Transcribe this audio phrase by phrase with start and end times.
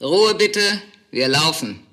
[0.00, 0.60] Ruhe bitte,
[1.12, 1.86] wir laufen.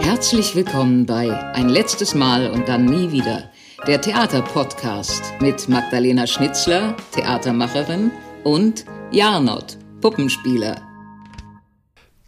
[0.00, 3.50] Herzlich willkommen bei Ein letztes Mal und dann nie wieder,
[3.88, 8.12] der Theaterpodcast mit Magdalena Schnitzler, Theatermacherin,
[8.44, 10.80] und Jarnot, Puppenspieler.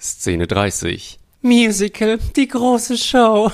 [0.01, 1.21] Szene 30.
[1.43, 3.53] Musical, die große Show.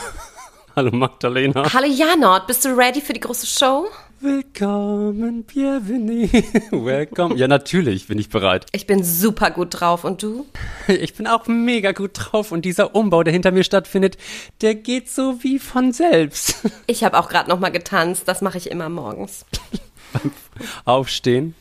[0.74, 1.70] Hallo Magdalena.
[1.74, 3.86] Hallo Janot, bist du ready für die große Show?
[4.20, 6.26] Willkommen, bienvenue.
[6.70, 7.36] Welcome.
[7.36, 8.64] Ja, natürlich bin ich bereit.
[8.72, 10.46] Ich bin super gut drauf und du?
[10.88, 14.16] Ich bin auch mega gut drauf und dieser Umbau, der hinter mir stattfindet,
[14.62, 16.57] der geht so wie von selbst.
[16.86, 19.44] Ich habe auch gerade noch mal getanzt, das mache ich immer morgens.
[20.85, 21.54] Aufstehen.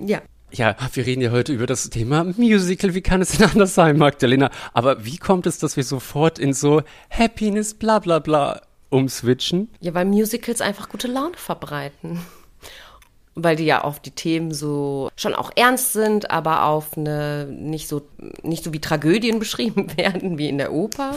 [0.00, 0.20] Ja.
[0.50, 2.94] Ja, wir reden ja heute über das Thema Musical.
[2.94, 4.50] Wie kann es denn anders sein, Magdalena?
[4.72, 8.60] Aber wie kommt es, dass wir sofort in so Happiness, bla bla bla
[8.90, 9.70] umswitchen?
[9.80, 12.20] Ja, weil Musicals einfach gute Laune verbreiten.
[13.36, 17.88] Weil die ja auf die Themen so schon auch ernst sind, aber auf eine nicht
[17.88, 18.02] so
[18.42, 21.14] nicht so wie Tragödien beschrieben werden wie in der Oper.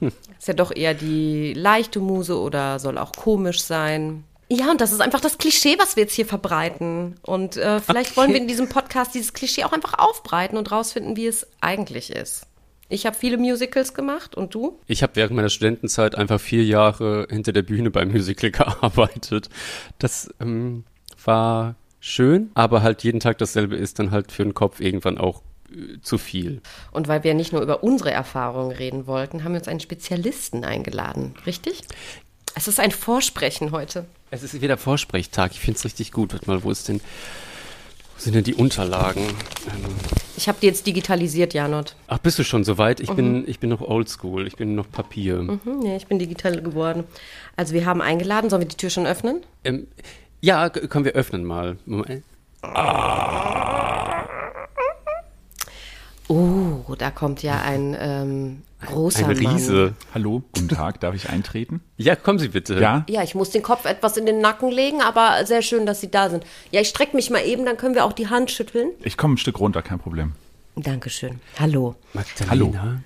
[0.38, 4.24] ist ja doch eher die leichte Muse oder soll auch komisch sein.
[4.50, 7.16] Ja, und das ist einfach das Klischee, was wir jetzt hier verbreiten.
[7.22, 8.16] Und äh, vielleicht Okay.
[8.16, 12.10] wollen wir in diesem Podcast dieses Klischee auch einfach aufbreiten und rausfinden, wie es eigentlich
[12.10, 12.46] ist.
[12.88, 14.78] Ich habe viele Musicals gemacht und du?
[14.86, 19.50] Ich habe während meiner Studentenzeit einfach vier Jahre hinter der Bühne beim Musical gearbeitet.
[19.98, 20.84] Das ähm,
[21.24, 25.42] war schön, aber halt jeden Tag dasselbe ist dann halt für den Kopf irgendwann auch
[25.70, 26.62] äh, zu viel.
[26.90, 30.64] Und weil wir nicht nur über unsere Erfahrungen reden wollten, haben wir uns einen Spezialisten
[30.64, 31.82] eingeladen, richtig?
[32.54, 34.06] Es ist ein Vorsprechen heute.
[34.30, 35.52] Es ist wieder Vorsprechtag.
[35.52, 36.32] Ich finde es richtig gut.
[36.32, 37.00] Warte mal, wo ist denn,
[38.18, 39.22] wo sind denn die Unterlagen?
[39.22, 39.84] Ähm,
[40.36, 41.94] Ich habe die jetzt digitalisiert, Janot.
[42.08, 43.00] ach, bist du schon soweit?
[43.00, 44.46] Ich bin, ich bin noch oldschool.
[44.46, 45.38] Ich bin noch Papier.
[45.38, 47.04] Hm, nee, ich bin digital geworden.
[47.56, 48.50] Also wir haben eingeladen.
[48.50, 49.42] Sollen wir die Tür schon öffnen?
[49.64, 49.86] Ähm,
[50.40, 51.76] ja, können wir öffnen mal.
[51.86, 52.22] Moment.
[56.28, 59.72] Oh, da kommt ja ein ähm, großer Ein Riese.
[59.72, 59.94] Mann.
[60.14, 61.80] Hallo, guten Tag, darf ich eintreten?
[62.00, 62.78] Ja, kommen Sie bitte.
[62.80, 63.04] Ja?
[63.08, 66.10] Ja, ich muss den Kopf etwas in den Nacken legen, aber sehr schön, dass Sie
[66.10, 66.44] da sind.
[66.70, 68.90] Ja, ich strecke mich mal eben, dann können wir auch die Hand schütteln.
[69.02, 70.34] Ich komme ein Stück runter, kein Problem.
[70.76, 71.40] Dankeschön.
[71.58, 71.96] Hallo.
[72.12, 73.02] Magdalena,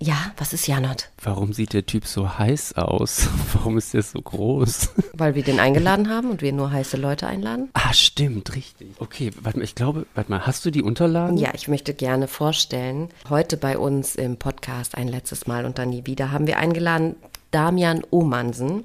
[0.00, 1.10] Ja, was ist Janot?
[1.22, 3.28] warum sieht der Typ so heiß aus?
[3.52, 4.90] Warum ist der so groß?
[5.12, 7.70] Weil wir den eingeladen haben und wir nur heiße Leute einladen?
[7.72, 8.88] Ah, stimmt, richtig.
[8.98, 11.36] Okay, warte mal, ich glaube, warte mal, hast du die Unterlagen?
[11.36, 15.90] Ja, ich möchte gerne vorstellen, heute bei uns im Podcast ein letztes Mal und dann
[15.90, 17.16] nie wieder haben wir eingeladen
[17.50, 18.84] Damian Omansen.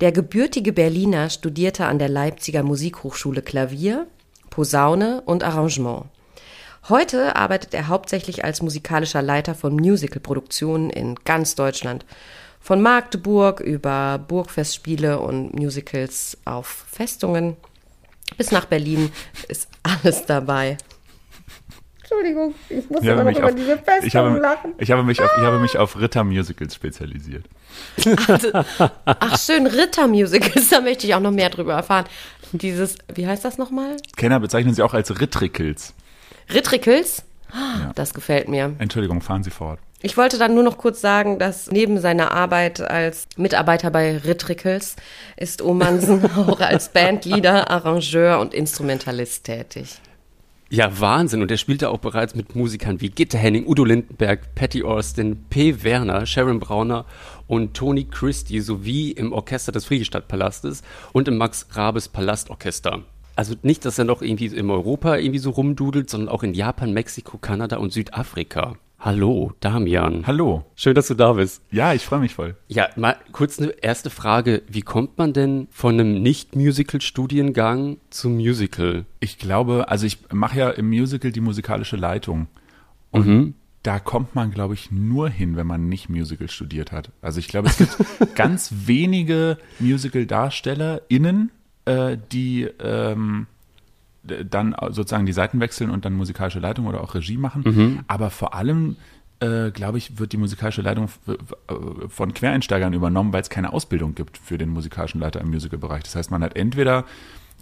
[0.00, 4.06] Der gebürtige Berliner studierte an der Leipziger Musikhochschule Klavier,
[4.50, 6.06] Posaune und Arrangement.
[6.90, 12.04] Heute arbeitet er hauptsächlich als musikalischer Leiter von Musicalproduktionen in ganz Deutschland.
[12.60, 17.56] Von Magdeburg über Burgfestspiele und Musicals auf Festungen
[18.36, 19.12] bis nach Berlin
[19.48, 20.76] ist alles dabei.
[22.00, 24.74] Entschuldigung, ich muss Ich habe, immer noch mich über auf, diese ich, Festung habe, lachen.
[24.76, 27.46] ich, habe mich auf, ich habe mich auf Ritter-Musicals spezialisiert.
[29.06, 32.04] Ach schön, Ritter-Musicals, da möchte ich auch noch mehr drüber erfahren.
[32.52, 33.96] Dieses, wie heißt das nochmal?
[34.16, 35.94] Kenner bezeichnen sie auch als Rittricals.
[36.52, 37.24] Rittricals?
[37.94, 38.74] Das gefällt mir.
[38.78, 39.78] Entschuldigung, fahren Sie fort.
[40.02, 44.96] Ich wollte dann nur noch kurz sagen, dass neben seiner Arbeit als Mitarbeiter bei Rittricals
[45.36, 50.00] ist Omansen auch als Bandleader, Arrangeur und Instrumentalist tätig.
[50.68, 51.40] Ja, Wahnsinn.
[51.40, 55.82] Und er spielte auch bereits mit Musikern wie Gitte Henning, Udo Lindenberg, Patty Austin, P.
[55.84, 57.06] Werner, Sharon Brauner
[57.46, 63.04] und Tony Christie sowie im Orchester des Friedrichstadtpalastes und im Max Rabes Palastorchester.
[63.36, 66.92] Also nicht, dass er noch irgendwie in Europa irgendwie so rumdudelt, sondern auch in Japan,
[66.92, 68.76] Mexiko, Kanada und Südafrika.
[69.00, 70.26] Hallo, Damian.
[70.26, 70.64] Hallo.
[70.76, 71.62] Schön, dass du da bist.
[71.70, 72.56] Ja, ich freue mich voll.
[72.68, 74.62] Ja, mal kurz eine erste Frage.
[74.66, 79.04] Wie kommt man denn von einem Nicht-Musical-Studiengang zum Musical?
[79.20, 82.46] Ich glaube, also ich mache ja im Musical die musikalische Leitung.
[83.10, 87.10] Und da kommt man, glaube ich, nur hin, wenn man nicht Musical studiert hat.
[87.20, 87.94] Also ich glaube, es gibt
[88.34, 91.50] ganz wenige Musical-DarstellerInnen,
[91.84, 93.46] äh, die ähm,
[94.22, 97.62] dann sozusagen die Seiten wechseln und dann musikalische Leitung oder auch Regie machen.
[98.08, 98.96] Aber vor allem,
[99.40, 101.34] äh, glaube ich, wird die musikalische Leitung äh,
[102.08, 106.04] von Quereinsteigern übernommen, weil es keine Ausbildung gibt für den musikalischen Leiter im Musicalbereich.
[106.04, 107.04] Das heißt, man hat entweder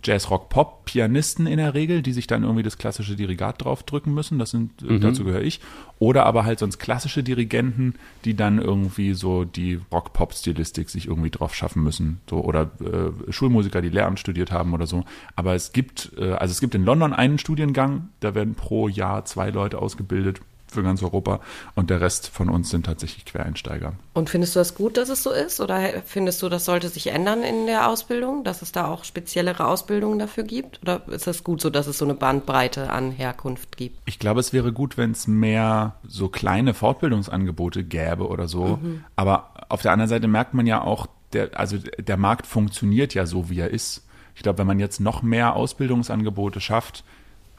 [0.05, 4.13] Jazz, Rock, Pop, Pianisten in der Regel, die sich dann irgendwie das klassische Dirigat draufdrücken
[4.13, 4.39] müssen.
[4.39, 5.61] Das sind, äh, dazu gehöre ich.
[5.99, 7.95] Oder aber halt sonst klassische Dirigenten,
[8.25, 12.21] die dann irgendwie so die Rock-Pop-Stilistik sich irgendwie drauf schaffen müssen.
[12.29, 15.05] So, oder äh, Schulmusiker, die Lehramt studiert haben oder so.
[15.37, 19.25] Aber es gibt, äh, also es gibt in London einen Studiengang, da werden pro Jahr
[19.25, 20.41] zwei Leute ausgebildet
[20.73, 21.41] für ganz Europa
[21.75, 23.95] und der Rest von uns sind tatsächlich Quereinsteiger.
[24.15, 25.61] Und findest du das gut, dass es so ist?
[25.61, 29.67] Oder findest du, das sollte sich ändern in der Ausbildung, dass es da auch speziellere
[29.67, 30.81] Ausbildungen dafür gibt?
[30.83, 33.99] Oder ist das gut so, dass es so eine Bandbreite an Herkunft gibt?
[34.07, 38.79] Ich glaube, es wäre gut, wenn es mehr so kleine Fortbildungsangebote gäbe oder so.
[38.83, 39.05] Mhm.
[39.17, 43.27] Aber auf der anderen Seite merkt man ja auch, der, also der Markt funktioniert ja
[43.27, 44.07] so, wie er ist.
[44.35, 47.05] Ich glaube, wenn man jetzt noch mehr Ausbildungsangebote schafft,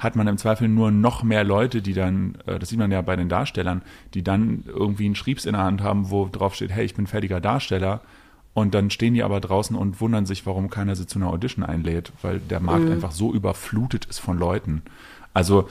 [0.04, 3.02] hat man im Zweifel nur noch mehr Leute, die dann, äh, das sieht man ja
[3.02, 3.82] bei den Darstellern,
[4.14, 7.08] die dann irgendwie einen Schriebs in der Hand haben, wo drauf steht, hey, ich bin
[7.08, 8.02] fertiger Darsteller.
[8.54, 11.66] Und dann stehen die aber draußen und wundern sich, warum keiner sie zu einer Audition
[11.66, 12.92] einlädt, weil der Markt mhm.
[12.92, 14.84] einfach so überflutet ist von Leuten.
[15.34, 15.68] Also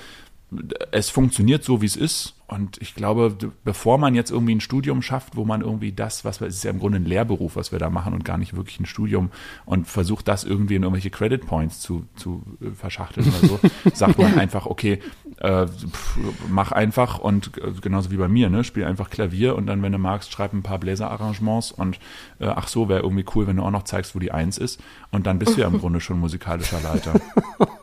[0.90, 2.34] es funktioniert so, wie es ist.
[2.52, 3.34] Und ich glaube,
[3.64, 6.64] bevor man jetzt irgendwie ein Studium schafft, wo man irgendwie das, was wir, es ist
[6.64, 9.30] ja im Grunde ein Lehrberuf, was wir da machen und gar nicht wirklich ein Studium
[9.64, 13.60] und versucht das irgendwie in irgendwelche Credit Points zu, zu äh, verschachteln oder so,
[13.94, 14.98] sagt man einfach, okay,
[15.38, 16.18] äh, pff,
[16.50, 19.92] mach einfach und äh, genauso wie bei mir, ne, spiel einfach Klavier und dann, wenn
[19.92, 21.98] du magst, schreib ein paar Bläserarrangements und
[22.42, 24.80] äh, ach so, wäre irgendwie cool, wenn du auch noch zeigst, wo die Eins ist
[25.10, 27.14] und dann bist du ja im Grunde schon musikalischer Leiter.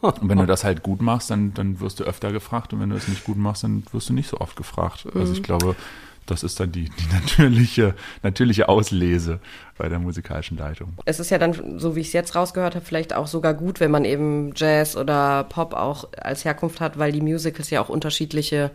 [0.02, 2.90] Und wenn du das halt gut machst, dann, dann wirst du öfter gefragt und wenn
[2.90, 5.06] du es nicht gut machst, dann wirst du nicht so oft gefragt.
[5.06, 5.22] Mhm.
[5.22, 5.76] Also ich glaube,
[6.26, 9.40] das ist dann die, die natürliche, natürliche Auslese
[9.78, 10.94] bei der musikalischen Leitung.
[11.06, 13.80] Es ist ja dann, so wie ich es jetzt rausgehört habe, vielleicht auch sogar gut,
[13.80, 17.90] wenn man eben Jazz oder Pop auch als Herkunft hat, weil die Musicals ja auch
[17.90, 18.72] unterschiedliche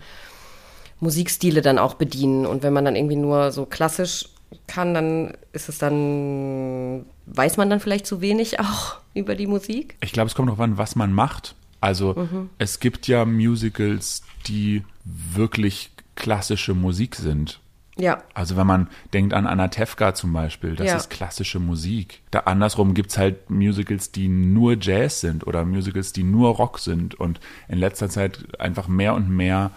[1.01, 2.47] Musikstile dann auch bedienen.
[2.47, 4.29] Und wenn man dann irgendwie nur so klassisch
[4.67, 9.97] kann, dann ist es dann, weiß man dann vielleicht zu wenig auch über die Musik?
[10.01, 11.55] Ich glaube, es kommt darauf an, was man macht.
[11.81, 12.51] Also mhm.
[12.59, 17.61] es gibt ja Musicals, die wirklich klassische Musik sind.
[17.97, 18.23] Ja.
[18.35, 20.97] Also wenn man denkt an Anatevka zum Beispiel, das ja.
[20.97, 22.23] ist klassische Musik.
[22.31, 26.79] Da andersrum gibt es halt Musicals, die nur Jazz sind oder Musicals, die nur Rock
[26.79, 27.39] sind und
[27.69, 29.71] in letzter Zeit einfach mehr und mehr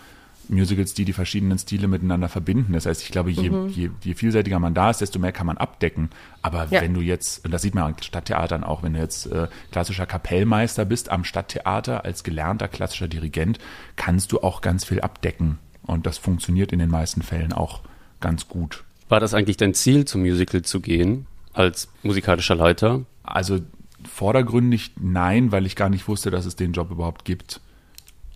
[0.49, 2.73] Musicals, die die verschiedenen Stile miteinander verbinden.
[2.73, 3.69] Das heißt, ich glaube, je, mhm.
[3.69, 6.09] je, je vielseitiger man da ist, desto mehr kann man abdecken.
[6.41, 6.81] Aber ja.
[6.81, 10.05] wenn du jetzt, und das sieht man an Stadttheatern auch, wenn du jetzt äh, klassischer
[10.05, 13.59] Kapellmeister bist am Stadttheater als gelernter klassischer Dirigent,
[13.95, 15.59] kannst du auch ganz viel abdecken.
[15.83, 17.81] Und das funktioniert in den meisten Fällen auch
[18.19, 18.83] ganz gut.
[19.09, 23.05] War das eigentlich dein Ziel, zum Musical zu gehen, als musikalischer Leiter?
[23.23, 23.59] Also
[24.03, 27.61] vordergründig nein, weil ich gar nicht wusste, dass es den Job überhaupt gibt.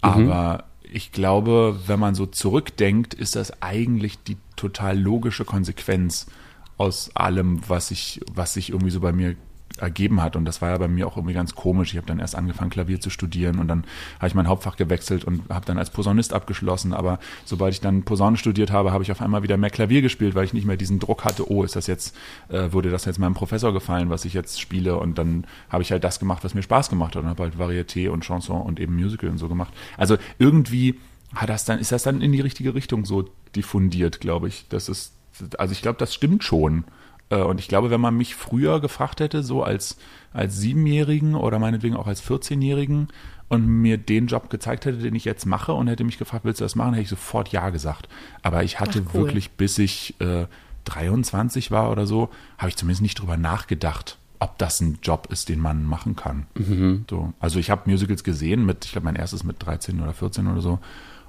[0.03, 0.09] Mhm.
[0.09, 0.63] Aber
[0.93, 6.27] ich glaube, wenn man so zurückdenkt, ist das eigentlich die total logische Konsequenz
[6.77, 9.37] aus allem, was ich, was sich irgendwie so bei mir
[9.77, 10.35] ergeben hat.
[10.35, 11.91] Und das war ja bei mir auch irgendwie ganz komisch.
[11.91, 13.83] Ich habe dann erst angefangen, Klavier zu studieren und dann
[14.19, 16.93] habe ich mein Hauptfach gewechselt und habe dann als Posaunist abgeschlossen.
[16.93, 20.35] Aber sobald ich dann Posaune studiert habe, habe ich auf einmal wieder mehr Klavier gespielt,
[20.35, 22.15] weil ich nicht mehr diesen Druck hatte, oh, ist das jetzt,
[22.49, 24.97] äh, würde das jetzt meinem Professor gefallen, was ich jetzt spiele.
[24.97, 27.55] Und dann habe ich halt das gemacht, was mir Spaß gemacht hat und habe halt
[27.55, 29.73] Varieté und Chanson und eben Musical und so gemacht.
[29.97, 30.99] Also irgendwie
[31.35, 34.65] hat das dann, ist das dann in die richtige Richtung so diffundiert, glaube ich.
[34.69, 35.13] Das ist,
[35.57, 36.83] also ich glaube, das stimmt schon.
[37.31, 39.97] Äh, und ich glaube, wenn man mich früher gefragt hätte, so als,
[40.33, 43.07] als Siebenjährigen oder meinetwegen auch als 14-Jährigen
[43.47, 46.61] und mir den Job gezeigt hätte, den ich jetzt mache und hätte mich gefragt, willst
[46.61, 48.07] du das machen, hätte ich sofort Ja gesagt.
[48.43, 49.13] Aber ich hatte cool.
[49.21, 50.45] wirklich, bis ich äh,
[50.85, 55.49] 23 war oder so, habe ich zumindest nicht drüber nachgedacht, ob das ein Job ist,
[55.49, 56.47] den man machen kann.
[56.55, 57.05] Mhm.
[57.09, 57.33] So.
[57.39, 60.61] Also ich habe Musicals gesehen mit, ich glaube, mein erstes mit 13 oder 14 oder
[60.61, 60.79] so.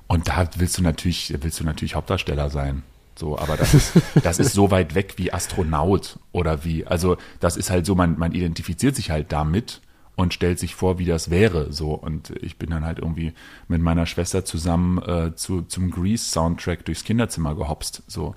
[0.07, 2.83] Und da willst du natürlich, willst du natürlich Hauptdarsteller sein.
[3.14, 3.93] So, aber das ist,
[4.23, 8.19] das ist so weit weg wie Astronaut oder wie, also das ist halt so, man,
[8.19, 9.81] man identifiziert sich halt damit
[10.14, 11.73] und stellt sich vor, wie das wäre.
[11.73, 13.32] So, und ich bin dann halt irgendwie
[13.69, 18.03] mit meiner Schwester zusammen äh, zu, zum Grease-Soundtrack durchs Kinderzimmer gehopst.
[18.06, 18.34] So.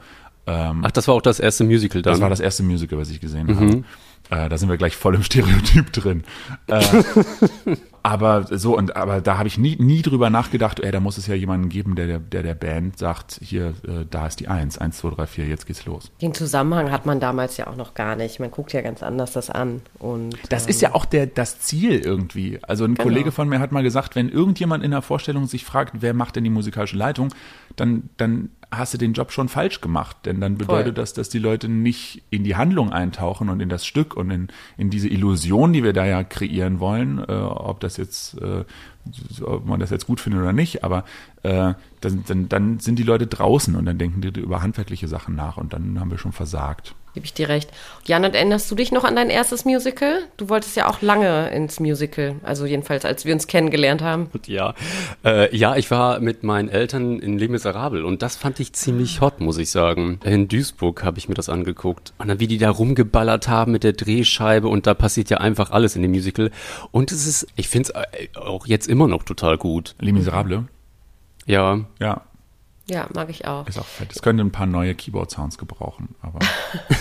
[0.48, 2.14] Ähm, Ach, das war auch das erste Musical dann?
[2.14, 3.56] Das war das erste Musical, was ich gesehen mhm.
[4.30, 4.46] habe.
[4.46, 6.24] Äh, da sind wir gleich voll im Stereotyp drin.
[6.68, 6.84] Äh,
[8.06, 11.26] aber so, und aber da habe ich nie, nie drüber nachgedacht, ey, da muss es
[11.26, 14.98] ja jemanden geben, der der, der Band sagt, hier, äh, da ist die Eins, eins,
[14.98, 16.12] zwei, drei, vier, jetzt geht's los.
[16.22, 18.40] Den Zusammenhang hat man damals ja auch noch gar nicht.
[18.40, 19.82] Man guckt ja ganz anders das an.
[19.98, 22.60] Und, das ähm, ist ja auch der, das Ziel irgendwie.
[22.62, 23.06] Also ein genau.
[23.06, 26.36] Kollege von mir hat mal gesagt, wenn irgendjemand in der Vorstellung sich fragt, wer macht
[26.36, 27.30] denn die musikalische Leitung,
[27.76, 30.18] dann, dann hast du den Job schon falsch gemacht.
[30.26, 31.02] Denn dann bedeutet Voll.
[31.02, 34.48] das, dass die Leute nicht in die Handlung eintauchen und in das Stück und in,
[34.78, 38.64] in diese Illusion, die wir da ja kreieren wollen, äh, ob das jetzt, äh,
[39.44, 41.06] ob man das jetzt gut findet oder nicht, aber
[41.44, 45.36] äh, dann, dann, dann sind die Leute draußen und dann denken die über handwerkliche Sachen
[45.36, 47.72] nach und dann haben wir schon versagt gebe ich dir recht.
[48.06, 50.20] Jan, erinnerst du dich noch an dein erstes Musical?
[50.38, 54.30] Du wolltest ja auch lange ins Musical, also jedenfalls, als wir uns kennengelernt haben.
[54.46, 54.76] Ja,
[55.24, 59.22] äh, ja, ich war mit meinen Eltern in Les Miserables und das fand ich ziemlich
[59.22, 60.20] hot, muss ich sagen.
[60.24, 62.14] In Duisburg habe ich mir das angeguckt.
[62.20, 65.72] Und dann, wie die da rumgeballert haben mit der Drehscheibe und da passiert ja einfach
[65.72, 66.52] alles in dem Musical.
[66.92, 69.96] Und es ist, ich finde es äh, auch jetzt immer noch total gut.
[70.00, 70.64] Les Miserables?
[71.46, 71.80] Ja.
[72.00, 72.24] Ja,
[72.88, 73.68] Ja, mag ich auch.
[73.68, 74.12] Ist auch fett.
[74.12, 76.38] Es könnte ein paar neue Keyboard-Sounds gebrauchen, aber.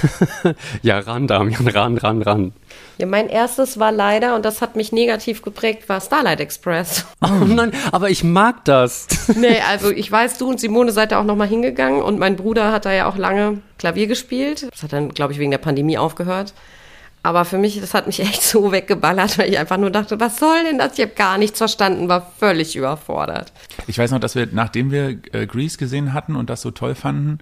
[0.83, 2.53] ja, ran, Damian, ran, ran, ran.
[2.97, 7.05] Ja, mein erstes war leider, und das hat mich negativ geprägt, war Starlight Express.
[7.21, 9.09] Oh nein, aber ich mag das.
[9.37, 12.73] nee, also ich weiß, du und Simone seid da auch nochmal hingegangen und mein Bruder
[12.73, 14.67] hat da ja auch lange Klavier gespielt.
[14.71, 16.55] Das hat dann, glaube ich, wegen der Pandemie aufgehört.
[17.25, 20.39] Aber für mich, das hat mich echt so weggeballert, weil ich einfach nur dachte, was
[20.39, 20.97] soll denn das?
[20.99, 23.53] Ich habe gar nichts verstanden, war völlig überfordert.
[23.89, 26.95] Ich weiß noch, dass wir, nachdem wir äh, Grease gesehen hatten und das so toll
[26.95, 27.39] fanden,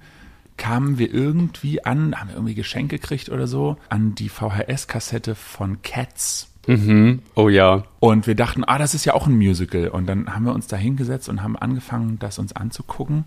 [0.56, 5.82] kamen wir irgendwie an, haben wir irgendwie Geschenke gekriegt oder so, an die VHS-Kassette von
[5.82, 6.48] Cats.
[6.68, 7.20] Mhm.
[7.34, 7.82] Oh ja.
[7.98, 9.88] Und wir dachten, ah, das ist ja auch ein Musical.
[9.88, 13.24] Und dann haben wir uns da hingesetzt und haben angefangen, das uns anzugucken.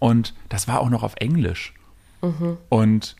[0.00, 1.74] Und das war auch noch auf Englisch.
[2.22, 2.56] Mhm.
[2.70, 3.14] Und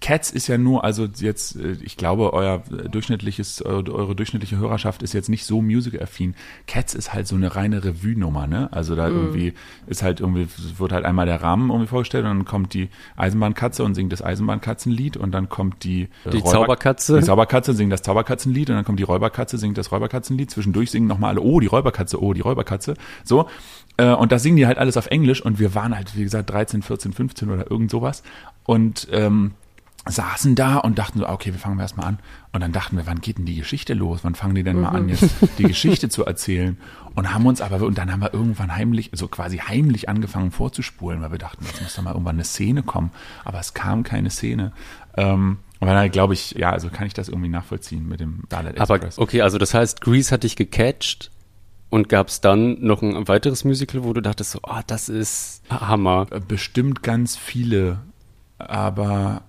[0.00, 5.12] Cats ist ja nur, also jetzt, äh, ich glaube, euer durchschnittliches, eure durchschnittliche Hörerschaft ist
[5.12, 6.34] jetzt nicht so musical-affin.
[6.66, 8.72] Cats ist halt so eine reine Revue-Nummer, ne?
[8.72, 9.16] Also da mm.
[9.16, 9.52] irgendwie
[9.86, 13.84] ist halt irgendwie, wird halt einmal der Rahmen irgendwie vorgestellt und dann kommt die Eisenbahnkatze
[13.84, 17.18] und singt das Eisenbahnkatzenlied und dann kommt die, äh, die Räuber Zauberkatze.
[17.18, 20.50] Die Zauberkatze singt das Zauberkatzenlied und dann kommt die Räuberkatze, singt das Räuberkatzenlied.
[20.50, 22.94] Zwischendurch singen nochmal alle, oh, die Räuberkatze, oh, die Räuberkatze.
[23.22, 23.48] So.
[23.98, 26.48] Äh, und da singen die halt alles auf Englisch und wir waren halt, wie gesagt,
[26.48, 28.22] 13, 14, 15 oder irgend sowas.
[28.64, 29.52] Und ähm,
[30.06, 32.18] saßen da und dachten so, okay, wir fangen erstmal an.
[32.52, 34.20] Und dann dachten wir, wann geht denn die Geschichte los?
[34.22, 35.28] Wann fangen die denn mal an, jetzt
[35.58, 36.78] die Geschichte zu erzählen?
[37.14, 41.20] Und haben uns aber, und dann haben wir irgendwann heimlich, so quasi heimlich angefangen vorzuspulen,
[41.20, 43.10] weil wir dachten, jetzt muss doch mal irgendwann eine Szene kommen.
[43.44, 44.72] Aber es kam keine Szene.
[45.16, 48.76] Ähm, und dann glaube ich, ja, also kann ich das irgendwie nachvollziehen mit dem Starlight
[48.76, 49.18] Express.
[49.18, 51.30] Aber okay, also das heißt, Grease hat dich gecatcht
[51.90, 55.62] und gab es dann noch ein weiteres Musical, wo du dachtest so, oh, das ist
[55.68, 56.26] Hammer.
[56.46, 58.00] Bestimmt ganz viele,
[58.58, 59.42] aber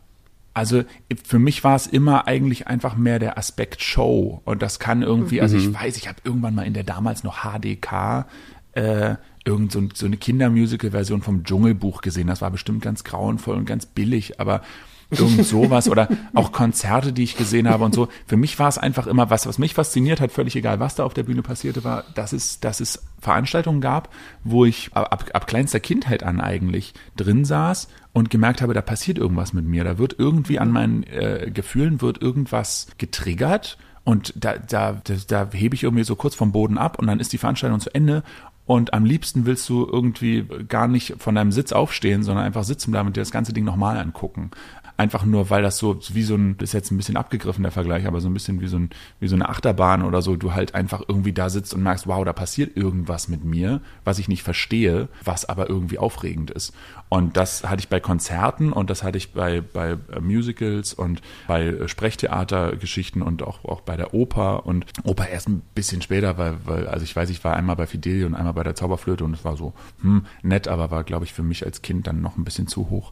[0.53, 0.83] also
[1.23, 5.37] für mich war es immer eigentlich einfach mehr der Aspekt Show und das kann irgendwie,
[5.37, 5.41] mhm.
[5.41, 5.75] also ich mhm.
[5.75, 8.25] weiß, ich habe irgendwann mal in der damals noch HDK
[8.73, 9.15] äh,
[9.45, 12.27] irgend so, so eine Kindermusical-Version vom Dschungelbuch gesehen.
[12.27, 14.61] Das war bestimmt ganz grauenvoll und ganz billig, aber
[15.09, 18.07] irgend sowas oder auch Konzerte, die ich gesehen habe und so.
[18.25, 21.03] Für mich war es einfach immer was, was mich fasziniert hat, völlig egal, was da
[21.03, 24.09] auf der Bühne passierte, war, dass es, dass es Veranstaltungen gab,
[24.43, 29.17] wo ich ab, ab kleinster Kindheit an eigentlich drin saß und gemerkt habe, da passiert
[29.17, 29.83] irgendwas mit mir.
[29.83, 35.49] Da wird irgendwie an meinen äh, Gefühlen wird irgendwas getriggert und da, da, da, da
[35.51, 38.23] hebe ich irgendwie so kurz vom Boden ab und dann ist die Veranstaltung zu Ende
[38.65, 42.91] und am liebsten willst du irgendwie gar nicht von deinem Sitz aufstehen, sondern einfach sitzen
[42.91, 44.51] bleiben und dir das ganze Ding nochmal angucken
[44.97, 47.71] einfach nur, weil das so wie so ein, das ist jetzt ein bisschen abgegriffen der
[47.71, 50.53] Vergleich, aber so ein bisschen wie so, ein, wie so eine Achterbahn oder so, du
[50.53, 54.27] halt einfach irgendwie da sitzt und merkst, wow, da passiert irgendwas mit mir, was ich
[54.27, 56.73] nicht verstehe, was aber irgendwie aufregend ist.
[57.09, 61.21] Und das hatte ich bei Konzerten und das hatte ich bei, bei äh, Musicals und
[61.47, 66.37] bei äh, Sprechtheatergeschichten und auch, auch bei der Oper und Oper erst ein bisschen später,
[66.37, 69.25] weil, weil, also ich weiß, ich war einmal bei Fidelio und einmal bei der Zauberflöte
[69.25, 72.21] und es war so, hm, nett, aber war, glaube ich, für mich als Kind dann
[72.21, 73.11] noch ein bisschen zu hoch.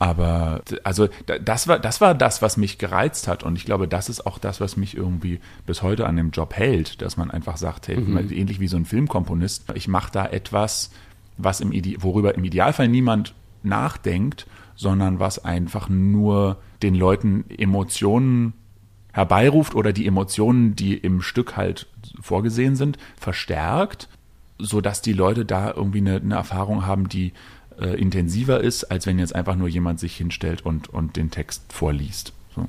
[0.00, 1.08] Aber also
[1.44, 4.38] das war das war das, was mich gereizt hat und ich glaube, das ist auch
[4.38, 7.98] das, was mich irgendwie bis heute an dem Job hält, dass man einfach sagt, hey,
[7.98, 8.16] mhm.
[8.32, 10.90] ähnlich wie so ein Filmkomponist, ich mache da etwas,
[11.36, 18.54] was im Ide worüber im Idealfall niemand nachdenkt, sondern was einfach nur den Leuten Emotionen
[19.12, 21.88] herbeiruft oder die Emotionen, die im Stück halt
[22.22, 24.08] vorgesehen sind, verstärkt,
[24.58, 27.34] so dass die Leute da irgendwie eine, eine Erfahrung haben, die
[27.80, 31.72] äh, intensiver ist, als wenn jetzt einfach nur jemand sich hinstellt und, und den Text
[31.72, 32.32] vorliest.
[32.54, 32.66] So.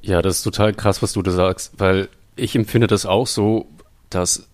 [0.00, 3.66] Ja, das ist total krass, was du da sagst, weil ich empfinde das auch so,
[4.10, 4.48] dass,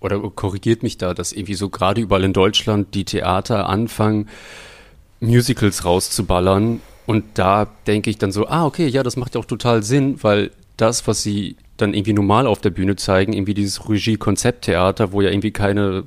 [0.00, 4.28] oder korrigiert mich da, dass irgendwie so gerade überall in Deutschland die Theater anfangen,
[5.20, 6.80] Musicals rauszuballern.
[7.06, 10.22] Und da denke ich dann so, ah, okay, ja, das macht ja auch total Sinn,
[10.22, 15.20] weil das, was sie dann irgendwie normal auf der Bühne zeigen, irgendwie dieses Regie-Konzepttheater, wo
[15.20, 16.04] ja irgendwie keine,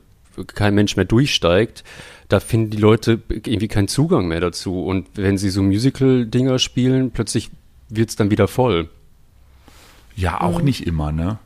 [0.53, 1.83] kein Mensch mehr durchsteigt,
[2.31, 4.85] da finden die Leute irgendwie keinen Zugang mehr dazu.
[4.85, 7.51] Und wenn sie so Musical-Dinger spielen, plötzlich
[7.89, 8.89] wird es dann wieder voll.
[10.15, 10.65] Ja, auch mhm.
[10.65, 11.39] nicht immer, ne?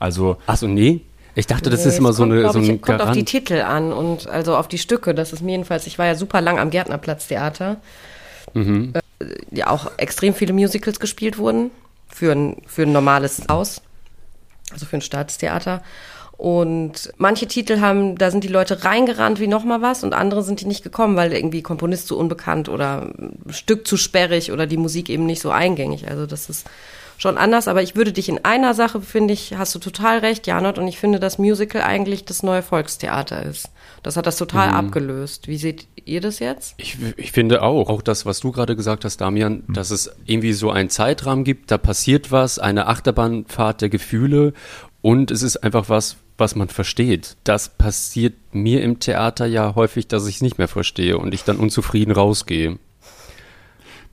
[0.00, 0.38] Also.
[0.46, 1.02] Achso, nee.
[1.36, 3.24] Ich dachte, das nee, ist immer so kommt, eine so ein ich, kommt auf die
[3.24, 5.14] Titel an und also auf die Stücke.
[5.14, 7.80] Das ist mir jedenfalls, ich war ja super lang am Gärtnerplatztheater.
[8.54, 8.94] Mhm.
[9.20, 11.70] Äh, ja, auch extrem viele Musicals gespielt wurden
[12.08, 13.82] für ein, für ein normales Haus,
[14.72, 15.82] also für ein Staatstheater.
[16.42, 20.60] Und manche Titel haben, da sind die Leute reingerannt wie nochmal was und andere sind
[20.60, 23.12] die nicht gekommen, weil irgendwie Komponist zu unbekannt oder
[23.48, 26.08] Stück zu sperrig oder die Musik eben nicht so eingängig.
[26.08, 26.66] Also das ist
[27.16, 30.48] schon anders, aber ich würde dich in einer Sache, finde ich, hast du total recht,
[30.48, 33.70] Janot, und ich finde, dass Musical eigentlich das neue Volkstheater ist.
[34.02, 34.74] Das hat das total mhm.
[34.74, 35.46] abgelöst.
[35.46, 36.74] Wie seht ihr das jetzt?
[36.78, 39.74] Ich, ich finde auch, auch das, was du gerade gesagt hast, Damian, mhm.
[39.74, 44.54] dass es irgendwie so einen Zeitrahmen gibt, da passiert was, eine Achterbahnfahrt der Gefühle
[45.02, 47.36] und es ist einfach was, was man versteht.
[47.44, 51.44] Das passiert mir im Theater ja häufig, dass ich es nicht mehr verstehe und ich
[51.44, 52.78] dann unzufrieden rausgehe.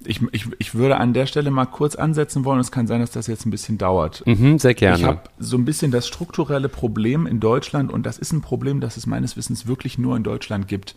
[0.06, 2.62] Ich, ich, ich würde an der Stelle mal kurz ansetzen wollen.
[2.62, 4.24] Es kann sein, dass das jetzt ein bisschen dauert.
[4.26, 4.98] Mhm, sehr gerne.
[4.98, 8.80] Ich habe so ein bisschen das strukturelle Problem in Deutschland und das ist ein Problem,
[8.80, 10.96] das es meines Wissens wirklich nur in Deutschland gibt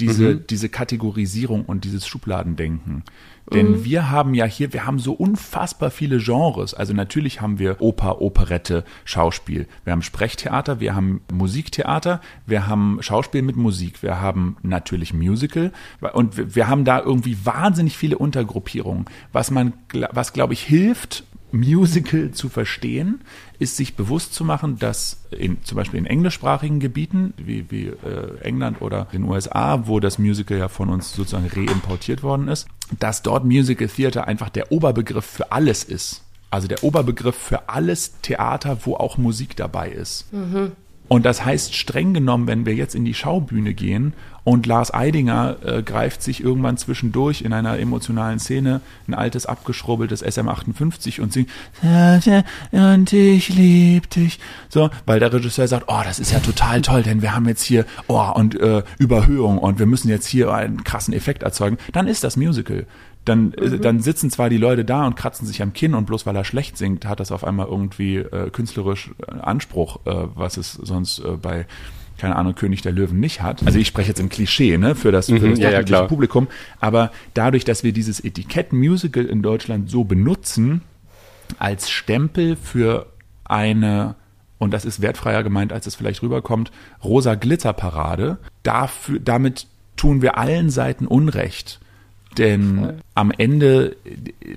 [0.00, 0.46] diese, mhm.
[0.48, 3.04] diese Kategorisierung und dieses Schubladendenken.
[3.52, 3.84] Denn mhm.
[3.84, 6.72] wir haben ja hier, wir haben so unfassbar viele Genres.
[6.72, 9.66] Also natürlich haben wir Oper, Operette, Schauspiel.
[9.84, 15.72] Wir haben Sprechtheater, wir haben Musiktheater, wir haben Schauspiel mit Musik, wir haben natürlich Musical
[16.12, 19.06] und wir haben da irgendwie wahnsinnig viele Untergruppierungen.
[19.32, 19.72] Was man,
[20.12, 23.20] was glaube ich hilft, Musical zu verstehen,
[23.58, 28.38] ist sich bewusst zu machen, dass in, zum Beispiel in englischsprachigen Gebieten wie, wie äh,
[28.42, 33.22] England oder den USA, wo das Musical ja von uns sozusagen reimportiert worden ist, dass
[33.22, 36.22] dort Musical Theater einfach der Oberbegriff für alles ist.
[36.50, 40.32] Also der Oberbegriff für alles Theater, wo auch Musik dabei ist.
[40.32, 40.72] Mhm.
[41.06, 44.14] Und das heißt streng genommen, wenn wir jetzt in die Schaubühne gehen
[44.44, 50.24] und Lars Eidinger äh, greift sich irgendwann zwischendurch in einer emotionalen Szene ein altes abgeschrubbeltes
[50.24, 51.50] SM58 und singt
[52.72, 54.38] und ich lieb dich.
[54.68, 57.62] So, weil der Regisseur sagt, oh, das ist ja total toll, denn wir haben jetzt
[57.62, 61.78] hier oh und äh, Überhöhung und wir müssen jetzt hier einen krassen Effekt erzeugen.
[61.92, 62.86] Dann ist das Musical
[63.24, 63.80] dann, äh, mhm.
[63.80, 66.44] dann sitzen zwar die Leute da und kratzen sich am Kinn und bloß weil er
[66.44, 71.36] schlecht singt, hat das auf einmal irgendwie äh, künstlerisch Anspruch, äh, was es sonst äh,
[71.40, 71.66] bei
[72.20, 73.66] keine Ahnung, König der Löwen nicht hat.
[73.66, 76.48] Also ich spreche jetzt im Klischee, ne, für das, für mhm, das ja, ja, Publikum.
[76.78, 80.82] Aber dadurch, dass wir dieses Etikett Musical in Deutschland so benutzen,
[81.58, 83.06] als Stempel für
[83.44, 84.14] eine,
[84.58, 86.70] und das ist wertfreier gemeint, als es vielleicht rüberkommt,
[87.02, 91.80] rosa Glitzerparade, dafür, damit tun wir allen Seiten Unrecht.
[92.38, 92.96] Denn Voll.
[93.14, 93.96] am Ende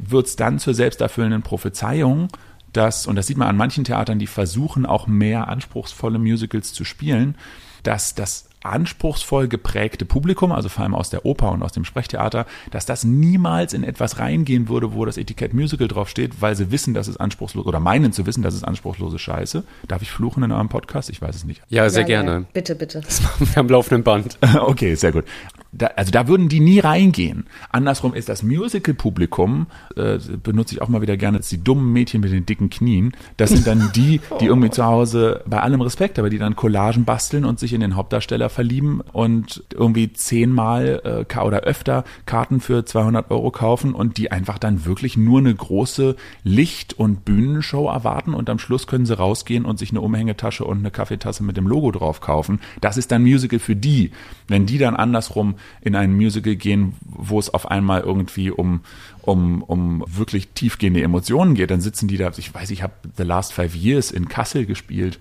[0.08, 2.28] wird es dann zur selbsterfüllenden Prophezeiung,
[2.74, 6.84] dass, und das sieht man an manchen Theatern, die versuchen auch mehr anspruchsvolle Musicals zu
[6.84, 7.36] spielen,
[7.84, 12.46] dass das anspruchsvoll geprägte Publikum, also vor allem aus der Oper und aus dem Sprechtheater,
[12.72, 16.94] dass das niemals in etwas reingehen würde, wo das Etikett Musical draufsteht, weil sie wissen,
[16.94, 19.64] dass es anspruchslos oder meinen zu wissen, dass es anspruchslose Scheiße.
[19.88, 21.10] Darf ich fluchen in eurem Podcast?
[21.10, 21.62] Ich weiß es nicht.
[21.70, 22.32] Ja, sehr ja, gerne.
[22.32, 22.46] Ja.
[22.54, 23.02] Bitte, bitte.
[23.02, 24.38] Das machen wir am laufenden Band.
[24.60, 25.26] okay, sehr gut.
[25.76, 27.46] Da, also da würden die nie reingehen.
[27.72, 32.32] Andersrum ist das Musical-Publikum, äh, benutze ich auch mal wieder gerne, die dummen Mädchen mit
[32.32, 33.14] den dicken Knien.
[33.38, 37.06] Das sind dann die, die irgendwie zu Hause, bei allem Respekt, aber die dann Collagen
[37.06, 42.86] basteln und sich in den Hauptdarsteller verlieben und irgendwie zehnmal äh, oder öfter Karten für
[42.86, 48.34] 200 Euro kaufen und die einfach dann wirklich nur eine große Licht- und Bühnenshow erwarten
[48.34, 51.68] und am Schluss können sie rausgehen und sich eine Umhängetasche und eine Kaffeetasse mit dem
[51.68, 52.60] Logo drauf kaufen.
[52.82, 54.12] Das ist dann Musical für die.
[54.48, 58.82] Wenn die dann andersrum in ein Musical gehen, wo es auf einmal irgendwie um
[59.22, 63.24] um, um wirklich tiefgehende Emotionen geht, dann sitzen die da, ich weiß, ich habe The
[63.24, 65.18] Last Five Years in Kassel gespielt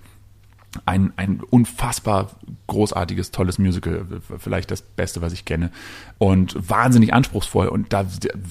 [0.85, 2.31] ein, ein unfassbar
[2.67, 4.05] großartiges, tolles Musical,
[4.37, 5.71] vielleicht das Beste, was ich kenne.
[6.17, 7.67] Und wahnsinnig anspruchsvoll.
[7.67, 8.05] Und da,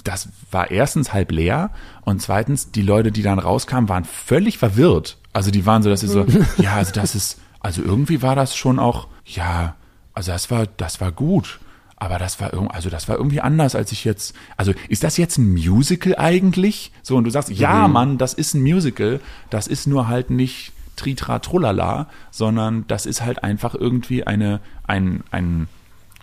[0.05, 1.71] das war erstens halb leer
[2.03, 5.19] und zweitens, die Leute, die dann rauskamen, waren völlig verwirrt.
[5.33, 6.27] Also die waren so, dass sie so,
[6.59, 9.75] ja, also das ist, also irgendwie war das schon auch, ja,
[10.15, 11.59] also das war, das war gut.
[12.03, 14.35] Aber das war irgendwie, also das war irgendwie anders, als ich jetzt.
[14.57, 16.91] Also ist das jetzt ein Musical eigentlich?
[17.05, 17.93] So, und du sagst, ja, mhm.
[17.93, 19.21] Mann, das ist ein Musical.
[19.51, 25.23] Das ist nur halt nicht Tritra Trullala, sondern das ist halt einfach irgendwie eine, ein,
[25.31, 25.69] ein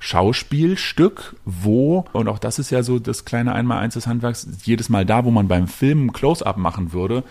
[0.01, 5.05] Schauspielstück, wo, und auch das ist ja so das kleine Einmaleins des Handwerks, jedes Mal
[5.05, 7.23] da, wo man beim Film Close-Up machen würde,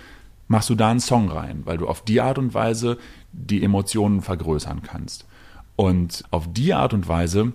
[0.46, 2.96] machst du da einen Song rein, weil du auf die Art und Weise
[3.30, 5.26] die Emotionen vergrößern kannst.
[5.76, 7.52] Und auf die Art und Weise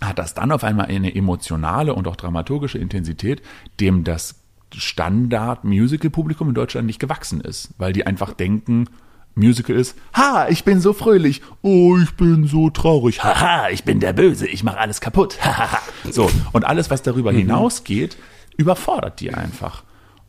[0.00, 3.42] hat das dann auf einmal eine emotionale und auch dramaturgische Intensität,
[3.80, 4.36] dem das
[4.74, 8.86] Standard-Musical-Publikum in Deutschland nicht gewachsen ist, weil die einfach denken,
[9.34, 14.00] Musical ist, ha, ich bin so fröhlich, oh, ich bin so traurig, haha, ich bin
[14.00, 15.78] der Böse, ich mache alles kaputt, haha.
[16.10, 17.38] so, und alles, was darüber mhm.
[17.38, 18.16] hinausgeht,
[18.56, 19.84] überfordert die einfach.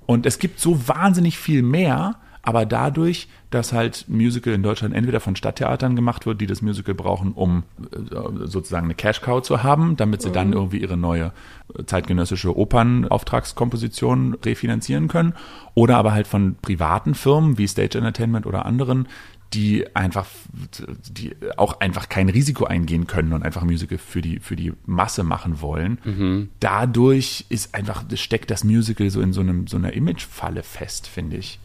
[0.06, 5.20] Und es gibt so wahnsinnig viel mehr, aber dadurch, dass halt Musical in Deutschland entweder
[5.20, 9.98] von Stadttheatern gemacht wird, die das Musical brauchen, um äh, sozusagen eine Cash-Cow zu haben,
[9.98, 10.34] damit sie mhm.
[10.34, 11.34] dann irgendwie ihre neue
[11.78, 15.34] äh, zeitgenössische Opernauftragskomposition refinanzieren können,
[15.74, 19.08] oder aber halt von privaten Firmen wie Stage Entertainment oder anderen,
[19.54, 20.28] die einfach,
[21.10, 25.24] die auch einfach kein Risiko eingehen können und einfach Musical für die, für die Masse
[25.24, 25.98] machen wollen.
[26.04, 26.50] Mhm.
[26.60, 31.38] Dadurch ist einfach, steckt das Musical so in so einem, so einer Imagefalle fest, finde
[31.38, 31.60] ich.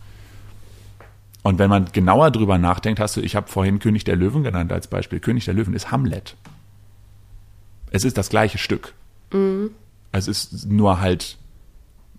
[1.44, 4.72] Und wenn man genauer drüber nachdenkt, hast du, ich habe vorhin König der Löwen genannt
[4.72, 5.20] als Beispiel.
[5.20, 6.36] König der Löwen ist Hamlet.
[7.90, 8.94] Es ist das gleiche Stück.
[9.30, 9.70] Mhm.
[10.10, 11.36] Es ist nur halt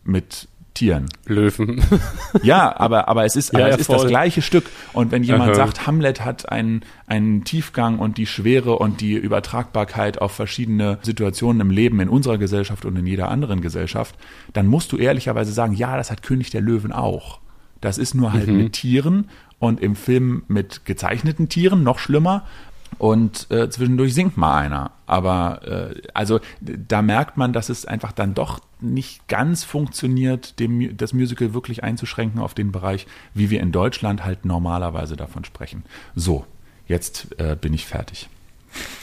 [0.03, 1.07] mit Tieren.
[1.25, 1.81] Löwen.
[2.43, 4.65] Ja, aber, aber es ist, Ja, aber ja, es ist das gleiche Stück.
[4.93, 5.55] Und wenn jemand Aha.
[5.55, 11.61] sagt, Hamlet hat einen, einen Tiefgang und die Schwere und die Übertragbarkeit auf verschiedene Situationen
[11.61, 14.13] im Leben in unserer Gesellschaft und in jeder anderen Gesellschaft,
[14.53, 17.39] dann musst du ehrlicherweise sagen, ja, das hat König der Löwen auch.
[17.85, 22.43] Das ist nur halt mit Tieren und im Film mit gezeichneten Tieren noch schlimmer.
[22.97, 24.91] Und äh, zwischendurch singt mal einer.
[25.05, 30.97] Aber äh, also da merkt man, dass es einfach dann doch nicht ganz funktioniert, dem,
[30.97, 35.83] das Musical wirklich einzuschränken auf den Bereich, wie wir in Deutschland halt normalerweise davon sprechen.
[36.15, 36.43] So,
[36.87, 38.29] jetzt äh, bin ich fertig.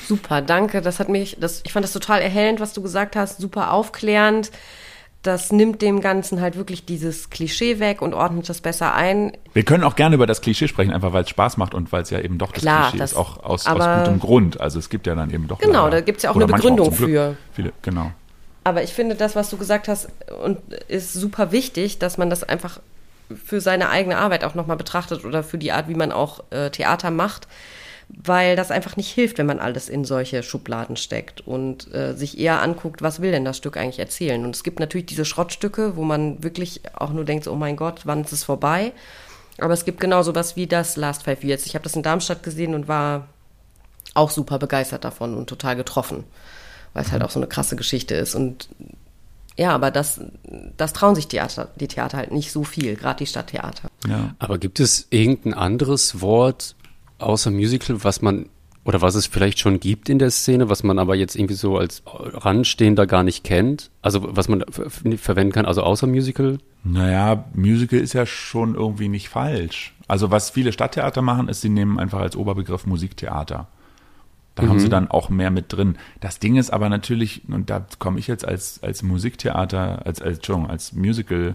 [0.09, 0.83] Super, danke.
[0.83, 4.51] Das hat mich, das, ich fand das total erhellend, was du gesagt hast, super aufklärend.
[5.23, 9.33] Das nimmt dem Ganzen halt wirklich dieses Klischee weg und ordnet das besser ein.
[9.53, 12.03] Wir können auch gerne über das Klischee sprechen, einfach weil es Spaß macht und weil
[12.03, 14.61] es ja eben doch das Klar, Klischee das- ist, auch aus, aus gutem Grund.
[14.61, 15.59] Also es gibt ja dann eben doch.
[15.61, 17.37] Genau, leider- da gibt's ja auch eine Begründung Glück für.
[17.53, 18.11] Viele, genau.
[18.65, 20.09] Aber ich finde das, was du gesagt hast,
[20.45, 20.59] und
[20.89, 22.81] ist super wichtig, dass man das einfach
[23.45, 26.71] für seine eigene Arbeit auch nochmal betrachtet oder für die Art, wie man auch äh,
[26.71, 27.47] Theater macht,
[28.15, 32.39] weil das einfach nicht hilft, wenn man alles in solche Schubladen steckt und äh, sich
[32.39, 34.45] eher anguckt, was will denn das Stück eigentlich erzählen.
[34.45, 37.77] Und es gibt natürlich diese Schrottstücke, wo man wirklich auch nur denkt, so, oh mein
[37.77, 38.93] Gott, wann ist es vorbei?
[39.59, 41.67] Aber es gibt genau sowas wie das Last Five Years.
[41.67, 43.29] Ich habe das in Darmstadt gesehen und war
[44.15, 46.25] auch super begeistert davon und total getroffen,
[46.93, 48.35] weil es halt auch so eine krasse Geschichte ist.
[48.35, 48.69] Und
[49.57, 50.21] ja, aber das,
[50.77, 53.89] das trauen sich Theater, die Theater halt nicht so viel, gerade die Stadttheater.
[54.07, 54.35] Ja.
[54.39, 56.75] Aber gibt es irgendein anderes Wort
[57.23, 58.47] außer Musical, was man
[58.85, 61.79] oder was es vielleicht schon gibt in der Szene, was man aber jetzt irgendwie so
[61.79, 63.91] als Randstehender gar nicht kennt?
[64.03, 66.59] Also was man ver verwenden kann, also außer Musical?
[66.83, 69.95] Naja, Musical ist ja schon irgendwie nicht falsch.
[70.09, 73.69] Also was viele Stadttheater machen, ist, sie nehmen einfach als Oberbegriff Musiktheater.
[74.55, 75.97] Da haben sie dann auch mehr mit drin.
[76.21, 80.39] Das Ding ist aber natürlich, und da komme ich jetzt als, als Musiktheater, als, als,
[80.39, 81.55] Entschuldigung, als Musical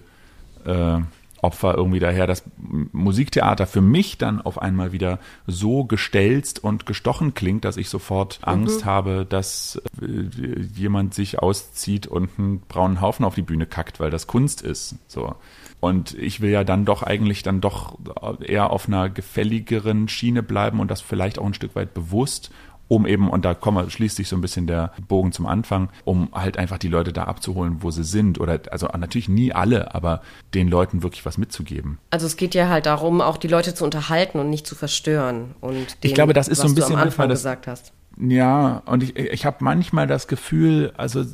[0.66, 1.00] äh,
[1.42, 7.34] Opfer irgendwie daher, dass Musiktheater für mich dann auf einmal wieder so gestelzt und gestochen
[7.34, 13.26] klingt, dass ich sofort Angst habe, dass äh, jemand sich auszieht und einen braunen Haufen
[13.26, 14.96] auf die Bühne kackt, weil das Kunst ist.
[15.08, 15.36] So.
[15.80, 17.98] Und ich will ja dann doch eigentlich dann doch
[18.42, 22.52] eher auf einer gefälligeren Schiene bleiben und das vielleicht auch ein Stück weit bewusst
[22.88, 26.30] um eben, und da komme, schließt sich so ein bisschen der Bogen zum Anfang, um
[26.34, 28.40] halt einfach die Leute da abzuholen, wo sie sind.
[28.40, 30.22] Oder also natürlich nie alle, aber
[30.54, 31.98] den Leuten wirklich was mitzugeben.
[32.12, 35.56] Also es geht ja halt darum, auch die Leute zu unterhalten und nicht zu verstören.
[35.62, 37.94] Und Ich denen, glaube, das ist so ein bisschen du am Anfang das- gesagt hast.
[38.20, 41.26] Ja, und ich, ich habe manchmal das Gefühl, also äh,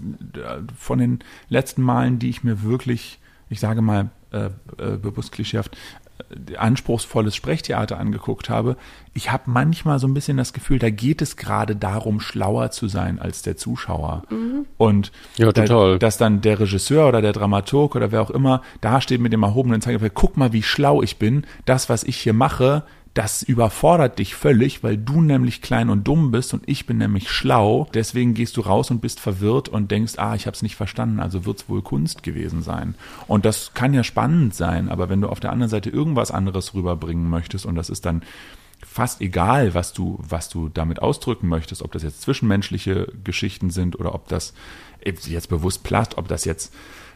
[0.78, 5.78] von den letzten Malen, die ich mir wirklich, ich sage mal, äh, äh, bewusst klischeehaft,
[6.58, 8.78] anspruchsvolles Sprechtheater angeguckt habe,
[9.14, 12.88] ich habe manchmal so ein bisschen das Gefühl, da geht es gerade darum, schlauer zu
[12.88, 14.24] sein als der Zuschauer.
[14.78, 15.94] Und Ja, total.
[15.94, 19.34] Da, dass dann der Regisseur oder der Dramaturg oder wer auch immer da steht mit
[19.34, 23.44] dem erhobenen Zeigefinger, guck mal, wie schlau ich bin, das, was ich hier mache, das
[23.44, 27.88] überfordert dich völlig, weil du nämlich klein und dumm bist und ich bin nämlich schlau.
[27.94, 31.20] Deswegen gehst du raus und bist verwirrt und denkst, ah, ich habe es nicht verstanden,
[31.20, 32.96] also wird es wohl Kunst gewesen sein.
[33.28, 36.74] Und das kann ja spannend sein, aber wenn du auf der anderen Seite irgendwas anderes
[36.74, 38.24] rüberbringen möchtest und das ist dann
[38.86, 44.00] fast egal, was du, was du damit ausdrücken möchtest, ob das jetzt zwischenmenschliche Geschichten sind
[44.00, 44.54] oder ob das
[45.06, 46.74] jetzt bewusst platt, ob das jetzt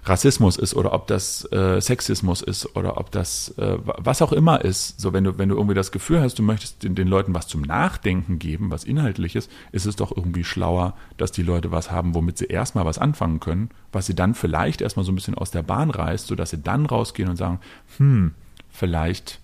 [0.08, 4.64] Rassismus ist oder ob das äh, Sexismus ist oder ob das äh, was auch immer
[4.64, 5.00] ist.
[5.00, 7.48] So, wenn du, wenn du irgendwie das Gefühl hast, du möchtest den, den Leuten was
[7.48, 12.16] zum Nachdenken geben, was Inhaltliches, ist es doch irgendwie schlauer, dass die Leute was haben,
[12.16, 15.52] womit sie erstmal was anfangen können, was sie dann vielleicht erstmal so ein bisschen aus
[15.52, 17.60] der Bahn reißt, sodass sie dann rausgehen und sagen,
[17.98, 18.34] hm,
[18.70, 19.40] vielleicht,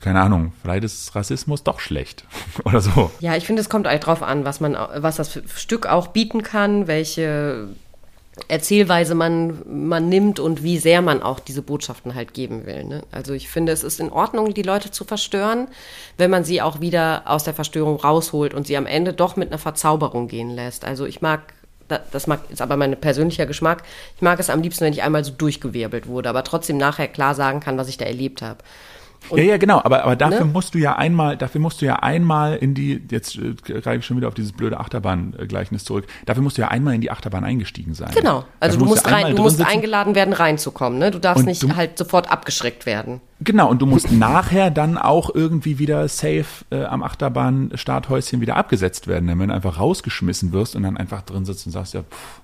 [0.00, 2.24] keine Ahnung, vielleicht ist Rassismus doch schlecht
[2.64, 3.10] oder so.
[3.20, 6.42] Ja, ich finde, es kommt halt drauf an, was man, was das Stück auch bieten
[6.42, 7.68] kann, welche
[8.46, 12.84] Erzählweise man, man nimmt und wie sehr man auch diese Botschaften halt geben will.
[12.84, 13.02] Ne?
[13.10, 15.66] Also ich finde, es ist in Ordnung, die Leute zu verstören,
[16.18, 19.48] wenn man sie auch wieder aus der Verstörung rausholt und sie am Ende doch mit
[19.48, 20.84] einer Verzauberung gehen lässt.
[20.84, 21.40] Also ich mag,
[21.88, 23.82] da- das mag, ist aber mein persönlicher Geschmack,
[24.14, 27.34] ich mag es am liebsten, wenn ich einmal so durchgewirbelt wurde, aber trotzdem nachher klar
[27.34, 28.58] sagen kann, was ich da erlebt habe.
[29.34, 30.52] Ja, ja, genau, aber, aber dafür Ne?
[30.52, 34.06] musst du ja einmal, dafür musst du ja einmal in die, jetzt äh, greife ich
[34.06, 37.44] schon wieder auf dieses blöde Achterbahn-Gleichnis zurück, dafür musst du ja einmal in die Achterbahn
[37.44, 38.10] eingestiegen sein.
[38.14, 38.44] Genau.
[38.60, 39.70] Also Dafür du musst, einmal rein, du musst sitzen.
[39.70, 40.98] eingeladen werden, reinzukommen.
[40.98, 41.10] Ne?
[41.10, 43.20] Du darfst Und nicht du- halt sofort abgeschreckt werden.
[43.40, 49.06] Genau, und du musst nachher dann auch irgendwie wieder safe äh, am Achterbahn-Starthäuschen wieder abgesetzt
[49.06, 52.40] werden, wenn du einfach rausgeschmissen wirst und dann einfach drin sitzt und sagst, ja, pff,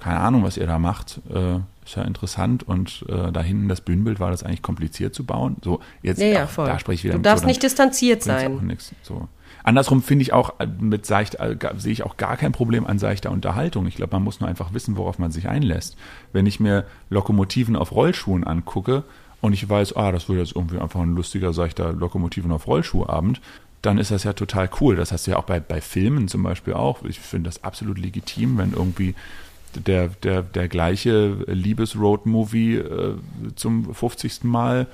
[0.00, 3.80] keine Ahnung, was ihr da macht, äh, ist ja interessant und äh, da hinten das
[3.80, 5.56] Bühnenbild war das eigentlich kompliziert zu bauen.
[5.64, 6.66] So, jetzt Ja, ja, voll.
[6.66, 8.64] da spreche ich wieder Du mit darfst so, nicht distanziert sein.
[8.66, 9.28] Nix, so.
[9.64, 12.98] Andersrum finde ich auch äh, mit seichter, äh, sehe ich auch gar kein Problem an
[12.98, 13.86] seichter Unterhaltung.
[13.86, 15.96] Ich glaube, man muss nur einfach wissen, worauf man sich einlässt.
[16.32, 19.04] Wenn ich mir Lokomotiven auf Rollschuhen angucke
[19.40, 23.40] und ich weiß, ah, das wird jetzt irgendwie einfach ein lustiger, seichter Lokomotiven auf Rollschuhabend,
[23.82, 24.94] dann ist das ja total cool.
[24.96, 27.02] Das hast du ja auch bei, bei Filmen zum Beispiel auch.
[27.04, 29.14] Ich finde das absolut legitim, wenn irgendwie
[29.86, 33.14] der, der, der gleiche Liebes-Road-Movie äh,
[33.56, 34.44] zum 50.
[34.44, 34.86] Mal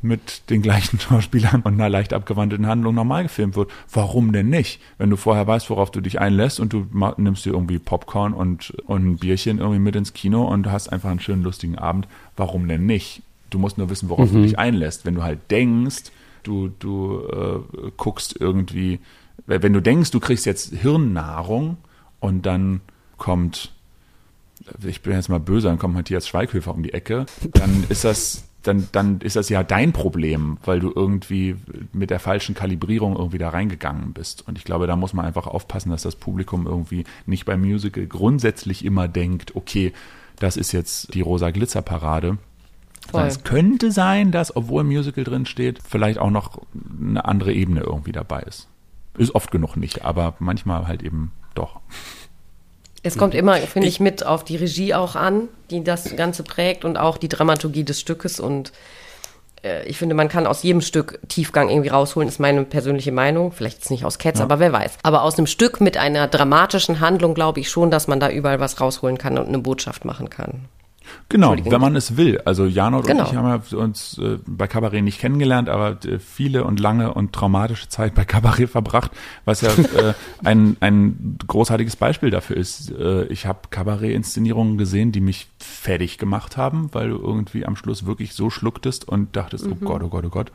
[0.00, 3.70] mit den gleichen Schauspielern und einer leicht abgewandelten Handlung nochmal gefilmt wird.
[3.92, 4.80] Warum denn nicht?
[4.96, 6.86] Wenn du vorher weißt, worauf du dich einlässt und du
[7.16, 11.10] nimmst dir irgendwie Popcorn und, und ein Bierchen irgendwie mit ins Kino und hast einfach
[11.10, 13.22] einen schönen, lustigen Abend, warum denn nicht?
[13.50, 14.36] Du musst nur wissen, worauf mhm.
[14.36, 15.04] du dich einlässt.
[15.04, 16.12] Wenn du halt denkst,
[16.42, 19.00] du, du äh, guckst irgendwie,
[19.46, 21.78] wenn du denkst, du kriegst jetzt Hirnnahrung
[22.20, 22.80] und dann
[23.16, 23.72] kommt,
[24.86, 28.44] ich bin jetzt mal böse, dann kommt Matthias Schweighöfer um die Ecke, dann ist das
[28.62, 31.56] dann, dann ist das ja dein Problem, weil du irgendwie
[31.92, 34.46] mit der falschen Kalibrierung irgendwie da reingegangen bist.
[34.46, 38.06] Und ich glaube, da muss man einfach aufpassen, dass das Publikum irgendwie nicht beim Musical
[38.06, 39.92] grundsätzlich immer denkt, okay,
[40.38, 42.38] das ist jetzt die rosa Glitzerparade.
[43.12, 46.60] Es könnte sein, dass, obwohl ein Musical drin steht, vielleicht auch noch
[47.00, 48.68] eine andere Ebene irgendwie dabei ist.
[49.16, 51.80] Ist oft genug nicht, aber manchmal halt eben doch.
[53.02, 56.84] Es kommt immer, finde ich, mit auf die Regie auch an, die das Ganze prägt
[56.84, 58.40] und auch die Dramaturgie des Stückes.
[58.40, 58.72] Und
[59.62, 63.52] äh, ich finde, man kann aus jedem Stück Tiefgang irgendwie rausholen, ist meine persönliche Meinung.
[63.52, 64.44] Vielleicht ist nicht aus Cats, ja.
[64.44, 64.98] aber wer weiß.
[65.02, 68.60] Aber aus einem Stück mit einer dramatischen Handlung glaube ich schon, dass man da überall
[68.60, 70.68] was rausholen kann und eine Botschaft machen kann.
[71.28, 72.40] Genau, wenn man es will.
[72.44, 73.24] Also Janot genau.
[73.24, 77.12] und ich haben ja uns äh, bei Kabarett nicht kennengelernt, aber äh, viele und lange
[77.12, 79.10] und traumatische Zeit bei Kabarett verbracht,
[79.44, 82.90] was ja äh, ein, ein großartiges Beispiel dafür ist.
[82.90, 88.06] Äh, ich habe Kabarett-Inszenierungen gesehen, die mich fertig gemacht haben, weil du irgendwie am Schluss
[88.06, 89.76] wirklich so schlucktest und dachtest, oh mhm.
[89.82, 90.52] oh Gott, oh Gott, oh Gott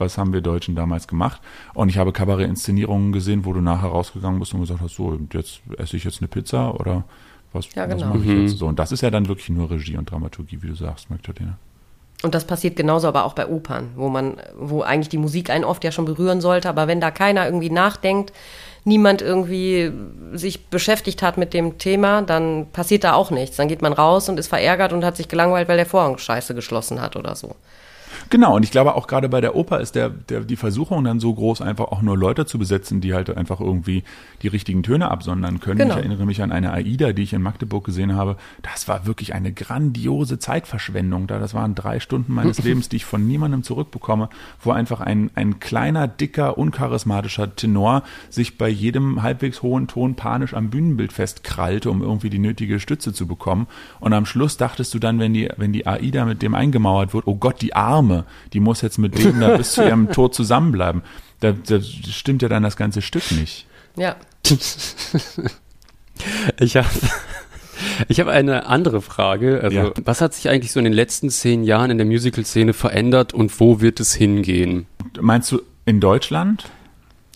[0.00, 1.40] was haben wir Deutschen damals gemacht?
[1.74, 5.60] Und ich habe Kabarett-Inszenierungen gesehen, wo du nachher rausgegangen bist und gesagt hast, so, jetzt
[5.76, 7.04] esse ich jetzt eine Pizza oder
[7.52, 8.00] was, ja, genau.
[8.00, 8.42] was mache ich mhm.
[8.42, 8.58] jetzt?
[8.58, 11.58] So, und das ist ja dann wirklich nur Regie und Dramaturgie, wie du sagst, Magdalena.
[12.22, 15.64] Und das passiert genauso aber auch bei Opern, wo man, wo eigentlich die Musik einen
[15.64, 18.32] oft ja schon berühren sollte, aber wenn da keiner irgendwie nachdenkt,
[18.84, 19.90] niemand irgendwie
[20.32, 23.56] sich beschäftigt hat mit dem Thema, dann passiert da auch nichts.
[23.56, 26.54] Dann geht man raus und ist verärgert und hat sich gelangweilt, weil der Vorhang scheiße
[26.54, 27.56] geschlossen hat oder so.
[28.30, 31.18] Genau, und ich glaube auch gerade bei der Oper ist der, der, die Versuchung dann
[31.18, 34.04] so groß, einfach auch nur Leute zu besetzen, die halt einfach irgendwie
[34.42, 35.78] die richtigen Töne absondern können.
[35.78, 35.94] Genau.
[35.94, 38.36] Ich erinnere mich an eine AIDA, die ich in Magdeburg gesehen habe.
[38.62, 41.40] Das war wirklich eine grandiose Zeitverschwendung da.
[41.40, 44.28] Das waren drei Stunden meines Lebens, die ich von niemandem zurückbekomme,
[44.62, 50.54] wo einfach ein, ein kleiner, dicker, uncharismatischer Tenor sich bei jedem halbwegs hohen Ton panisch
[50.54, 53.66] am Bühnenbild festkrallte, um irgendwie die nötige Stütze zu bekommen.
[53.98, 57.26] Und am Schluss dachtest du dann, wenn die, wenn die AIDA mit dem eingemauert wird,
[57.26, 58.19] oh Gott, die Arme,
[58.52, 61.02] die muss jetzt mit dem da bis zu ihrem Tod zusammenbleiben.
[61.40, 63.66] Da, da stimmt ja dann das ganze Stück nicht.
[63.96, 64.16] Ja.
[66.60, 66.88] ich habe
[68.08, 69.60] ich habe eine andere Frage.
[69.62, 69.92] Also, ja.
[70.04, 73.58] was hat sich eigentlich so in den letzten zehn Jahren in der Musical-Szene verändert und
[73.60, 74.86] wo wird es hingehen?
[75.20, 76.66] Meinst du in Deutschland?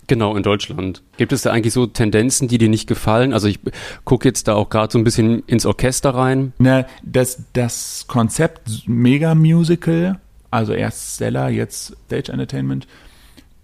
[0.07, 1.03] Genau, in Deutschland.
[1.17, 3.33] Gibt es da eigentlich so Tendenzen, die dir nicht gefallen?
[3.33, 3.59] Also ich
[4.05, 6.53] gucke jetzt da auch gerade so ein bisschen ins Orchester rein.
[6.59, 10.21] Na, das, das Konzept Mega-Musical
[10.55, 12.87] also erst Stella, jetzt Stage Entertainment,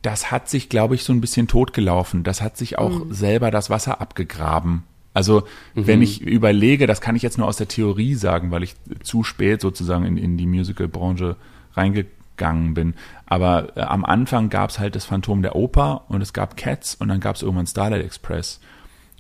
[0.03, 2.24] das hat sich, glaube ich, so ein bisschen totgelaufen.
[2.24, 3.12] Das hat sich auch mhm.
[3.12, 4.83] selber das Wasser abgegraben.
[5.14, 5.87] Also mhm.
[5.87, 8.74] wenn ich überlege, das kann ich jetzt nur aus der Theorie sagen, weil ich
[9.05, 11.37] zu spät sozusagen in, in die Musical-Branche
[11.74, 12.94] reingegangen bin.
[13.26, 16.96] Aber äh, am Anfang gab es halt das Phantom der Oper und es gab Cats
[16.96, 18.61] und dann gab es irgendwann Starlight Express.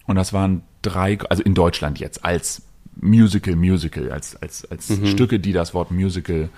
[0.06, 2.62] Und das waren drei, also in Deutschland jetzt als
[3.00, 5.06] Musical, Musical, als, als, als mhm.
[5.06, 6.48] Stücke, die das Wort Musical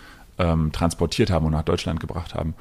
[0.42, 2.54] ähm, transportiert haben und nach Deutschland gebracht haben.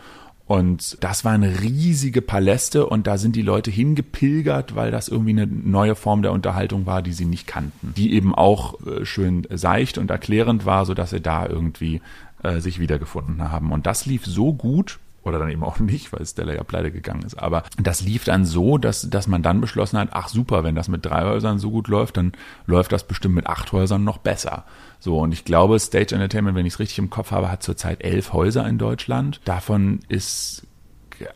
[0.48, 5.48] Und das waren riesige Paläste und da sind die Leute hingepilgert, weil das irgendwie eine
[5.48, 7.94] neue Form der Unterhaltung war, die sie nicht kannten.
[7.96, 12.02] Die eben auch äh, schön seicht und erklärend war, sodass sie da irgendwie
[12.44, 13.72] äh, sich wiedergefunden haben.
[13.72, 17.24] Und das lief so gut, oder dann eben auch nicht, weil Stella ja pleite gegangen
[17.24, 17.36] ist.
[17.36, 20.88] Aber das lief dann so, dass, dass man dann beschlossen hat, ach super, wenn das
[20.88, 22.34] mit drei Häusern so gut läuft, dann
[22.66, 24.66] läuft das bestimmt mit acht Häusern noch besser.
[25.00, 28.04] So, und ich glaube, Stage Entertainment, wenn ich es richtig im Kopf habe, hat zurzeit
[28.04, 29.42] elf Häuser in Deutschland.
[29.46, 30.68] Davon ist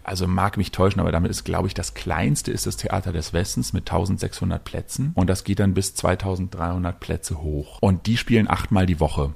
[0.03, 3.33] also mag mich täuschen, aber damit ist, glaube ich, das kleinste ist das Theater des
[3.33, 7.77] Westens mit 1600 Plätzen und das geht dann bis 2300 Plätze hoch.
[7.81, 9.33] Und die spielen achtmal die Woche.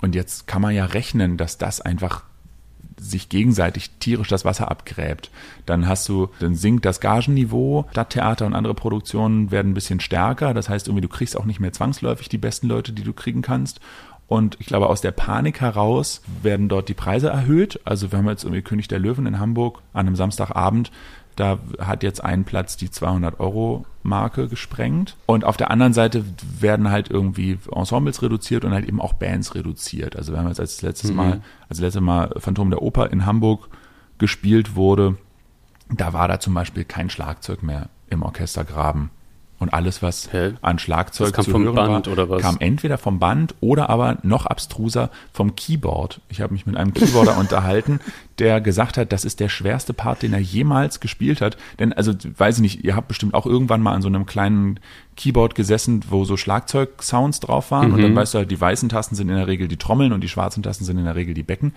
[0.00, 2.24] Und jetzt kann man ja rechnen, dass das einfach
[2.98, 5.30] sich gegenseitig tierisch das Wasser abgräbt.
[5.66, 10.54] Dann hast du, dann sinkt das Gagenniveau, Stadttheater und andere Produktionen werden ein bisschen stärker.
[10.54, 13.42] Das heißt, irgendwie, du kriegst auch nicht mehr zwangsläufig die besten Leute, die du kriegen
[13.42, 13.80] kannst.
[14.28, 17.80] Und ich glaube, aus der Panik heraus werden dort die Preise erhöht.
[17.84, 20.92] Also wir haben jetzt irgendwie König der Löwen in Hamburg an einem Samstagabend.
[21.38, 25.16] Da hat jetzt ein Platz die 200 Euro Marke gesprengt.
[25.26, 26.24] Und auf der anderen Seite
[26.58, 30.16] werden halt irgendwie Ensembles reduziert und halt eben auch Bands reduziert.
[30.16, 31.16] Also wir haben jetzt als letztes mhm.
[31.16, 33.68] Mal, als letztes Mal Phantom der Oper in Hamburg
[34.18, 35.16] gespielt wurde,
[35.88, 39.10] da war da zum Beispiel kein Schlagzeug mehr im Orchestergraben.
[39.60, 40.52] Und alles, was Hä?
[40.62, 46.20] an Schlagzeug zu hören war, kam entweder vom Band oder aber noch abstruser vom Keyboard.
[46.28, 47.98] Ich habe mich mit einem Keyboarder unterhalten,
[48.38, 51.56] der gesagt hat, das ist der schwerste Part, den er jemals gespielt hat.
[51.80, 54.78] Denn, also, weiß ich nicht, ihr habt bestimmt auch irgendwann mal an so einem kleinen
[55.16, 57.88] Keyboard gesessen, wo so Schlagzeug-Sounds drauf waren.
[57.88, 57.94] Mhm.
[57.94, 58.16] Und dann mhm.
[58.16, 60.62] weißt du halt, die weißen Tasten sind in der Regel die Trommeln und die schwarzen
[60.62, 61.72] Tasten sind in der Regel die Becken.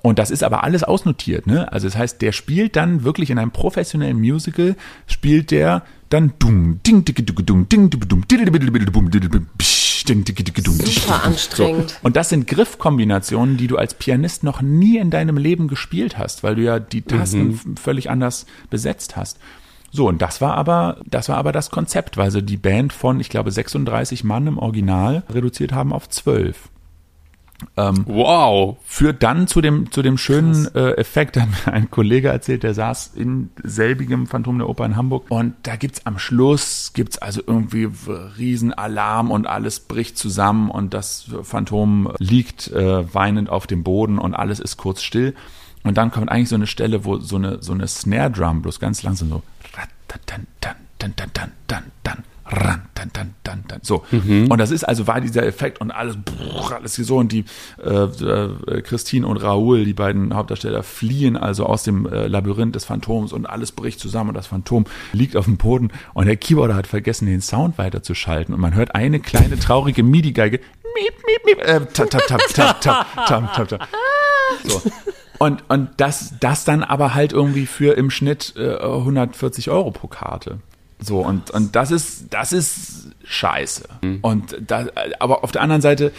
[0.00, 1.72] Und das ist aber alles ausnotiert, ne?
[1.72, 6.80] Also das heißt, der spielt dann wirklich in einem professionellen Musical, spielt der dann dung,
[6.86, 8.04] ding, ding, ding, ding, ding, ding,
[10.86, 11.90] Super anstrengend.
[11.90, 11.96] So.
[12.02, 16.42] Und das sind Griffkombinationen, die du als Pianist noch nie in deinem Leben gespielt hast,
[16.42, 17.76] weil du ja die Tasten mhm.
[17.76, 19.38] völlig anders besetzt hast.
[19.90, 23.20] So, und das war aber, das war aber das Konzept, weil sie die Band von,
[23.20, 26.68] ich glaube, 36 Mann im Original reduziert haben auf 12.
[27.76, 28.76] Ähm, wow.
[28.84, 32.74] Führt dann zu dem, zu dem schönen äh, Effekt, hat mir ein Kollege erzählt, der
[32.74, 37.40] saß in selbigem Phantom der Oper in Hamburg und da gibt's am Schluss, gibt's also
[37.46, 37.88] irgendwie
[38.38, 44.34] Riesenalarm und alles bricht zusammen und das Phantom liegt äh, weinend auf dem Boden und
[44.34, 45.34] alles ist kurz still.
[45.84, 48.80] Und dann kommt eigentlich so eine Stelle, wo so eine, so eine Snare Drum bloß
[48.80, 49.42] ganz langsam so
[50.26, 53.80] dann, dann, dann, dann, dann, dann, dann, ran, dann, dann, dann, dann.
[53.82, 54.04] So.
[54.10, 54.50] Mhm.
[54.50, 57.16] Und das ist also, war dieser Effekt und alles, brrr, alles so.
[57.16, 57.44] Und die
[57.82, 62.84] äh, äh, Christine und Raoul, die beiden Hauptdarsteller, fliehen also aus dem äh, Labyrinth des
[62.84, 66.74] Phantoms und alles bricht zusammen und das Phantom liegt auf dem Boden und der Keyboarder
[66.74, 68.54] hat vergessen, den Sound weiterzuschalten.
[68.54, 70.60] Und man hört eine kleine traurige MIDI-Geige.
[70.94, 73.88] Miep, miep, miep, äh, tap, tap, tap, tap, tap, tap, tap, tap.
[74.64, 74.82] So.
[75.38, 80.08] Und, und das, das dann aber halt irgendwie für im Schnitt äh, 140 Euro pro
[80.08, 80.58] Karte.
[81.00, 83.84] So, und, und das ist, das ist scheiße.
[84.02, 84.18] Mhm.
[84.22, 84.86] Und da,
[85.20, 86.12] aber auf der anderen Seite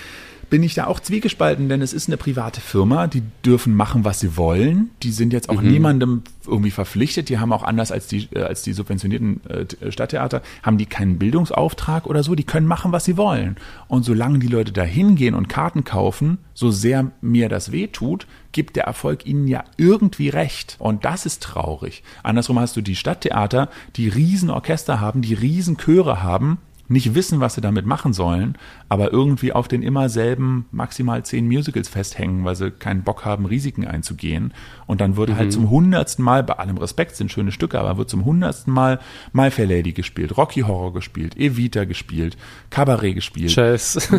[0.50, 4.20] bin ich da auch zwiegespalten, denn es ist eine private Firma, die dürfen machen, was
[4.20, 4.90] sie wollen.
[5.04, 5.72] Die sind jetzt auch mhm.
[5.72, 7.30] niemandem irgendwie verpflichtet.
[7.30, 11.20] Die haben auch anders als die, äh, als die subventionierten äh, Stadttheater, haben die keinen
[11.20, 12.36] Bildungsauftrag oder so.
[12.36, 13.58] Die können machen, was sie wollen.
[13.88, 18.26] Und solange die Leute da hingehen und Karten kaufen, so sehr mir das weh tut,
[18.52, 20.76] gibt der Erfolg ihnen ja irgendwie recht.
[20.80, 22.04] Und das ist traurig.
[22.24, 26.60] Andersrum hast du die Stadttheater, die Riesenorchester haben, die Riesenchöre haben,
[26.90, 28.58] nicht wissen, was sie damit machen sollen,
[28.90, 33.46] aber irgendwie auf den immer selben maximal zehn Musicals festhängen, weil sie keinen Bock haben,
[33.46, 34.54] Risiken einzugehen.
[34.88, 35.42] Und dann wird halt mhm.
[35.42, 39.00] halt zum hundertsten Mal, bei allem Respekt sind schöne Stücke, aber wird zum hundertsten Mal
[39.34, 42.38] My Fair Lady gespielt, Rocky Horror gespielt, Evita gespielt,
[42.72, 43.56] Cabaret gespielt.
[43.56, 44.10] Jazz.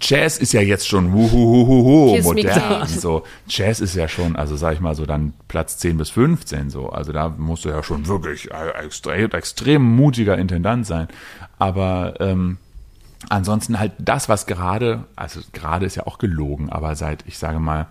[0.00, 2.86] Jazz ist ja jetzt schon wuhuhuhuhu, modern.
[2.86, 6.70] So, Jazz ist ja schon, also sag ich mal so dann Platz 10 bis 15
[6.70, 6.88] so.
[6.88, 8.50] Also da musst du ja schon wirklich
[8.82, 11.08] extrem, extrem mutiger Intendant sein.
[11.58, 12.58] Aber ähm,
[13.28, 17.60] ansonsten halt das, was gerade, also gerade ist ja auch gelogen, aber seit, ich sage
[17.60, 17.86] mal,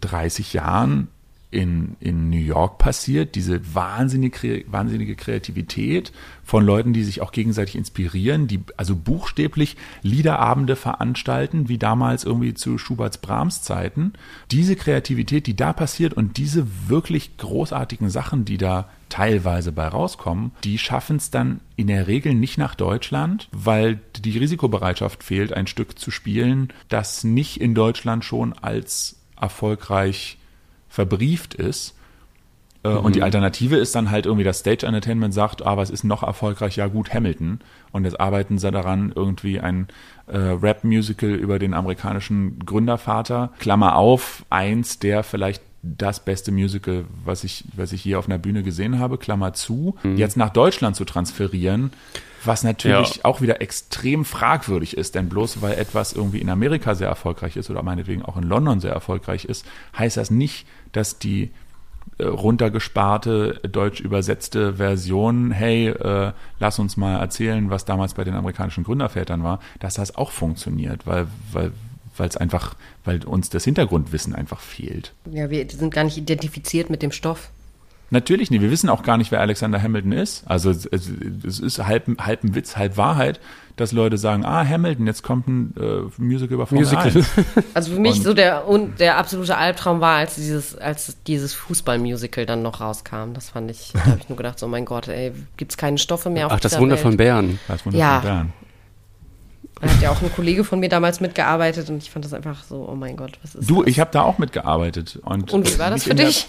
[0.00, 1.08] 30 Jahren
[1.50, 7.76] in, in New York passiert, diese wahnsinnige, wahnsinnige Kreativität von Leuten, die sich auch gegenseitig
[7.76, 14.14] inspirieren, die also buchstäblich Liederabende veranstalten, wie damals irgendwie zu Schuberts Brahms Zeiten.
[14.50, 20.50] Diese Kreativität, die da passiert und diese wirklich großartigen Sachen, die da teilweise bei rauskommen,
[20.64, 25.68] die schaffen es dann in der Regel nicht nach Deutschland, weil die Risikobereitschaft fehlt, ein
[25.68, 30.38] Stück zu spielen, das nicht in Deutschland schon als erfolgreich
[30.96, 31.94] verbrieft ist.
[32.82, 32.98] Äh, mhm.
[33.00, 36.22] Und die Alternative ist dann halt irgendwie, das Stage Entertainment sagt, ah, was ist noch
[36.22, 36.76] erfolgreich?
[36.76, 37.60] Ja gut, Hamilton.
[37.92, 39.88] Und jetzt arbeiten sie daran, irgendwie ein
[40.26, 47.44] äh, Rap-Musical über den amerikanischen Gründervater, Klammer auf, eins der vielleicht das beste Musical, was
[47.44, 50.16] ich, was ich je auf einer Bühne gesehen habe, Klammer zu, mhm.
[50.16, 51.92] jetzt nach Deutschland zu transferieren,
[52.44, 53.24] was natürlich ja.
[53.24, 57.70] auch wieder extrem fragwürdig ist, denn bloß weil etwas irgendwie in Amerika sehr erfolgreich ist
[57.70, 61.50] oder meinetwegen auch in London sehr erfolgreich ist, heißt das nicht, dass die
[62.18, 68.34] äh, runtergesparte, deutsch übersetzte Version, hey, äh, lass uns mal erzählen, was damals bei den
[68.34, 71.72] amerikanischen Gründervätern war, dass das auch funktioniert, weil, weil,
[72.16, 75.12] weil es einfach, weil uns das Hintergrundwissen einfach fehlt.
[75.30, 77.50] Ja, wir sind gar nicht identifiziert mit dem Stoff.
[78.10, 78.60] Natürlich nicht.
[78.60, 80.44] Wir wissen auch gar nicht, wer Alexander Hamilton ist.
[80.46, 83.40] Also es, es ist halb, halb ein Witz, halb Wahrheit,
[83.74, 87.06] dass Leute sagen, ah, Hamilton, jetzt kommt ein äh, Musical über Formel Musical.
[87.08, 87.26] 1.
[87.74, 91.52] Also für mich und, so der, und der absolute Albtraum war, als dieses, als dieses
[91.54, 93.32] Fußballmusical dann noch rauskam.
[93.34, 95.98] Das fand ich, da habe ich nur gedacht, oh mein Gott, ey, gibt es keine
[95.98, 97.02] Stoffe mehr auf Ach, das Wunder Welt.
[97.02, 97.58] von Bern.
[97.66, 98.20] Das Wunder ja.
[98.20, 98.52] von Bern.
[99.80, 102.64] Da hat ja auch ein Kollege von mir damals mitgearbeitet und ich fand das einfach
[102.64, 103.90] so, oh mein Gott, was ist Du, das?
[103.90, 105.20] ich habe da auch mitgearbeitet.
[105.22, 106.48] Und, Und wie war das für dich?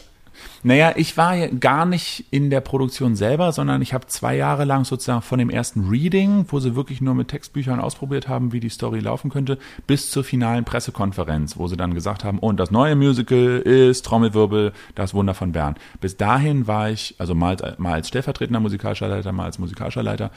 [0.64, 4.66] Naja, ich war ja gar nicht in der Produktion selber, sondern ich habe zwei Jahre
[4.66, 8.60] lang sozusagen von dem ersten Reading, wo sie wirklich nur mit Textbüchern ausprobiert haben, wie
[8.60, 12.72] die Story laufen könnte, bis zur finalen Pressekonferenz, wo sie dann gesagt haben, und das
[12.72, 15.76] neue Musical ist Trommelwirbel, das Wunder von Bern.
[16.02, 20.04] Bis dahin war ich, also mal, als- mal als stellvertretender musikalischer Leiter, mal als musikalischer
[20.04, 20.32] Leiter,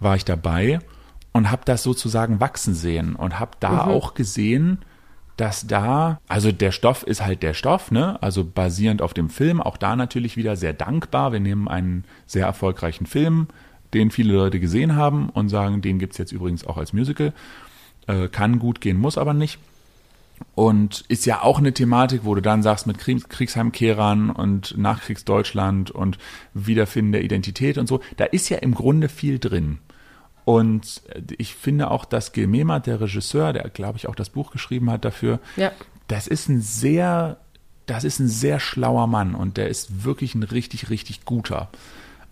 [0.00, 0.80] war ich dabei
[1.32, 4.78] und habe das sozusagen wachsen sehen und habe da auch gesehen,
[5.36, 8.22] dass da, also der Stoff ist halt der Stoff, ne?
[8.22, 11.32] Also basierend auf dem Film, auch da natürlich wieder sehr dankbar.
[11.32, 13.48] Wir nehmen einen sehr erfolgreichen Film,
[13.94, 17.32] den viele Leute gesehen haben und sagen, den gibt's jetzt übrigens auch als Musical.
[18.06, 19.58] Äh, kann gut gehen, muss aber nicht.
[20.54, 25.90] Und ist ja auch eine Thematik, wo du dann sagst, mit Kriegs Kriegsheimkehrern und Nachkriegsdeutschland
[25.90, 26.18] und
[26.54, 29.78] Wiederfinden der Identität und so, da ist ja im Grunde viel drin.
[30.44, 31.02] Und
[31.38, 34.90] ich finde auch, dass Gil Mehmet, der Regisseur, der glaube ich auch das Buch geschrieben
[34.90, 35.72] hat dafür, Ja.
[36.08, 37.38] das ist ein sehr,
[37.86, 41.70] das ist ein sehr schlauer Mann und der ist wirklich ein richtig, richtig guter.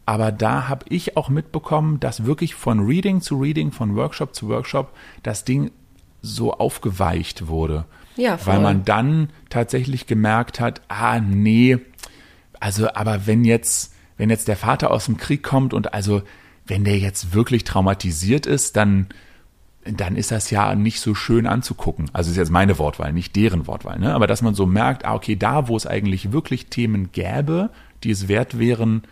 [0.05, 4.49] Aber da habe ich auch mitbekommen, dass wirklich von Reading zu Reading, von Workshop zu
[4.49, 4.93] Workshop
[5.23, 5.71] das Ding
[6.21, 7.85] so aufgeweicht wurde.
[8.17, 8.55] Ja, voll.
[8.55, 11.79] Weil man dann tatsächlich gemerkt hat, ah, nee,
[12.61, 16.23] also, aber wenn jetzt, wenn jetzt der Vater aus dem Krieg kommt und also,
[16.67, 19.09] wenn der jetzt wirklich traumatisiert ist, dann,
[19.85, 22.11] dann ist das ja nicht so schön anzugucken.
[22.13, 24.15] Also ist jetzt meine Wortwahl, nicht deren Wortwahl, ne?
[24.15, 27.71] Aber dass man so merkt, ah, okay, da, wo es eigentlich wirklich Themen gäbe,
[28.05, 29.03] die es wert wären,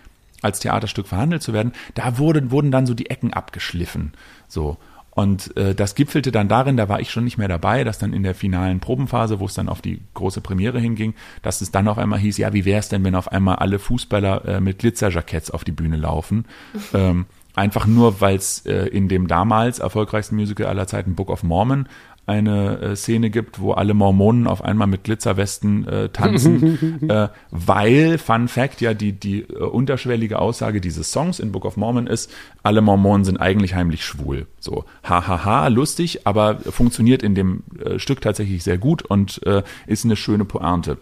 [0.42, 4.12] als Theaterstück verhandelt zu werden, da wurden, wurden dann so die Ecken abgeschliffen.
[4.48, 4.78] So.
[5.11, 8.12] Und äh, das gipfelte dann darin, da war ich schon nicht mehr dabei, dass dann
[8.12, 11.88] in der finalen Probenphase, wo es dann auf die große Premiere hinging, dass es dann
[11.88, 14.78] auf einmal hieß, ja, wie wäre es denn, wenn auf einmal alle Fußballer äh, mit
[14.78, 16.44] Glitzerjacketts auf die Bühne laufen?
[16.94, 21.42] ähm, einfach nur, weil es äh, in dem damals erfolgreichsten Musical aller Zeiten, Book of
[21.42, 21.86] Mormon,
[22.30, 28.18] eine äh, Szene gibt, wo alle Mormonen auf einmal mit Glitzerwesten äh, tanzen, äh, weil,
[28.18, 32.30] Fun Fact, ja, die, die äh, unterschwellige Aussage dieses Songs in Book of Mormon ist,
[32.62, 34.46] alle Mormonen sind eigentlich heimlich schwul.
[34.61, 40.05] So, hahaha, lustig, aber funktioniert in dem äh, Stück tatsächlich sehr gut und äh, ist
[40.05, 40.98] eine schöne Pointe.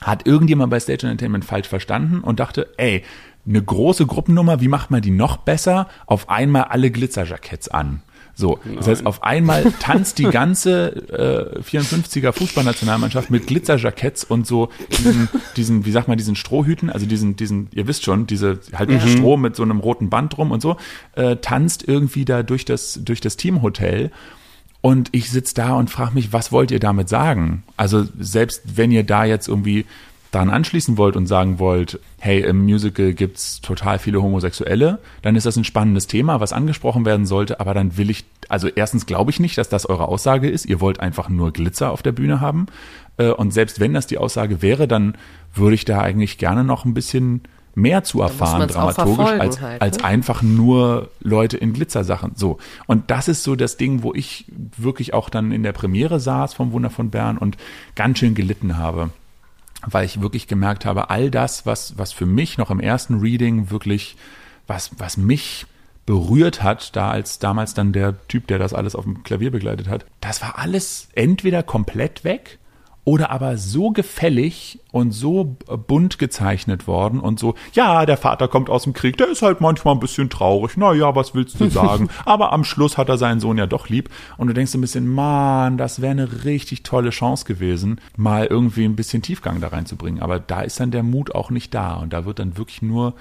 [0.00, 3.04] Hat irgendjemand bei Stage Entertainment falsch verstanden und dachte, ey,
[3.46, 5.88] eine große Gruppennummer, wie macht man die noch besser?
[6.06, 8.02] Auf einmal alle Glitzerjacketts an.
[8.36, 14.70] So, das heißt, auf einmal tanzt die ganze äh, 54er Fußballnationalmannschaft mit Glitzerjacketts und so
[14.90, 18.90] diesen, diesen, wie sagt man, diesen Strohhüten, also diesen, diesen, ihr wisst schon, diese halt
[19.08, 20.76] Stroh mit so einem roten Band drum und so,
[21.14, 24.10] äh, tanzt irgendwie da durch das, durch das Teamhotel.
[24.80, 27.62] Und ich sitz da und frage mich, was wollt ihr damit sagen?
[27.76, 29.86] Also selbst wenn ihr da jetzt irgendwie
[30.34, 35.46] daran anschließen wollt und sagen wollt, hey, im Musical gibt's total viele Homosexuelle, dann ist
[35.46, 39.30] das ein spannendes Thema, was angesprochen werden sollte, aber dann will ich, also erstens glaube
[39.30, 42.40] ich nicht, dass das eure Aussage ist, ihr wollt einfach nur Glitzer auf der Bühne
[42.40, 42.66] haben.
[43.16, 45.16] Äh, Und selbst wenn das die Aussage wäre, dann
[45.54, 47.42] würde ich da eigentlich gerne noch ein bisschen
[47.76, 50.04] mehr zu erfahren, dramaturgisch, als, halt, als ne?
[50.04, 52.32] einfach nur Leute in Glitzersachen.
[52.36, 52.58] So.
[52.86, 56.54] Und das ist so das Ding, wo ich wirklich auch dann in der Premiere saß
[56.54, 57.56] vom Wunder von Bern und
[57.96, 59.10] ganz schön gelitten habe.
[59.86, 63.70] Weil ich wirklich gemerkt habe, all das, was, was für mich noch im ersten Reading
[63.70, 64.16] wirklich,
[64.66, 65.66] was, was mich
[66.06, 69.88] berührt hat, da als damals dann der Typ, der das alles auf dem Klavier begleitet
[69.88, 72.58] hat, das war alles entweder komplett weg
[73.04, 78.70] oder aber so gefällig und so bunt gezeichnet worden und so, ja, der Vater kommt
[78.70, 81.68] aus dem Krieg, der ist halt manchmal ein bisschen traurig, na ja, was willst du
[81.68, 82.08] sagen?
[82.24, 84.82] aber am Schluss hat er seinen Sohn ja doch lieb und du denkst so ein
[84.82, 89.68] bisschen, man, das wäre eine richtig tolle Chance gewesen, mal irgendwie ein bisschen Tiefgang da
[89.68, 92.80] reinzubringen, aber da ist dann der Mut auch nicht da und da wird dann wirklich
[92.80, 93.14] nur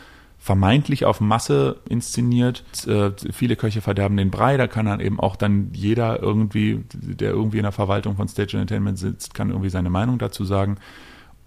[0.44, 2.66] vermeintlich auf Masse inszeniert.
[2.86, 7.30] Äh, viele Köche verderben den Brei, da kann dann eben auch dann jeder irgendwie, der
[7.30, 10.80] irgendwie in der Verwaltung von Stage Entertainment sitzt, kann irgendwie seine Meinung dazu sagen.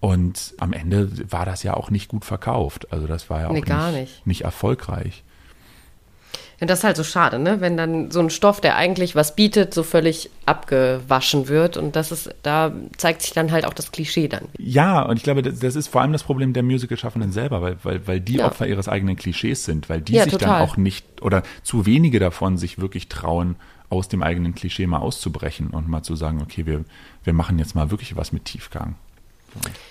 [0.01, 2.91] Und am Ende war das ja auch nicht gut verkauft.
[2.91, 4.27] Also das war ja auch Nee, nicht, nicht.
[4.27, 5.25] nicht erfolgreich.
[6.61, 7.61] Ja, das ist halt so schade, ne?
[7.61, 11.77] Wenn dann so ein Stoff, der eigentlich was bietet, so völlig abgewaschen wird.
[11.77, 14.45] Und das ist, da zeigt sich dann halt auch das Klischee dann.
[14.59, 17.77] Ja, und ich glaube, das, das ist vor allem das Problem der Musical-Schaffenden selber, weil,
[17.83, 18.47] weil, weil die Ja.
[18.47, 20.61] Opfer ihres eigenen Klischees sind, weil die Ja, sich total.
[20.61, 23.57] dann auch nicht oder zu wenige davon sich wirklich trauen,
[23.89, 26.85] aus dem eigenen Klischee mal auszubrechen und mal zu sagen, okay, wir,
[27.23, 28.97] wir machen jetzt mal wirklich was mit Tiefgang.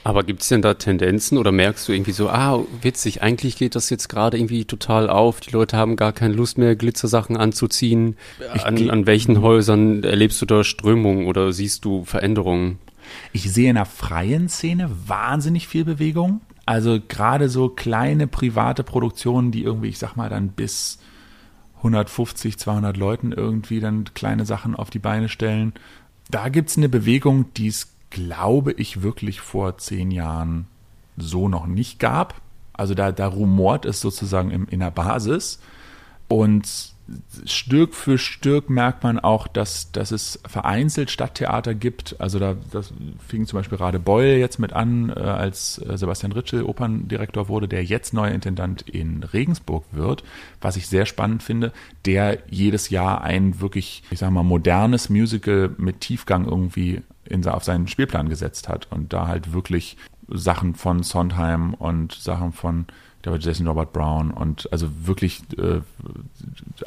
[0.04, 3.76] Aber gibt es denn da Tendenzen oder merkst du irgendwie so, ah, witzig, eigentlich geht
[3.76, 8.16] das jetzt gerade irgendwie total auf, die Leute haben gar keine Lust mehr, Glitzersachen anzuziehen.
[8.64, 12.80] An, an welchen Häusern erlebst du da Strömungen oder siehst du Veränderungen?
[13.34, 16.42] Ich sehe in der freien Szene wahnsinnig viel Bewegung.
[16.66, 21.00] Also gerade so kleine private Produktionen, die irgendwie, ich sag mal, dann bis
[21.78, 25.74] 150, 200 Leuten irgendwie dann kleine Sachen auf die Beine stellen.
[26.32, 30.68] Da gibt es eine Bewegung, die es, glaube ich, wirklich vor zehn Jahren
[31.18, 32.42] so noch nicht gab.
[32.72, 35.60] Also da, da rumort es sozusagen im, in der Basis.
[36.30, 36.96] Und
[37.46, 42.16] Stück für Stück merkt man auch, dass, dass es vereinzelt Stadttheater gibt.
[42.20, 42.94] Also da das
[43.28, 47.68] fing zum Beispiel Rade Beul jetzt mit an, äh, als äh, Sebastian Ritschel Operndirektor wurde,
[47.68, 50.24] der jetzt neuer Intendant in Regensburg wird,
[50.62, 51.74] was ich sehr spannend finde,
[52.06, 57.64] der jedes Jahr ein wirklich, ich sag mal, modernes Musical mit Tiefgang irgendwie in, auf
[57.64, 59.98] seinen Spielplan gesetzt hat und da halt wirklich
[60.28, 62.88] Sachen von Sondheim und Sachen von
[63.32, 65.82] war Jason Robert Brown und also wirklich äh,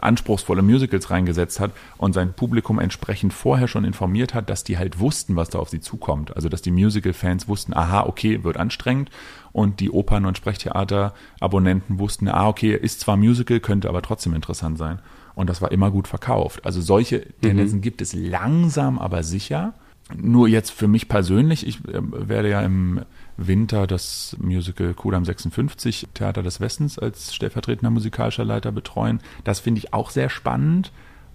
[0.00, 5.00] anspruchsvolle Musicals reingesetzt hat und sein Publikum entsprechend vorher schon informiert hat, dass die halt
[5.00, 6.34] wussten, was da auf sie zukommt.
[6.36, 9.10] Also dass die Musical-Fans wussten, aha, okay, wird anstrengend
[9.52, 14.78] und die Opern- und Sprechtheater-Abonnenten wussten, ah, okay, ist zwar Musical, könnte aber trotzdem interessant
[14.78, 15.00] sein.
[15.34, 16.64] Und das war immer gut verkauft.
[16.64, 17.82] Also solche Tendenzen mhm.
[17.82, 19.74] gibt es langsam, aber sicher.
[20.16, 23.02] Nur jetzt für mich persönlich, ich äh, werde ja im
[23.36, 29.20] Winter das Musical Kudam 56 Theater des Westens als stellvertretender musikalischer Leiter betreuen.
[29.44, 30.92] Das finde ich auch sehr spannend,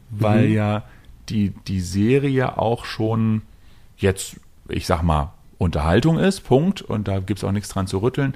[0.10, 0.54] weil mhm.
[0.54, 0.84] ja
[1.30, 3.44] die, die Serie auch schon
[3.98, 6.82] jetzt, ich sag mal, Unterhaltung ist, Punkt.
[6.82, 8.34] Und da gibt es auch nichts dran zu rütteln.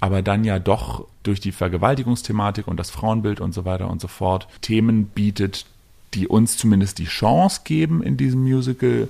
[0.00, 4.08] Aber dann ja doch durch die Vergewaltigungsthematik und das Frauenbild und so weiter und so
[4.08, 5.66] fort Themen bietet,
[6.14, 9.08] die uns zumindest die Chance geben, in diesem Musical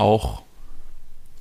[0.00, 0.42] auch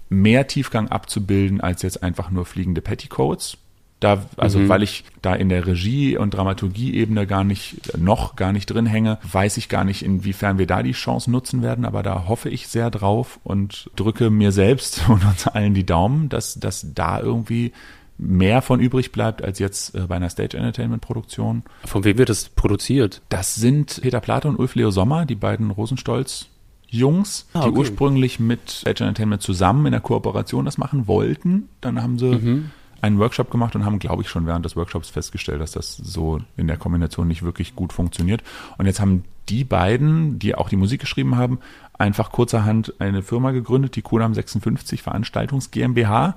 [0.09, 3.57] mehr Tiefgang abzubilden als jetzt einfach nur fliegende Petticoats.
[3.99, 4.69] Da, also mhm.
[4.69, 9.17] weil ich da in der Regie- und Dramaturgie-Ebene gar nicht, noch gar nicht drin hänge,
[9.29, 12.69] weiß ich gar nicht, inwiefern wir da die Chance nutzen werden, aber da hoffe ich
[12.69, 17.73] sehr drauf und drücke mir selbst und uns allen die Daumen, dass, dass da irgendwie
[18.17, 21.63] mehr von übrig bleibt als jetzt äh, bei einer Stage Entertainment Produktion.
[21.83, 23.21] Von wem wird das produziert?
[23.27, 26.47] Das sind Peter Plate und Ulf Leo Sommer, die beiden Rosenstolz
[26.89, 27.71] Jungs, ah, okay.
[27.71, 31.69] die ursprünglich mit Edge Entertainment zusammen in der Kooperation das machen wollten.
[31.81, 32.71] Dann haben sie mhm.
[33.01, 36.39] einen Workshop gemacht und haben, glaube ich, schon während des Workshops festgestellt, dass das so
[36.57, 38.43] in der Kombination nicht wirklich gut funktioniert.
[38.77, 41.59] Und jetzt haben die beiden, die auch die Musik geschrieben haben,
[41.97, 46.35] einfach kurzerhand eine Firma gegründet, die Kunam 56 Veranstaltungs GmbH.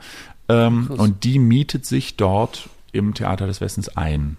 [0.48, 4.36] Ähm, und die mietet sich dort im Theater des Westens ein.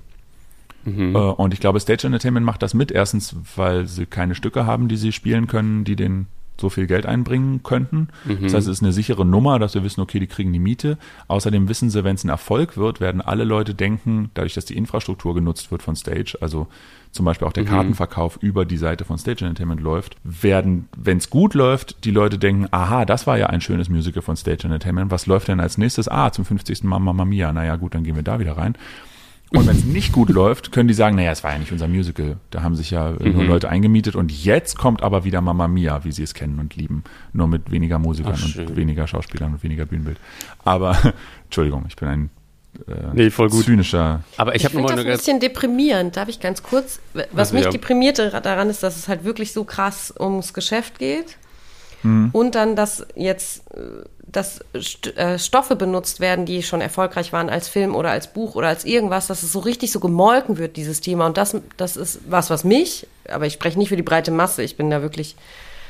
[0.86, 1.16] Mhm.
[1.16, 2.92] Äh, und ich glaube, Stage Entertainment macht das mit.
[2.92, 6.28] Erstens, weil sie keine Stücke haben, die sie spielen können, die den
[6.60, 8.10] so viel Geld einbringen könnten.
[8.26, 8.44] Mhm.
[8.44, 10.98] Das heißt, es ist eine sichere Nummer, dass wir wissen, okay, die kriegen die Miete.
[11.28, 14.78] Außerdem wissen sie, wenn es ein Erfolg wird, werden alle Leute denken, dadurch, dass die
[14.78, 16.68] Infrastruktur genutzt wird von Stage, also
[17.12, 17.70] zum Beispiel auch der mhm.
[17.70, 22.38] Kartenverkauf über die Seite von Stage Entertainment läuft, werden, wenn es gut läuft, die Leute
[22.38, 25.12] denken, aha, das war ja ein schönes Musical von Stage Entertainment.
[25.12, 26.08] Was läuft denn als nächstes?
[26.08, 26.84] Ah, zum 50.
[26.84, 27.52] Mal Mamma Mia.
[27.52, 28.76] Naja, gut, dann gehen wir da wieder rein.
[29.56, 31.88] Und wenn es nicht gut läuft, können die sagen, naja, es war ja nicht unser
[31.88, 32.38] Musical.
[32.50, 33.34] Da haben sich ja mhm.
[33.34, 36.76] nur Leute eingemietet und jetzt kommt aber wieder Mamma Mia, wie sie es kennen und
[36.76, 37.04] lieben.
[37.34, 40.18] Nur mit weniger Musikern Ach, und weniger Schauspielern und weniger Bühnenbild.
[40.64, 40.98] Aber,
[41.46, 42.30] Entschuldigung, ich bin ein
[42.88, 43.66] äh, nee, voll gut.
[43.66, 44.24] zynischer.
[44.38, 46.18] Aber ich habe nur das ein bisschen deprimierend.
[46.18, 47.00] Darf ich ganz kurz?
[47.14, 47.72] Was also, mich ja.
[47.72, 51.38] deprimierte daran ist, dass es halt wirklich so krass ums Geschäft geht.
[52.02, 52.30] Mhm.
[52.32, 54.62] Und dann, dass jetzt äh, dass
[55.16, 58.86] äh, Stoffe benutzt werden, die schon erfolgreich waren als Film oder als Buch oder als
[58.86, 61.26] irgendwas, dass es so richtig so gemolken wird, dieses Thema.
[61.26, 64.64] Und das, das ist was, was mich, aber ich spreche nicht für die breite Masse,
[64.64, 65.36] ich bin da wirklich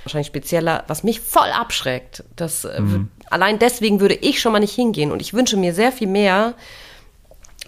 [0.03, 2.23] wahrscheinlich spezieller, was mich voll abschreckt.
[2.35, 3.09] Das, äh, mhm.
[3.29, 5.11] Allein deswegen würde ich schon mal nicht hingehen.
[5.11, 6.55] Und ich wünsche mir sehr viel mehr,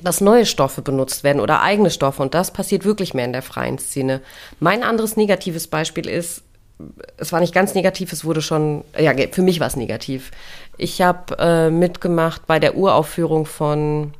[0.01, 2.21] dass neue Stoffe benutzt werden oder eigene Stoffe.
[2.21, 4.21] Und das passiert wirklich mehr in der freien Szene.
[4.59, 6.43] Mein anderes negatives Beispiel ist,
[7.17, 10.31] es war nicht ganz negativ, es wurde schon, ja, für mich war es negativ.
[10.77, 14.13] Ich habe äh, mitgemacht bei der Uraufführung von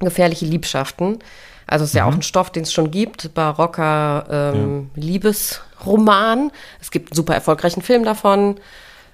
[0.00, 1.18] Gefährliche Liebschaften.
[1.66, 1.98] Also es ist mhm.
[1.98, 5.02] ja auch ein Stoff, den es schon gibt, barocker ähm, ja.
[5.02, 6.52] Liebesroman.
[6.80, 8.56] Es gibt einen super erfolgreichen Film davon.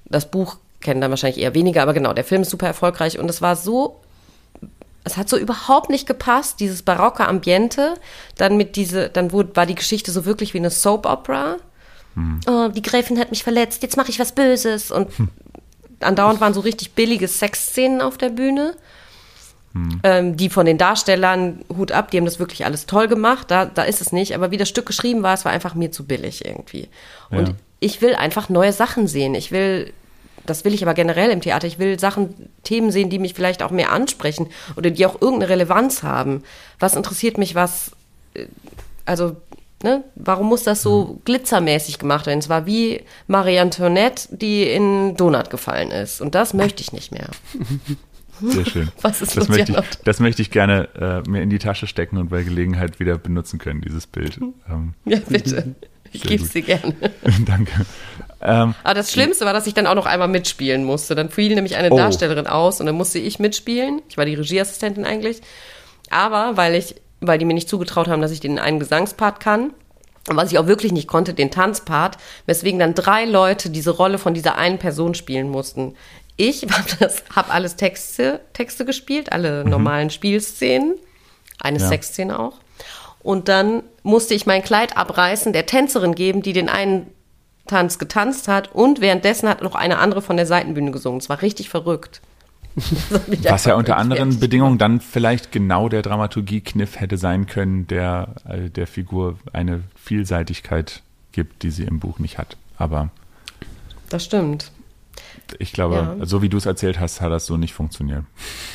[0.07, 3.29] Das Buch kennen dann wahrscheinlich eher weniger, aber genau, der Film ist super erfolgreich und
[3.29, 4.01] es war so
[5.05, 7.95] es hat so überhaupt nicht gepasst, dieses barocke Ambiente.
[8.37, 11.57] Dann mit diese, dann wurde, war die Geschichte so wirklich wie eine Soap Opera.
[12.15, 12.41] Hm.
[12.47, 14.91] Oh, die Gräfin hat mich verletzt, jetzt mache ich was Böses.
[14.91, 15.29] Und hm.
[16.01, 18.75] andauernd waren so richtig billige Sexszenen auf der Bühne.
[19.73, 20.01] Hm.
[20.03, 23.67] Ähm, die von den Darstellern, Hut ab, die haben das wirklich alles toll gemacht, da,
[23.67, 24.35] da ist es nicht.
[24.35, 26.89] Aber wie das Stück geschrieben war, es war einfach mir zu billig irgendwie.
[27.31, 27.55] Und ja.
[27.79, 29.37] ich will einfach neue Sachen sehen.
[29.37, 29.93] Ich will,
[30.45, 33.63] das will ich aber generell im Theater, ich will Sachen, Themen sehen, die mich vielleicht
[33.63, 36.43] auch mehr ansprechen oder die auch irgendeine Relevanz haben.
[36.81, 37.93] Was interessiert mich, was,
[38.35, 38.47] äh,
[39.07, 39.37] also
[39.83, 40.05] Ne?
[40.15, 42.41] Warum muss das so glitzermäßig gemacht werden?
[42.41, 46.21] Es war wie Marie Antoinette, die in Donut gefallen ist.
[46.21, 47.29] Und das möchte ich nicht mehr.
[48.43, 48.89] Sehr schön.
[49.03, 50.89] Was ist das, möchte ich, das möchte ich gerne
[51.25, 54.39] äh, mir in die Tasche stecken und bei Gelegenheit wieder benutzen können, dieses Bild.
[54.69, 55.75] Ähm, Ja, bitte.
[56.13, 56.95] Ich gebe es dir gerne.
[57.47, 57.73] danke.
[58.43, 61.15] Ähm, Aber das Schlimmste war, dass ich dann auch noch einmal mitspielen musste.
[61.15, 61.97] Dann fiel nämlich eine Oh.
[61.97, 64.03] Darstellerin aus und dann musste ich mitspielen.
[64.09, 65.41] Ich war die Regieassistentin eigentlich.
[66.11, 69.73] Aber weil ich, weil die mir nicht zugetraut haben, dass ich den einen Gesangspart kann.
[70.29, 74.19] Und was ich auch wirklich nicht konnte, den Tanzpart, weswegen dann drei Leute diese Rolle
[74.19, 75.95] von dieser einen Person spielen mussten.
[76.37, 76.67] Ich
[77.35, 80.95] habe alles Texte, Texte gespielt, alle normalen Spielszenen,
[81.59, 81.89] eine Ja.
[81.89, 82.59] Sexszene auch.
[83.23, 87.07] Und dann musste ich mein Kleid abreißen, der Tänzerin geben, die den einen
[87.67, 91.21] Tanz getanzt hat und währenddessen hat noch eine andere von der Seitenbühne gesungen.
[91.21, 92.21] Es war richtig verrückt.
[93.43, 98.71] Was ja unter anderen Bedingungen dann vielleicht genau der Dramaturgie-Kniff hätte sein können, der äh,
[98.71, 101.03] der Figur eine Vielseitigkeit
[101.33, 102.57] gibt, die sie im Buch nicht hat.
[102.79, 103.11] Aber.
[104.09, 104.73] Das stimmt.
[105.59, 106.27] ich glaube, Ja.
[106.27, 108.25] so wie du es erzählt hast, hat das so nicht funktioniert.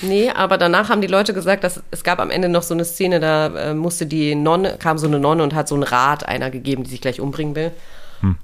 [0.01, 2.85] Nee, aber danach haben die Leute gesagt, dass es gab am Ende noch so eine
[2.85, 6.25] Szene, da äh, musste die Nonne, kam so eine Nonne und hat so einen Rat
[6.27, 7.71] einer gegeben, die sich gleich umbringen will.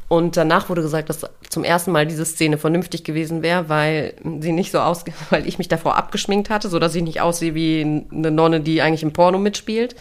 [0.08, 4.52] Und danach wurde gesagt, dass zum ersten Mal diese Szene vernünftig gewesen wäre, weil sie
[4.52, 8.06] nicht so aus, weil ich mich davor abgeschminkt hatte, so dass ich nicht aussehe wie
[8.12, 9.96] eine Nonne, die eigentlich im Porno mitspielt.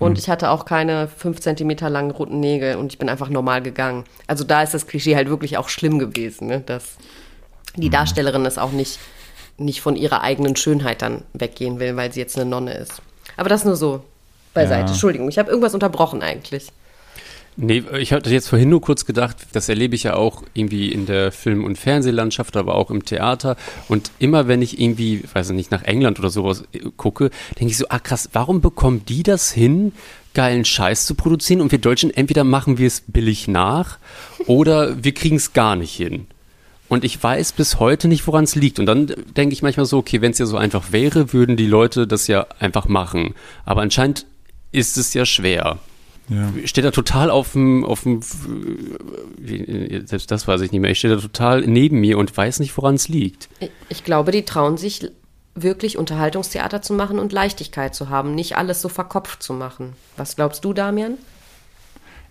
[0.00, 3.62] Und ich hatte auch keine fünf Zentimeter langen roten Nägel und ich bin einfach normal
[3.62, 4.04] gegangen.
[4.26, 6.60] Also da ist das Klischee halt wirklich auch schlimm gewesen, ne?
[6.60, 6.96] dass
[7.76, 8.98] die Darstellerin es auch nicht,
[9.56, 13.02] nicht von ihrer eigenen Schönheit dann weggehen will, weil sie jetzt eine Nonne ist.
[13.36, 14.02] Aber das nur so
[14.52, 14.86] beiseite.
[14.86, 14.90] Ja.
[14.92, 16.72] Entschuldigung, ich habe irgendwas unterbrochen eigentlich.
[17.56, 21.06] Nee, ich hatte jetzt vorhin nur kurz gedacht, das erlebe ich ja auch irgendwie in
[21.06, 23.56] der Film- und Fernsehlandschaft, aber auch im Theater.
[23.88, 27.30] Und immer wenn ich irgendwie, weiß ich nicht, nach England oder sowas äh, gucke,
[27.60, 29.92] denke ich so, ah krass, warum bekommen die das hin,
[30.34, 31.60] geilen Scheiß zu produzieren?
[31.60, 33.98] Und wir Deutschen, entweder machen wir es billig nach
[34.46, 36.26] oder wir kriegen es gar nicht hin.
[36.88, 38.80] Und ich weiß bis heute nicht, woran es liegt.
[38.80, 41.68] Und dann denke ich manchmal so, okay, wenn es ja so einfach wäre, würden die
[41.68, 43.34] Leute das ja einfach machen.
[43.64, 44.26] Aber anscheinend
[44.72, 45.78] ist es ja schwer
[46.28, 46.50] Ja.
[46.64, 48.20] steht da total auf dem, auf dem,
[49.38, 52.60] wie- selbst das weiß ich nicht mehr, ich stehe da total neben mir und weiß
[52.60, 53.48] nicht, woran es liegt.
[53.60, 55.10] Ich- Ich glaube, die trauen sich
[55.54, 59.92] wirklich Unterhaltungstheater zu machen und Leichtigkeit zu haben, nicht alles so verkopft zu machen.
[60.16, 61.18] Was glaubst du, Damian?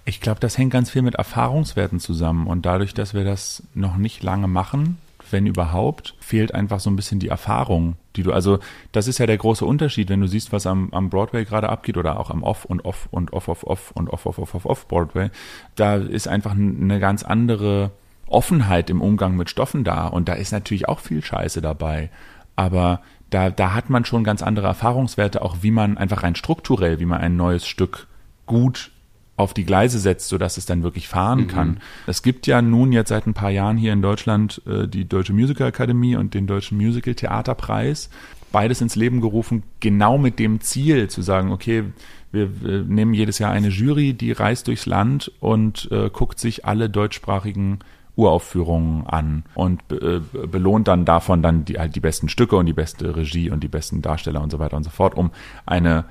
[0.06, 2.48] Ich glaube, das hängt ganz viel mit Erfahrungswerten zusammen.
[2.48, 4.98] Und dadurch, dass wir das noch nicht lange machen,
[5.32, 8.60] wenn überhaupt, fehlt einfach so ein bisschen die Erfahrung, die du, also
[8.92, 11.98] das ist ja der große Unterschied, wenn du siehst, was am, am Broadway gerade abgeht
[11.98, 14.66] oder auch am Off und Off und Off, Off, Off und Off, Off, Off, Off,
[14.66, 15.30] Off Broadway,
[15.76, 17.92] da ist einfach eine ganz andere
[18.28, 20.08] Offenheit im Umgang mit Stoffen da.
[20.08, 22.10] Und da ist natürlich auch viel Scheiße dabei.
[22.56, 27.00] Aber da, da hat man schon ganz andere Erfahrungswerte, auch wie man einfach rein strukturell,
[27.00, 28.08] wie man ein neues Stück
[28.46, 28.92] gut
[29.36, 31.80] auf die Gleise setzt, sodass es dann wirklich fahren kann.
[32.06, 35.34] Es gibt ja nun jetzt seit ein paar Jahren hier in Deutschland äh, die Deutsche
[35.34, 38.10] Musical Akademie und den Deutschen Musical Theaterpreis.
[38.52, 41.86] Beides ins Leben gerufen, genau mit dem Ziel zu sagen, okay,
[42.32, 46.66] wir, wir nehmen jedes Jahr eine Jury, die reist durchs Land und äh, guckt sich
[46.66, 47.80] alle deutschsprachigen
[48.16, 52.68] Uraufführungen an und be äh, belohnt dann davon dann die, halt die besten Stücke und
[52.68, 55.32] die beste Regie und die besten Darsteller und so weiter und so fort, um
[55.66, 56.06] eine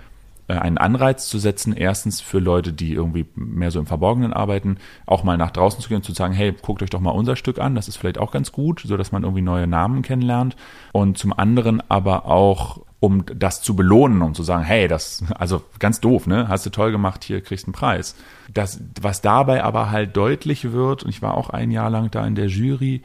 [0.49, 5.24] einen Anreiz zu setzen, erstens für Leute, die irgendwie mehr so im Verborgenen arbeiten, auch
[5.24, 7.59] mal nach draußen zu gehen und zu sagen, hey, guckt euch doch mal unser Stück
[7.59, 10.57] an, das ist vielleicht auch ganz gut, so dass man irgendwie neue Namen kennenlernt.
[10.93, 15.62] Und zum anderen aber auch, um das zu belohnen, um zu sagen, hey, das, also
[15.78, 16.49] ganz doof, ne?
[16.49, 18.14] Hast du toll gemacht, hier kriegst einen Preis.
[18.53, 22.26] Das, was dabei aber halt deutlich wird, und ich war auch ein Jahr lang da
[22.26, 23.03] in der Jury,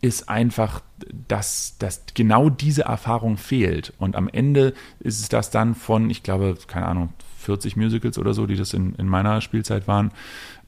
[0.00, 0.80] ist einfach,
[1.28, 3.92] dass, dass genau diese Erfahrung fehlt.
[3.98, 8.34] Und am Ende ist es das dann von, ich glaube, keine Ahnung, 40 Musicals oder
[8.34, 10.12] so, die das in, in meiner Spielzeit waren,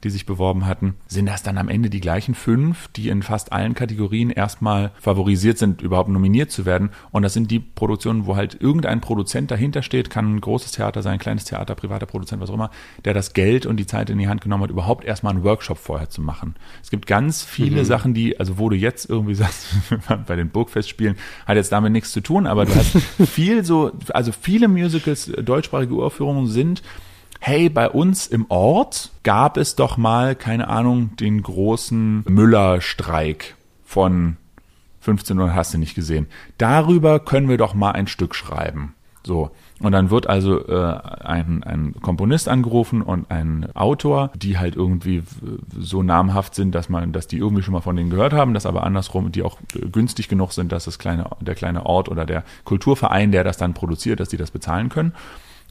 [0.03, 3.51] die sich beworben hatten, sind das dann am Ende die gleichen fünf, die in fast
[3.51, 6.89] allen Kategorien erstmal favorisiert sind, überhaupt nominiert zu werden.
[7.11, 11.01] Und das sind die Produktionen, wo halt irgendein Produzent dahinter steht, kann ein großes Theater
[11.01, 12.71] sein, ein kleines Theater, privater Produzent, was auch immer,
[13.05, 15.77] der das Geld und die Zeit in die Hand genommen hat, überhaupt erstmal einen Workshop
[15.77, 16.55] vorher zu machen.
[16.81, 19.67] Es gibt ganz viele Sachen, die, also wo du jetzt irgendwie sagst,
[20.27, 22.97] bei den Burgfestspielen, hat jetzt damit nichts zu tun, aber du hast
[23.29, 26.81] viel so, also viele Musicals, äh, deutschsprachige Uraufführungen sind,
[27.45, 34.37] hey, bei uns im Ort gab es doch mal, keine Ahnung, den großen Müller-Streik von
[35.01, 36.27] 15 Uhr hast du nicht gesehen.
[36.57, 38.95] Darüber können wir doch mal ein Stück schreiben.
[39.25, 39.51] So.
[39.81, 45.23] Und dann wird also äh, ein, ein Komponist angerufen und ein Autor, die halt irgendwie
[45.77, 48.65] so namhaft sind, dass man, dass die irgendwie schon mal von denen gehört haben, dass
[48.65, 49.57] aber andersrum, die auch
[49.91, 53.73] günstig genug sind, dass das kleine, der kleine Ort oder der Kulturverein, der das dann
[53.73, 55.11] produziert, dass die das bezahlen können.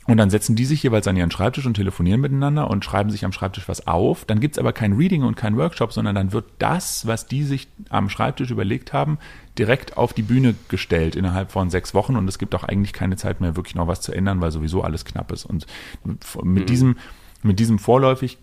[0.07, 3.25] Und dann setzen die sich jeweils an ihren Schreibtisch und telefonieren miteinander und schreiben sich
[3.25, 4.25] am Schreibtisch was auf.
[4.25, 7.69] Dann gibt's aber kein Reading und kein Workshop, sondern dann wird das, was die sich
[7.89, 9.19] am Schreibtisch überlegt haben,
[9.59, 13.17] direkt auf die Bühne gestellt innerhalb von sechs Wochen und es gibt auch eigentlich keine
[13.17, 15.45] Zeit mehr, wirklich noch was zu ändern, weil sowieso alles knapp ist.
[15.45, 15.67] Und
[16.05, 16.67] mit mhm.
[16.67, 16.97] diesem,
[17.43, 18.39] mit diesem vorläufig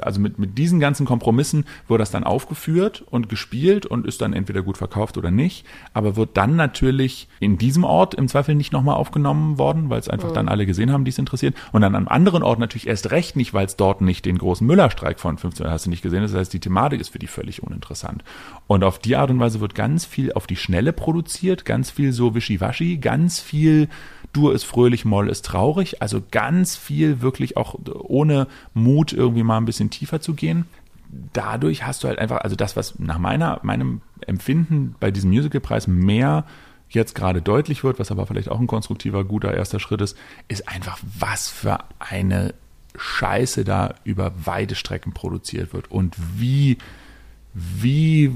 [0.00, 4.32] also mit, mit diesen ganzen Kompromissen wird das dann aufgeführt und gespielt und ist dann
[4.32, 8.72] entweder gut verkauft oder nicht, aber wird dann natürlich in diesem Ort im Zweifel nicht
[8.72, 10.34] nochmal aufgenommen worden, weil es einfach mhm.
[10.34, 11.54] dann alle gesehen haben, die es interessiert.
[11.72, 14.66] Und dann am anderen Ort natürlich erst recht nicht, weil es dort nicht den großen
[14.66, 16.22] Müllerstreik von 15 hast du nicht gesehen.
[16.22, 18.24] Das heißt, die Thematik ist für die völlig uninteressant.
[18.66, 22.12] Und auf die Art und Weise wird ganz viel auf die Schnelle produziert, ganz viel
[22.12, 23.88] so wischiwaschi, ganz viel
[24.32, 26.02] Dur ist fröhlich, Moll ist traurig.
[26.02, 30.66] Also ganz viel wirklich auch ohne Mut irgendwie mal ein bisschen tiefer zu gehen.
[31.32, 35.88] Dadurch hast du halt einfach, also das, was nach meiner, meinem Empfinden bei diesem Musicalpreis
[35.88, 36.44] mehr
[36.88, 40.16] jetzt gerade deutlich wird, was aber vielleicht auch ein konstruktiver, guter erster Schritt ist,
[40.48, 42.54] ist einfach, was für eine
[42.96, 46.78] Scheiße da über weite Strecken produziert wird und wie,
[47.54, 48.32] wie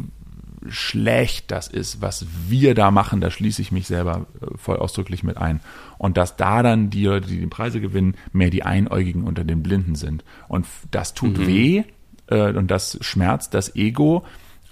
[0.68, 5.22] schlecht das ist, was wir da machen, da schließe ich mich selber äh, voll ausdrücklich
[5.22, 5.60] mit ein.
[5.98, 9.62] Und dass da dann die Leute, die die Preise gewinnen, mehr die Einäugigen unter den
[9.62, 10.24] Blinden sind.
[10.48, 11.46] Und das tut mhm.
[11.46, 11.84] weh
[12.28, 14.24] äh, und das schmerzt das Ego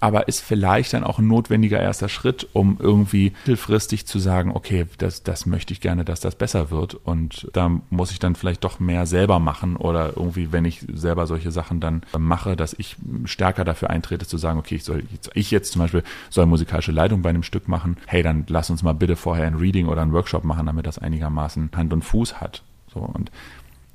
[0.03, 4.86] aber ist vielleicht dann auch ein notwendiger erster Schritt, um irgendwie mittelfristig zu sagen, okay,
[4.98, 8.64] das, das möchte ich gerne, dass das besser wird und da muss ich dann vielleicht
[8.64, 12.96] doch mehr selber machen oder irgendwie, wenn ich selber solche Sachen dann mache, dass ich
[13.26, 17.22] stärker dafür eintrete zu sagen, okay, ich soll, ich jetzt zum Beispiel soll musikalische Leitung
[17.22, 20.12] bei einem Stück machen, hey, dann lass uns mal bitte vorher ein Reading oder ein
[20.12, 22.64] Workshop machen, damit das einigermaßen Hand und Fuß hat.
[22.92, 23.30] So und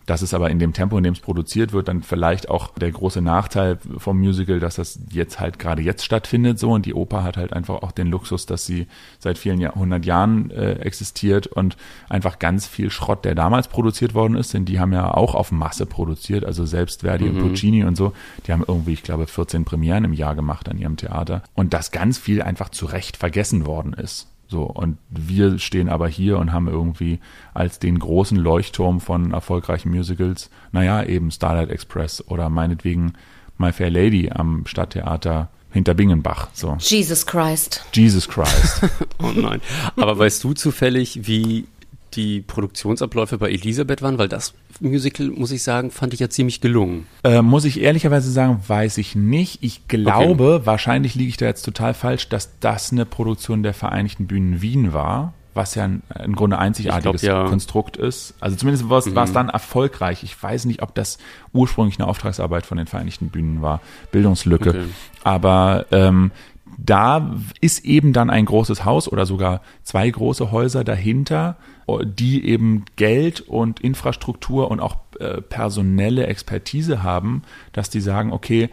[0.08, 2.92] das ist aber in dem Tempo, in dem es produziert wird, dann vielleicht auch der
[2.92, 7.24] große Nachteil vom Musical, dass das jetzt halt gerade jetzt stattfindet so und die Oper
[7.24, 8.88] hat halt einfach auch den Luxus, dass sie
[9.20, 11.76] seit vielen Jahr, hundert Jahren äh, existiert und
[12.08, 15.52] einfach ganz viel Schrott, der damals produziert worden ist, denn die haben ja auch auf
[15.52, 17.36] Masse produziert, also selbst Verdi mhm.
[17.36, 18.14] und Puccini und so,
[18.46, 21.92] die haben irgendwie, ich glaube, 14 Premieren im Jahr gemacht an ihrem Theater und dass
[21.92, 24.28] ganz viel einfach zu Recht vergessen worden ist.
[24.48, 27.20] So, und wir stehen aber hier und haben irgendwie
[27.54, 33.14] als den großen Leuchtturm von erfolgreichen Musicals, naja, eben Starlight Express oder meinetwegen
[33.58, 36.50] My Fair Lady am Stadttheater hinter Bingenbach.
[36.54, 36.78] So.
[36.80, 37.86] Jesus Christ.
[37.94, 38.82] Jesus Christ.
[39.22, 39.62] oh nein.
[39.96, 41.66] Aber weißt du zufällig, wie
[42.14, 44.18] die Produktionsabläufe bei Elisabeth waren?
[44.18, 47.08] Weil das Musical, muss ich sagen, fand ich ja ziemlich gelungen.
[47.24, 49.60] Äh, muss ich ehrlicherweise sagen, weiß ich nicht.
[49.62, 50.66] Ich glaube, okay.
[50.66, 54.94] wahrscheinlich liege ich da jetzt total falsch, dass das eine Produktion der Vereinigten Bühnen Wien
[54.94, 57.50] war was ja ein, im Grunde einzigartiges glaub, ja.
[57.50, 58.36] Konstrukt ist.
[58.40, 59.16] Also zumindest war es, mhm.
[59.16, 60.24] war es dann erfolgreich.
[60.24, 61.18] Ich weiß nicht, ob das
[61.52, 63.82] ursprünglich eine Auftragsarbeit von den Vereinigten Bühnen war.
[64.12, 64.70] Bildungslücke.
[64.70, 64.84] Okay.
[65.24, 66.32] Aber ähm,
[66.78, 71.58] da ist eben dann ein großes Haus oder sogar zwei große Häuser dahinter,
[72.04, 78.70] die eben Geld und Infrastruktur und auch äh, personelle Expertise haben, dass die sagen, okay,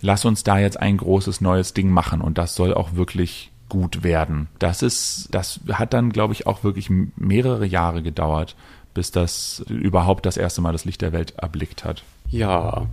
[0.00, 4.02] lass uns da jetzt ein großes neues Ding machen und das soll auch wirklich gut
[4.02, 4.48] werden.
[4.58, 8.56] Das ist, das hat dann, glaube ich, auch wirklich mehrere Jahre gedauert,
[8.94, 12.02] bis das überhaupt das erste Mal das Licht der Welt erblickt hat.
[12.30, 12.86] Ja,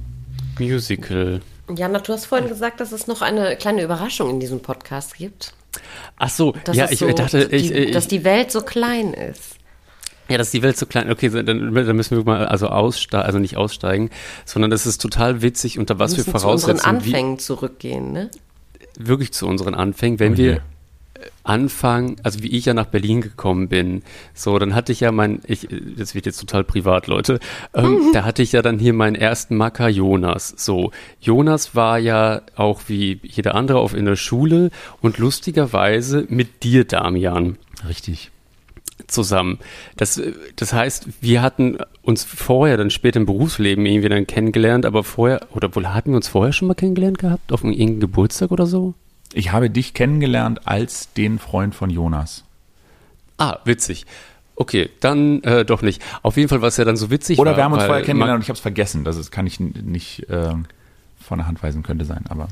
[0.59, 1.41] Musical.
[1.76, 5.53] Jana, du hast vorhin gesagt, dass es noch eine kleine Überraschung in diesem Podcast gibt.
[6.17, 9.57] Ach so, dass ja, ich so, dachte, die, ich, dass die Welt so klein ist.
[10.34, 11.11] Ja, dass die Welt so klein.
[11.11, 14.09] Okay, dann, dann müssen wir mal also aussteigen, also nicht aussteigen,
[14.45, 16.79] sondern das ist total witzig unter was wir Voraussetzungen.
[16.79, 18.31] Zu unseren Anfängen zurückgehen, ne?
[18.97, 20.61] Wirklich zu unseren Anfängen, wenn oh wir
[21.43, 24.01] Anfang, also wie ich ja nach Berlin gekommen bin,
[24.34, 27.39] so, dann hatte ich ja mein, ich, das wird jetzt total privat, Leute,
[27.75, 30.55] ähm, da hatte ich ja dann hier meinen ersten Macker Jonas.
[30.57, 30.89] So,
[31.21, 36.86] Jonas war ja auch wie jeder andere auf in der Schule und lustigerweise mit dir,
[36.86, 37.59] Damian.
[37.88, 38.31] Richtig.
[39.14, 39.59] Zusammen.
[39.95, 40.22] Das,
[40.55, 45.47] das heißt, wir hatten uns vorher dann später im Berufsleben irgendwie dann kennengelernt, aber vorher,
[45.51, 47.51] oder wohl hatten wir uns vorher schon mal kennengelernt gehabt?
[47.51, 48.93] Auf irgendeinem Geburtstag oder so?
[49.34, 52.43] Ich habe dich kennengelernt als den Freund von Jonas.
[53.38, 54.05] Ah, witzig.
[54.55, 56.01] Okay, dann äh, doch nicht.
[56.22, 57.39] Auf jeden Fall war es ja dann so witzig.
[57.39, 59.03] Oder war, wir haben uns vorher kennengelernt und ich habe es vergessen.
[59.03, 60.53] Das ist, kann ich nicht äh,
[61.20, 62.47] von der Hand weisen, könnte sein, aber.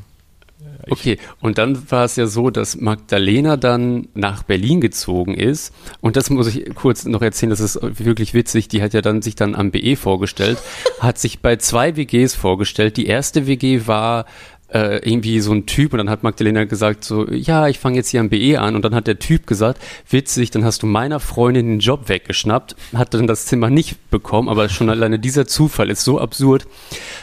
[0.84, 5.74] Äh, okay, und dann war es ja so, dass Magdalena dann nach Berlin gezogen ist.
[6.02, 8.68] Und das muss ich kurz noch erzählen, das ist wirklich witzig.
[8.68, 10.58] Die hat ja dann sich dann am BE vorgestellt,
[11.00, 12.98] hat sich bei zwei WGs vorgestellt.
[12.98, 14.26] Die erste WG war
[14.74, 18.10] äh, irgendwie so ein Typ und dann hat Magdalena gesagt so, ja, ich fange jetzt
[18.10, 21.20] hier am BE an und dann hat der Typ gesagt, witzig, dann hast du meiner
[21.20, 25.90] Freundin den Job weggeschnappt, hat dann das Zimmer nicht bekommen, aber schon alleine dieser Zufall
[25.90, 26.68] ist so absurd.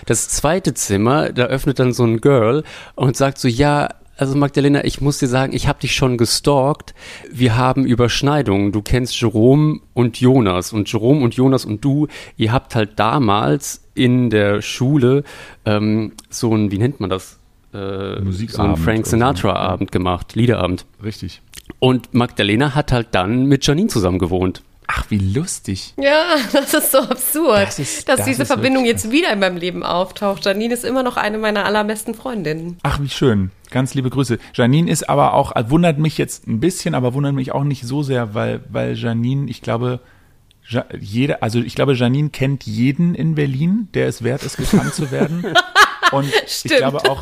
[0.07, 3.88] Das zweite Zimmer, da öffnet dann so ein Girl und sagt so, ja,
[4.18, 6.92] also Magdalena, ich muss dir sagen, ich habe dich schon gestalkt.
[7.30, 8.72] Wir haben Überschneidungen.
[8.72, 13.84] Du kennst Jerome und Jonas und Jerome und Jonas und du, ihr habt halt damals
[13.94, 15.22] in der Schule
[15.64, 17.38] ähm, so ein, wie nennt man das?
[17.74, 19.10] Äh, Musikabend so einen Frank so.
[19.10, 20.86] Sinatra-Abend gemacht, Liederabend.
[21.02, 21.42] Richtig.
[21.78, 24.62] Und Magdalena hat halt dann mit Janine zusammen gewohnt.
[24.90, 25.92] Ach, wie lustig.
[25.98, 29.38] Ja, das ist so absurd, Das ist- dass das diese ist Verbindung jetzt wieder in
[29.38, 30.46] meinem Leben auftaucht.
[30.46, 32.78] Janine ist immer noch eine meiner allerbesten Freundinnen.
[32.82, 33.50] Ach, wie schön.
[33.70, 34.38] Ganz liebe Grüße.
[34.54, 37.84] Janine ist aber auch, äh, wundert mich jetzt ein bisschen, aber wundert mich auch nicht
[37.86, 40.00] so sehr, weil, weil Janine, ich glaube,
[40.70, 44.94] ja, jeder, also ich glaube, Janine kennt jeden in Berlin, der es wert ist, gekannt
[44.94, 45.44] zu werden.
[46.12, 46.32] Und
[46.64, 47.20] ich glaube auch,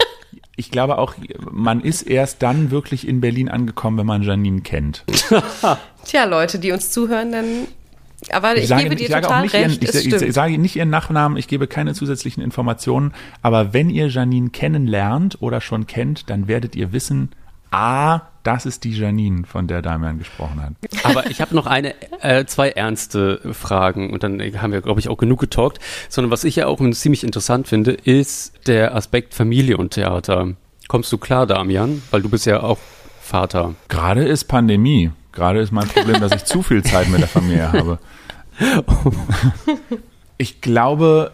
[0.56, 1.14] ich glaube auch,
[1.50, 5.04] man ist erst dann wirklich in Berlin angekommen, wenn man Janine kennt.
[6.04, 7.46] Tja, Leute, die uns zuhören, dann.
[8.32, 9.82] Aber ich, sage, gebe dir ich sage total auch nicht recht.
[9.82, 13.12] ihren, ich, ich sage nicht ihren Nachnamen, ich gebe keine zusätzlichen Informationen,
[13.42, 17.30] aber wenn ihr Janine kennenlernt oder schon kennt, dann werdet ihr wissen,
[17.70, 20.72] ah, das ist die Janine, von der Damian gesprochen hat.
[21.04, 25.08] Aber ich habe noch eine, äh, zwei ernste Fragen und dann haben wir, glaube ich,
[25.08, 25.78] auch genug getalkt.
[26.08, 30.54] Sondern was ich ja auch ziemlich interessant finde, ist der Aspekt Familie und Theater.
[30.88, 32.02] Kommst du klar, Damian?
[32.10, 32.78] Weil du bist ja auch
[33.20, 33.74] Vater.
[33.88, 35.10] Gerade ist Pandemie.
[35.32, 37.98] Gerade ist mein Problem, dass ich zu viel Zeit mit der Familie habe.
[40.38, 41.32] Ich glaube,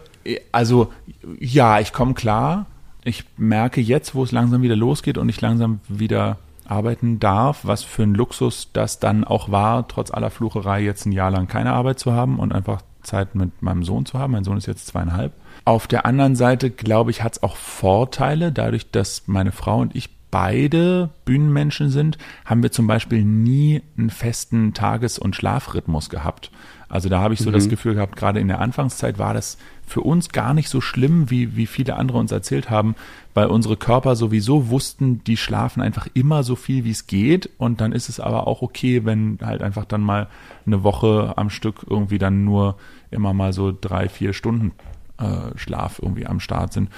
[0.51, 0.93] also
[1.39, 2.67] ja, ich komme klar.
[3.03, 6.37] Ich merke jetzt, wo es langsam wieder losgeht und ich langsam wieder
[6.69, 11.11] arbeiten darf, was für ein Luxus das dann auch war, trotz aller Flucherei jetzt ein
[11.11, 14.33] Jahr lang keine Arbeit zu haben und einfach Zeit mit meinem Sohn zu haben.
[14.33, 15.33] Mein Sohn ist jetzt zweieinhalb.
[15.65, 19.95] Auf der anderen Seite, glaube ich, hat es auch Vorteile, dadurch, dass meine Frau und
[19.95, 26.49] ich beide Bühnenmenschen sind, haben wir zum Beispiel nie einen festen Tages- und Schlafrhythmus gehabt.
[26.89, 30.01] Also da habe ich so das Gefühl gehabt, gerade in der Anfangszeit war das für
[30.01, 32.95] uns gar nicht so schlimm, wie, wie viele andere uns erzählt haben,
[33.33, 37.49] weil unsere Körper sowieso wussten, die schlafen einfach immer so viel, wie es geht.
[37.57, 40.27] Und dann ist es aber auch okay, wenn halt einfach dann mal
[40.65, 42.77] eine Woche am Stück irgendwie dann nur
[43.11, 44.71] immer mal so drei, vier Stunden
[45.17, 46.89] äh, Schlaf irgendwie am Start sind.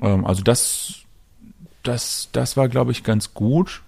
[0.00, 1.02] Ähm, also das,
[1.82, 3.82] das, das war, glaube ich, ganz gut.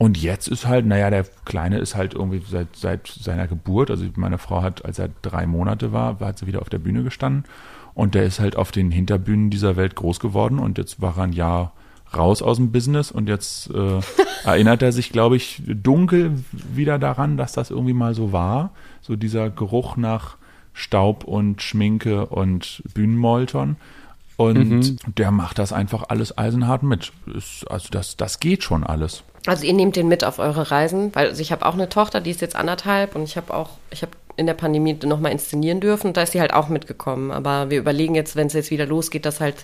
[0.00, 4.06] Und jetzt ist halt, naja, der Kleine ist halt irgendwie seit, seit seiner Geburt, also
[4.16, 7.44] meine Frau hat, als er drei Monate war, hat sie wieder auf der Bühne gestanden
[7.92, 11.24] und der ist halt auf den Hinterbühnen dieser Welt groß geworden und jetzt war er
[11.24, 11.74] ein Jahr
[12.16, 14.00] raus aus dem Business und jetzt äh,
[14.44, 18.70] erinnert er sich, glaube ich, dunkel wieder daran, dass das irgendwie mal so war.
[19.02, 20.38] So dieser Geruch nach
[20.72, 23.76] Staub und Schminke und Bühnenmoltern.
[24.38, 27.12] Und der macht das einfach alles eisenhart mit.
[27.26, 29.24] Ist, also das, das geht schon alles.
[29.46, 32.20] Also ihr nehmt den mit auf eure Reisen, weil also ich habe auch eine Tochter,
[32.20, 35.80] die ist jetzt anderthalb und ich habe auch, ich habe in der Pandemie nochmal inszenieren
[35.80, 37.30] dürfen und da ist sie halt auch mitgekommen.
[37.30, 39.56] Aber wir überlegen jetzt, wenn es jetzt wieder losgeht, dass halt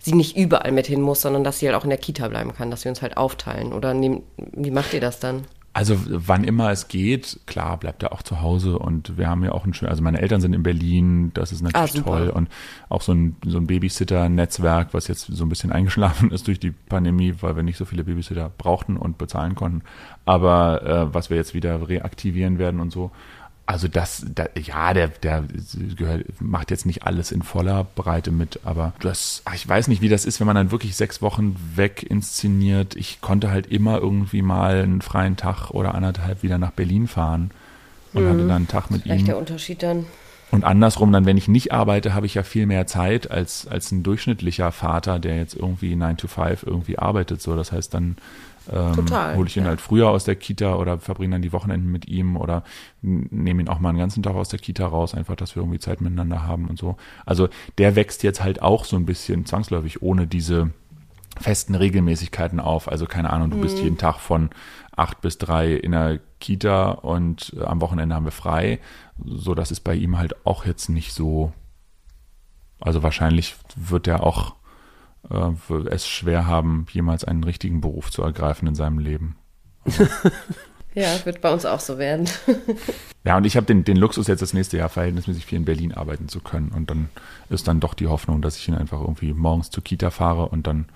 [0.00, 2.54] sie nicht überall mit hin muss, sondern dass sie halt auch in der Kita bleiben
[2.54, 3.72] kann, dass wir uns halt aufteilen.
[3.72, 5.44] Oder nehm, wie macht ihr das dann?
[5.76, 9.52] Also wann immer es geht, klar, bleibt er auch zu Hause und wir haben ja
[9.52, 12.48] auch ein schön, also meine Eltern sind in Berlin, das ist natürlich Ah, toll und
[12.88, 16.70] auch so ein, so ein Babysitter-Netzwerk, was jetzt so ein bisschen eingeschlafen ist durch die
[16.70, 19.82] Pandemie, weil wir nicht so viele Babysitter brauchten und bezahlen konnten,
[20.24, 23.10] aber äh, was wir jetzt wieder reaktivieren werden und so.
[23.68, 25.44] Also das, da, ja, der, der
[25.96, 30.02] gehört, macht jetzt nicht alles in voller Breite mit, aber das, ach, ich weiß nicht,
[30.02, 32.94] wie das ist, wenn man dann wirklich sechs Wochen weg inszeniert.
[32.94, 37.50] Ich konnte halt immer irgendwie mal einen freien Tag oder anderthalb wieder nach Berlin fahren
[38.12, 39.26] und hatte dann einen Tag mit Vielleicht ihm.
[39.26, 40.06] der Unterschied dann?
[40.56, 43.92] Und andersrum, dann, wenn ich nicht arbeite, habe ich ja viel mehr Zeit als, als
[43.92, 47.42] ein durchschnittlicher Vater, der jetzt irgendwie 9 to 5 irgendwie arbeitet.
[47.42, 48.16] So, das heißt, dann
[48.72, 48.96] ähm,
[49.36, 49.68] hole ich ihn ja.
[49.68, 52.64] halt früher aus der Kita oder verbringe dann die Wochenenden mit ihm oder
[53.02, 55.78] nehme ihn auch mal einen ganzen Tag aus der Kita raus, einfach, dass wir irgendwie
[55.78, 56.96] Zeit miteinander haben und so.
[57.26, 60.70] Also der wächst jetzt halt auch so ein bisschen zwangsläufig ohne diese
[61.40, 62.88] festen Regelmäßigkeiten auf.
[62.90, 63.60] Also keine Ahnung, du Mhm.
[63.62, 64.50] bist jeden Tag von
[64.96, 68.78] acht bis drei in der Kita und äh, am Wochenende haben wir frei.
[69.24, 71.52] So, das ist bei ihm halt auch jetzt nicht so.
[72.80, 74.54] Also wahrscheinlich wird er auch
[75.30, 79.36] äh, es schwer haben, jemals einen richtigen Beruf zu ergreifen in seinem Leben.
[80.94, 82.26] Ja, wird bei uns auch so werden.
[83.24, 85.92] Ja, und ich habe den, den Luxus, jetzt das nächste Jahr verhältnismäßig viel in Berlin
[85.92, 86.68] arbeiten zu können.
[86.68, 87.08] Und dann
[87.50, 90.68] ist dann doch die Hoffnung, dass ich ihn einfach irgendwie morgens zur Kita fahre und
[90.68, 90.86] dann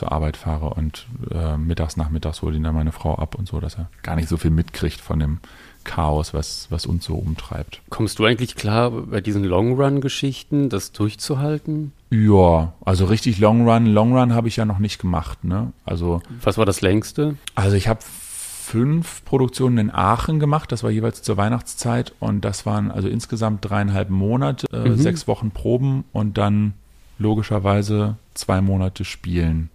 [0.00, 3.60] zur Arbeit fahre und äh, mittags, nachmittags hole ihn dann meine Frau ab und so,
[3.60, 5.40] dass er gar nicht so viel mitkriegt von dem
[5.84, 7.82] Chaos, was, was uns so umtreibt.
[7.90, 11.92] Kommst du eigentlich klar, bei diesen Long-Run-Geschichten das durchzuhalten?
[12.10, 15.72] Ja, also richtig Long Run, Long Run habe ich ja noch nicht gemacht, ne?
[15.84, 17.36] Also Was war das längste?
[17.54, 22.64] Also ich habe fünf Produktionen in Aachen gemacht, das war jeweils zur Weihnachtszeit und das
[22.64, 26.72] waren also insgesamt dreieinhalb Monate, äh, sechs Wochen Proben und dann
[27.18, 29.68] logischerweise zwei Monate spielen.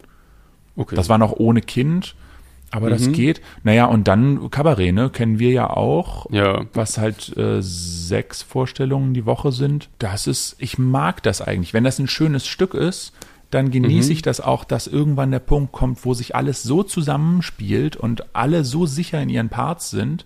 [0.76, 0.95] Okay.
[0.95, 2.15] Das war noch ohne Kind,
[2.71, 3.41] aber das geht.
[3.63, 6.65] Naja, und dann Kabarett, ne, kennen wir ja auch ja.
[6.73, 9.89] was halt äh, sechs Vorstellungen die Woche sind.
[9.99, 11.73] Das ist, ich mag das eigentlich.
[11.73, 13.13] Wenn das ein schönes Stück ist,
[13.51, 14.13] dann genieße mhm.
[14.13, 18.65] ich das auch, dass irgendwann der Punkt kommt, wo sich alles so zusammenspielt und alle
[18.65, 20.26] so sicher in ihren Parts sind,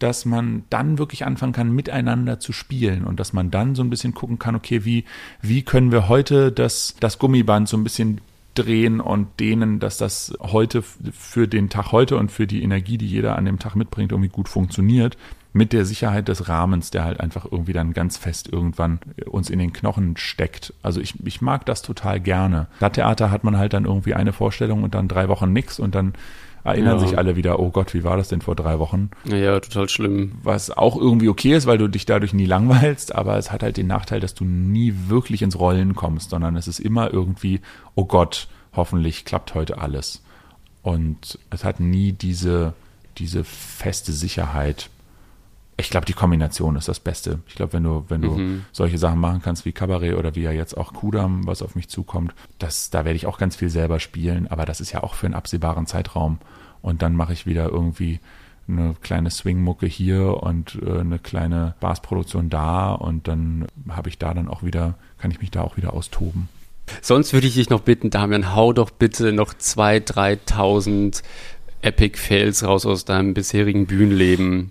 [0.00, 3.90] dass man dann wirklich anfangen kann, miteinander zu spielen und dass man dann so ein
[3.90, 5.04] bisschen gucken kann, okay, wie,
[5.40, 8.20] wie können wir heute das, das Gummiband so ein bisschen
[8.54, 13.06] drehen und dehnen, dass das heute für den Tag heute und für die Energie, die
[13.06, 15.16] jeder an dem Tag mitbringt, irgendwie gut funktioniert.
[15.52, 19.60] Mit der Sicherheit des Rahmens, der halt einfach irgendwie dann ganz fest irgendwann uns in
[19.60, 20.74] den Knochen steckt.
[20.82, 22.66] Also ich, ich mag das total gerne.
[22.78, 26.14] Stadttheater hat man halt dann irgendwie eine Vorstellung und dann drei Wochen nix und dann
[26.64, 27.06] erinnern ja.
[27.06, 29.10] sich alle wieder, oh Gott, wie war das denn vor drei Wochen?
[29.24, 30.32] Ja, total schlimm.
[30.42, 33.76] Was auch irgendwie okay ist, weil du dich dadurch nie langweilst, aber es hat halt
[33.76, 37.60] den Nachteil, dass du nie wirklich ins Rollen kommst, sondern es ist immer irgendwie,
[37.94, 40.22] oh Gott, hoffentlich klappt heute alles.
[40.82, 42.72] Und es hat nie diese,
[43.18, 44.90] diese feste Sicherheit.
[45.76, 47.40] Ich glaube, die Kombination ist das Beste.
[47.48, 48.64] Ich glaube, wenn du, wenn du mhm.
[48.70, 51.88] solche Sachen machen kannst wie Kabarett oder wie ja jetzt auch Kudam, was auf mich
[51.88, 55.14] zukommt, das, da werde ich auch ganz viel selber spielen, aber das ist ja auch
[55.14, 56.38] für einen absehbaren Zeitraum
[56.80, 58.20] und dann mache ich wieder irgendwie
[58.68, 64.32] eine kleine Swing-Mucke hier und äh, eine kleine Bass-Produktion da und dann habe ich da
[64.32, 66.48] dann auch wieder, kann ich mich da auch wieder austoben.
[67.00, 71.22] Sonst würde ich dich noch bitten, Damian, hau doch bitte noch 2.000, 3.000
[71.82, 74.70] Epic Fails raus aus deinem bisherigen Bühnenleben.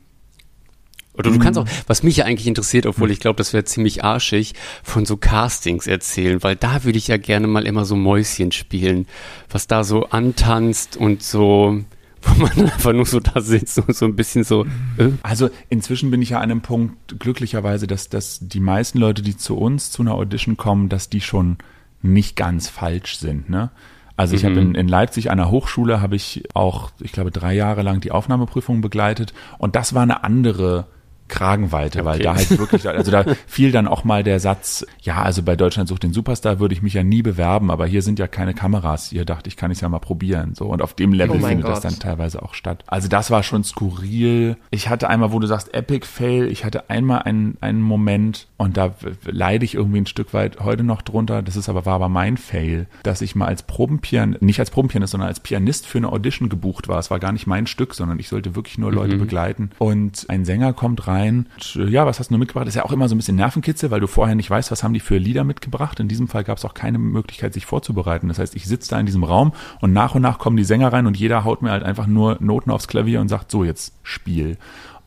[1.16, 1.68] Oder du kannst mhm.
[1.68, 5.16] auch, was mich ja eigentlich interessiert, obwohl ich glaube, das wäre ziemlich arschig, von so
[5.16, 9.06] Castings erzählen, weil da würde ich ja gerne mal immer so Mäuschen spielen,
[9.50, 11.82] was da so antanzt und so,
[12.24, 14.66] wo man einfach nur so da sitzt und so ein bisschen so.
[14.98, 15.10] Äh.
[15.22, 19.38] Also inzwischen bin ich ja an einem Punkt glücklicherweise, dass, dass die meisten Leute, die
[19.38, 21.58] zu uns zu einer Audition kommen, dass die schon
[22.02, 23.50] nicht ganz falsch sind.
[23.52, 23.70] Ne?
[24.18, 24.48] Also ich mhm.
[24.48, 28.02] habe in, in Leipzig an der Hochschule habe ich auch, ich glaube, drei Jahre lang
[28.02, 30.88] die Aufnahmeprüfung begleitet und das war eine andere
[31.28, 32.06] Kragenweite, okay.
[32.06, 35.56] weil da halt wirklich, also da fiel dann auch mal der Satz, ja, also bei
[35.56, 38.54] Deutschland sucht den Superstar würde ich mich ja nie bewerben, aber hier sind ja keine
[38.54, 39.10] Kameras.
[39.10, 40.56] Hier dachte ich, kann es ja mal probieren.
[40.56, 41.76] So und auf dem Level oh findet Gott.
[41.76, 42.84] das dann teilweise auch statt.
[42.88, 44.58] Also das war schon skurril.
[44.70, 48.78] Ich hatte einmal, wo du sagst, Epic Fail, ich hatte einmal einen, einen Moment und
[48.78, 48.96] da
[49.26, 51.42] leide ich irgendwie ein Stück weit heute noch drunter.
[51.42, 55.12] Das ist aber, war aber mein Fail, dass ich mal als Probenpianist, nicht als Probenpianist,
[55.12, 56.98] sondern als Pianist für eine Audition gebucht war.
[56.98, 59.20] Es war gar nicht mein Stück, sondern ich sollte wirklich nur Leute mhm.
[59.20, 59.72] begleiten.
[59.80, 61.48] Und ein Sänger kommt rein.
[61.56, 62.66] Und, äh, ja, was hast du mitgebracht?
[62.66, 64.82] Das ist ja auch immer so ein bisschen Nervenkitzel, weil du vorher nicht weißt, was
[64.82, 66.00] haben die für Lieder mitgebracht.
[66.00, 68.30] In diesem Fall gab es auch keine Möglichkeit, sich vorzubereiten.
[68.30, 69.52] Das heißt, ich sitze da in diesem Raum
[69.82, 72.38] und nach und nach kommen die Sänger rein und jeder haut mir halt einfach nur
[72.40, 74.58] Noten aufs Klavier und sagt, so jetzt Spiel.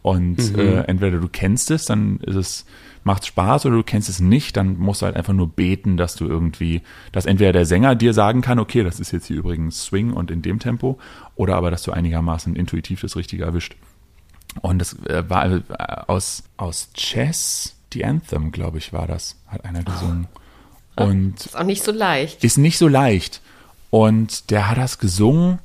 [0.02, 0.59] Und mhm.
[0.59, 2.66] äh, entweder du kennst es, dann ist es
[3.07, 6.16] macht Spaß oder du kennst es nicht, dann musst du halt einfach nur beten, dass
[6.16, 6.82] du irgendwie,
[7.12, 10.32] dass entweder der Sänger dir sagen kann, okay, das ist jetzt hier übrigens Swing und
[10.32, 10.98] in dem Tempo,
[11.36, 13.76] oder aber, dass du einigermaßen intuitiv das Richtige erwischt.
[14.61, 15.62] Und das äh, war äh,
[16.09, 20.26] aus, aus Chess, die Anthem, glaube ich, war das, hat einer gesungen.
[20.96, 21.04] Oh.
[21.04, 22.42] Und ist auch nicht so leicht.
[22.42, 23.40] Ist nicht so leicht.
[23.90, 25.61] Und der hat das gesungen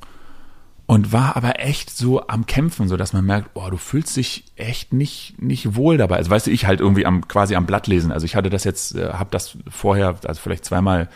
[0.91, 4.43] und war aber echt so am Kämpfen, so dass man merkt, oh, du fühlst dich
[4.57, 6.17] echt nicht nicht wohl dabei.
[6.17, 8.11] Also weißt du, ich halt irgendwie am quasi am Blatt lesen.
[8.11, 11.07] Also ich hatte das jetzt, äh, habe das vorher, also vielleicht zweimal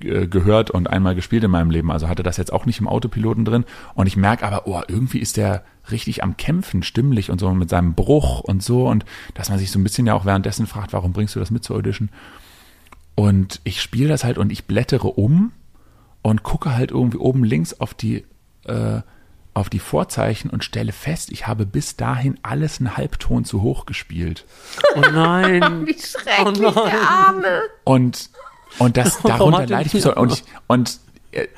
[0.00, 1.90] äh, gehört und einmal gespielt in meinem Leben.
[1.90, 3.66] Also hatte das jetzt auch nicht im Autopiloten drin.
[3.92, 7.68] Und ich merke aber, oh, irgendwie ist der richtig am Kämpfen, stimmlich und so mit
[7.68, 8.88] seinem Bruch und so.
[8.88, 11.50] Und dass man sich so ein bisschen ja auch währenddessen fragt, warum bringst du das
[11.50, 12.08] mit zur Audition?
[13.16, 15.52] Und ich spiele das halt und ich blättere um
[16.22, 18.24] und gucke halt irgendwie oben links auf die,
[18.66, 19.00] äh,
[19.54, 23.86] auf die Vorzeichen und stelle fest, ich habe bis dahin alles einen Halbton zu hoch
[23.86, 24.44] gespielt.
[24.96, 25.62] Oh nein.
[25.86, 27.62] Wie schrecklich, oh der Arme.
[27.84, 28.30] Und,
[28.78, 30.98] und das, darunter leide ich bis Und, ich, und,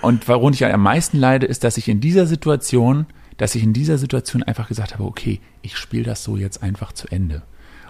[0.03, 3.73] und worunter ich am meisten leide, ist, dass ich in dieser Situation dass ich in
[3.73, 7.43] dieser Situation einfach gesagt habe, okay, ich spiele das so jetzt einfach zu Ende.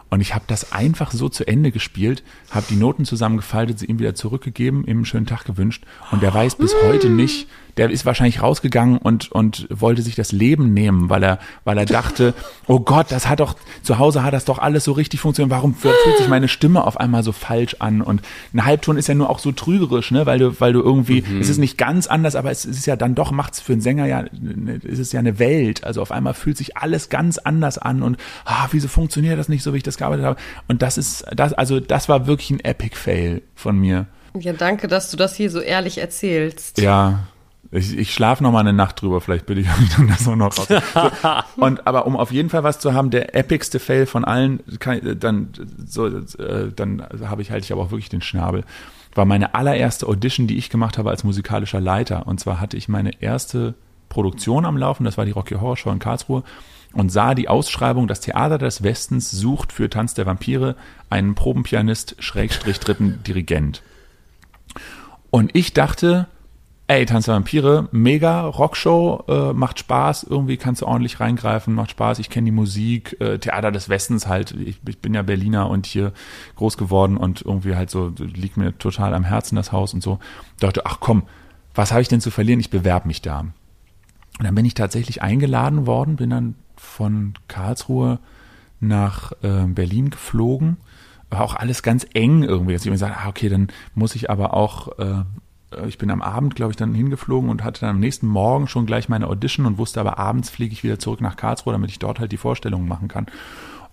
[0.09, 3.99] Und ich habe das einfach so zu Ende gespielt, habe die Noten zusammengefaltet, sie ihm
[3.99, 5.85] wieder zurückgegeben, ihm einen schönen Tag gewünscht.
[6.13, 10.33] Und der weiß bis heute nicht, der ist wahrscheinlich rausgegangen und, und wollte sich das
[10.33, 12.35] Leben nehmen, weil er, weil er dachte,
[12.67, 15.51] oh Gott, das hat doch, zu Hause hat das doch alles so richtig funktioniert.
[15.51, 18.01] Warum fühlt sich meine Stimme auf einmal so falsch an?
[18.01, 18.23] Und
[18.55, 21.41] ein Halbton ist ja nur auch so trügerisch, ne, weil du, weil du irgendwie, mhm.
[21.41, 24.07] es ist nicht ganz anders, aber es ist ja dann doch, macht's für einen Sänger
[24.07, 24.25] ja,
[24.85, 25.85] es ist ja eine Welt.
[25.85, 28.17] Also auf einmal fühlt sich alles ganz anders an und,
[28.47, 30.41] ah, wieso funktioniert das nicht so, wie ich das gearbeitet habe?
[30.67, 34.07] Und das ist, das, also das war wirklich ein Epic Fail von mir.
[34.39, 36.79] Ja, danke, dass du das hier so ehrlich erzählst.
[36.79, 37.27] Ja,
[37.71, 40.57] ich, ich schlafe noch mal eine Nacht drüber, vielleicht bitte ich dann das auch noch
[40.57, 40.69] raus.
[40.69, 41.11] So,
[41.57, 45.01] und aber um auf jeden Fall was zu haben, der epicste Fail von allen, kann,
[45.19, 45.51] dann
[45.87, 48.65] so, äh, dann habe ich halt ich aber auch wirklich den Schnabel.
[49.15, 52.27] War meine allererste Audition, die ich gemacht habe als musikalischer Leiter.
[52.27, 53.75] Und zwar hatte ich meine erste
[54.09, 56.43] Produktion am Laufen, das war die Rocky Horror Show in Karlsruhe
[56.93, 60.77] und sah die Ausschreibung, das Theater des Westens sucht für Tanz der Vampire
[61.11, 63.83] einen Probenpianist, Schrägstrich dritten Dirigent.
[65.31, 66.27] Und ich dachte,
[66.89, 71.91] ey, Tanz der Vampire, mega Rockshow, äh, macht Spaß, irgendwie kannst du ordentlich reingreifen, macht
[71.91, 75.69] Spaß, ich kenne die Musik, äh, Theater des Westens halt, ich, ich bin ja Berliner
[75.69, 76.13] und hier
[76.55, 80.21] groß geworden und irgendwie halt so, liegt mir total am Herzen das Haus und so.
[80.61, 81.25] Dachte, ach komm,
[81.75, 83.41] was habe ich denn zu verlieren, ich bewerbe mich da.
[83.41, 88.21] Und dann bin ich tatsächlich eingeladen worden, bin dann von Karlsruhe
[88.81, 90.77] nach äh, Berlin geflogen.
[91.31, 94.31] War auch alles ganz eng irgendwie, dass ich mir gesagt ah, okay, dann muss ich
[94.31, 95.25] aber auch äh,
[95.87, 98.87] ich bin am Abend, glaube ich, dann hingeflogen und hatte dann am nächsten Morgen schon
[98.87, 101.99] gleich meine Audition und wusste aber, abends fliege ich wieder zurück nach Karlsruhe, damit ich
[101.99, 103.27] dort halt die Vorstellungen machen kann.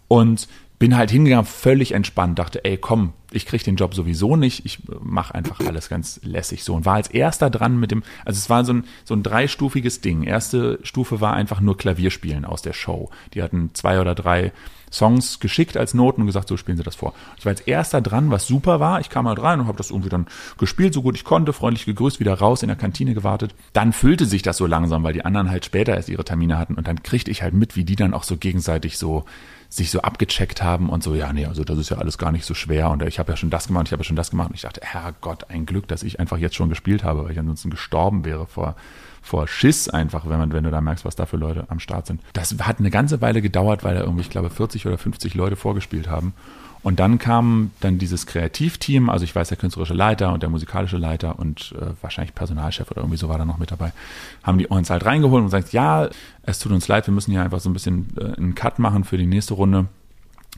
[0.07, 0.47] Und
[0.79, 4.79] bin halt hingegangen, völlig entspannt, dachte, ey, komm, ich krieg den Job sowieso nicht, ich
[5.01, 8.49] mache einfach alles ganz lässig so und war als erster dran mit dem, also es
[8.49, 10.23] war so ein, so ein dreistufiges Ding.
[10.23, 13.09] Erste Stufe war einfach nur Klavierspielen aus der Show.
[13.33, 14.51] Die hatten zwei oder drei
[14.93, 17.13] Songs geschickt als Noten und gesagt, so spielen Sie das vor.
[17.37, 18.99] Ich war als erster dran, was super war.
[18.99, 20.27] Ich kam halt rein und habe das irgendwie dann
[20.59, 23.55] gespielt, so gut ich konnte, freundlich gegrüßt, wieder raus in der Kantine gewartet.
[23.73, 26.75] Dann füllte sich das so langsam, weil die anderen halt später erst ihre Termine hatten
[26.75, 29.25] und dann kriegte ich halt mit, wie die dann auch so gegenseitig so
[29.75, 32.45] sich so abgecheckt haben und so, ja, nee, also das ist ja alles gar nicht
[32.45, 34.49] so schwer und ich habe ja schon das gemacht, ich habe ja schon das gemacht
[34.49, 37.39] und ich dachte, Herrgott, ein Glück, dass ich einfach jetzt schon gespielt habe, weil ich
[37.39, 38.75] ansonsten gestorben wäre vor
[39.23, 42.07] vor Schiss einfach, wenn man, wenn du da merkst, was da für Leute am Start
[42.07, 42.21] sind.
[42.33, 45.55] Das hat eine ganze Weile gedauert, weil da irgendwie, ich glaube, 40 oder 50 Leute
[45.55, 46.33] vorgespielt haben.
[46.83, 50.97] Und dann kam dann dieses Kreativteam, also ich weiß, der künstlerische Leiter und der musikalische
[50.97, 53.93] Leiter und äh, wahrscheinlich Personalchef oder irgendwie so war da noch mit dabei,
[54.43, 56.09] haben die uns halt reingeholt und gesagt, ja,
[56.43, 59.05] es tut uns leid, wir müssen hier einfach so ein bisschen äh, einen Cut machen
[59.05, 59.87] für die nächste Runde.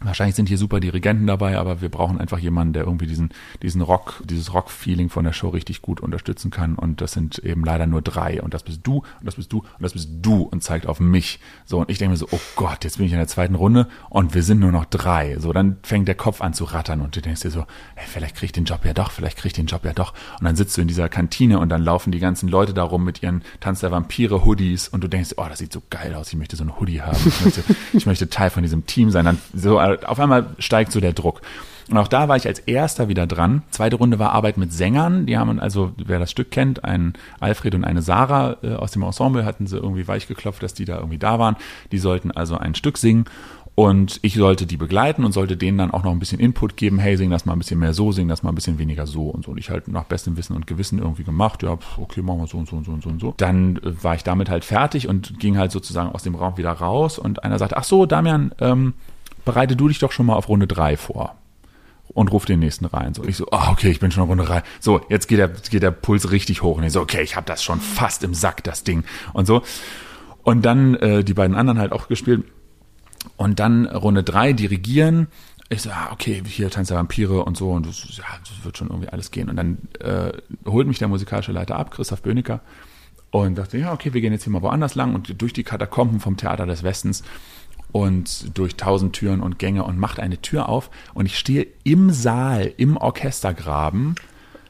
[0.01, 3.29] Wahrscheinlich sind hier super Dirigenten dabei, aber wir brauchen einfach jemanden, der irgendwie diesen,
[3.61, 6.75] diesen Rock, dieses Rock-Feeling von der Show richtig gut unterstützen kann.
[6.75, 8.41] Und das sind eben leider nur drei.
[8.41, 10.99] Und das bist du, und das bist du, und das bist du und zeigt auf
[10.99, 11.39] mich.
[11.65, 13.87] So, und ich denke mir so, oh Gott, jetzt bin ich in der zweiten Runde
[14.09, 15.37] und wir sind nur noch drei.
[15.39, 17.65] So, dann fängt der Kopf an zu rattern und du denkst dir so,
[17.95, 20.13] hey, vielleicht krieg ich den Job ja doch, vielleicht krieg ich den Job ja doch.
[20.39, 23.05] Und dann sitzt du in dieser Kantine und dann laufen die ganzen Leute da rum
[23.05, 26.27] mit ihren Tanz der Vampire Hoodies und du denkst, oh, das sieht so geil aus,
[26.27, 27.17] ich möchte so ein Hoodie haben.
[27.25, 29.23] Ich möchte, ich möchte Teil von diesem Team sein.
[29.23, 31.41] Dann so auf einmal steigt so der Druck.
[31.89, 33.61] Und auch da war ich als erster wieder dran.
[33.69, 35.27] Zweite Runde war Arbeit mit Sängern.
[35.27, 39.03] Die haben also, wer das Stück kennt, ein Alfred und eine Sarah äh, aus dem
[39.03, 41.57] Ensemble hatten sie irgendwie weich geklopft, dass die da irgendwie da waren.
[41.91, 43.25] Die sollten also ein Stück singen.
[43.75, 46.97] Und ich sollte die begleiten und sollte denen dann auch noch ein bisschen Input geben.
[46.97, 49.27] Hey, sing das mal ein bisschen mehr so, sing das mal ein bisschen weniger so
[49.27, 49.51] und so.
[49.51, 51.61] Und ich halt nach bestem Wissen und Gewissen irgendwie gemacht.
[51.61, 53.33] Ja, okay, machen wir so und so und so und so und so.
[53.35, 56.71] Dann äh, war ich damit halt fertig und ging halt sozusagen aus dem Raum wieder
[56.71, 57.19] raus.
[57.19, 58.93] Und einer sagte, ach so, Damian, ähm,
[59.45, 61.35] bereite du dich doch schon mal auf Runde drei vor
[62.13, 63.13] und ruf den nächsten rein.
[63.13, 64.63] So, ich so, oh, okay, ich bin schon auf Runde drei.
[64.79, 66.77] So, jetzt geht der, geht der Puls richtig hoch.
[66.77, 69.03] Und ich so, okay, ich habe das schon fast im Sack, das Ding.
[69.33, 69.63] Und so.
[70.43, 72.43] Und dann äh, die beiden anderen halt auch gespielt.
[73.37, 75.27] Und dann Runde drei dirigieren.
[75.69, 77.71] Ich so, ah, okay, hier Tanz der Vampire und so.
[77.71, 79.49] Und das, ja, das wird schon irgendwie alles gehen.
[79.49, 80.31] Und dann äh,
[80.65, 82.61] holt mich der musikalische Leiter ab, Christoph Bönicker.
[83.31, 86.21] Und dachte, ja, okay, wir gehen jetzt hier mal woanders lang und durch die Katakomben
[86.21, 87.23] vom Theater des Westens
[87.95, 92.09] und durch tausend Türen und Gänge und macht eine Tür auf und ich stehe im
[92.09, 94.15] Saal, im Orchestergraben.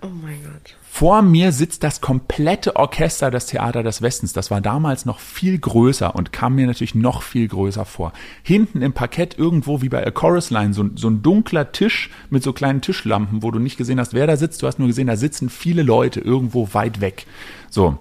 [0.04, 0.76] Oh mein Gott.
[0.84, 4.34] Vor mir sitzt das komplette Orchester des Theater des Westens.
[4.34, 8.14] Das war damals noch viel größer und kam mir natürlich noch viel größer vor.
[8.44, 12.44] Hinten im Parkett irgendwo wie bei A Chorus Line so, so ein dunkler Tisch mit
[12.44, 14.62] so kleinen Tischlampen, wo du nicht gesehen hast, wer da sitzt.
[14.62, 17.26] Du hast nur gesehen, da sitzen viele Leute irgendwo weit weg.
[17.72, 17.98] So.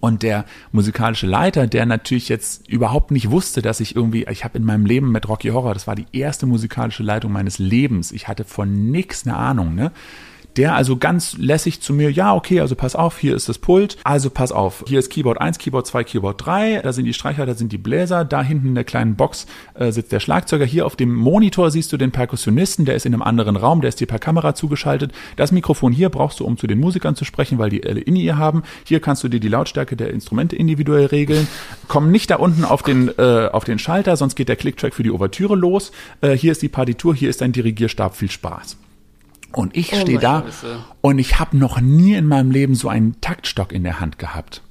[0.00, 4.58] Und der musikalische Leiter, der natürlich jetzt überhaupt nicht wusste, dass ich irgendwie, ich habe
[4.58, 8.12] in meinem Leben mit Rocky Horror, das war die erste musikalische Leitung meines Lebens.
[8.12, 9.92] Ich hatte von nix eine Ahnung, ne?
[10.56, 13.96] Der also ganz lässig zu mir, ja, okay, also pass auf, hier ist das Pult,
[14.04, 17.46] also pass auf, hier ist Keyboard 1, Keyboard 2, Keyboard 3, da sind die Streicher,
[17.46, 20.84] da sind die Bläser, da hinten in der kleinen Box äh, sitzt der Schlagzeuger, hier
[20.84, 24.00] auf dem Monitor siehst du den Perkussionisten, der ist in einem anderen Raum, der ist
[24.00, 25.12] dir per Kamera zugeschaltet.
[25.36, 28.16] Das Mikrofon hier brauchst du, um zu den Musikern zu sprechen, weil die alle in
[28.16, 28.62] ihr haben.
[28.84, 31.48] Hier kannst du dir die Lautstärke der Instrumente individuell regeln.
[31.88, 35.02] Komm nicht da unten auf den, äh, auf den Schalter, sonst geht der Clicktrack für
[35.02, 35.92] die Ouvertüre los.
[36.20, 38.76] Äh, hier ist die Partitur, hier ist dein Dirigierstab, viel Spaß.
[39.54, 40.78] Und ich oh stehe da Scheiße.
[41.00, 44.62] und ich habe noch nie in meinem Leben so einen Taktstock in der Hand gehabt.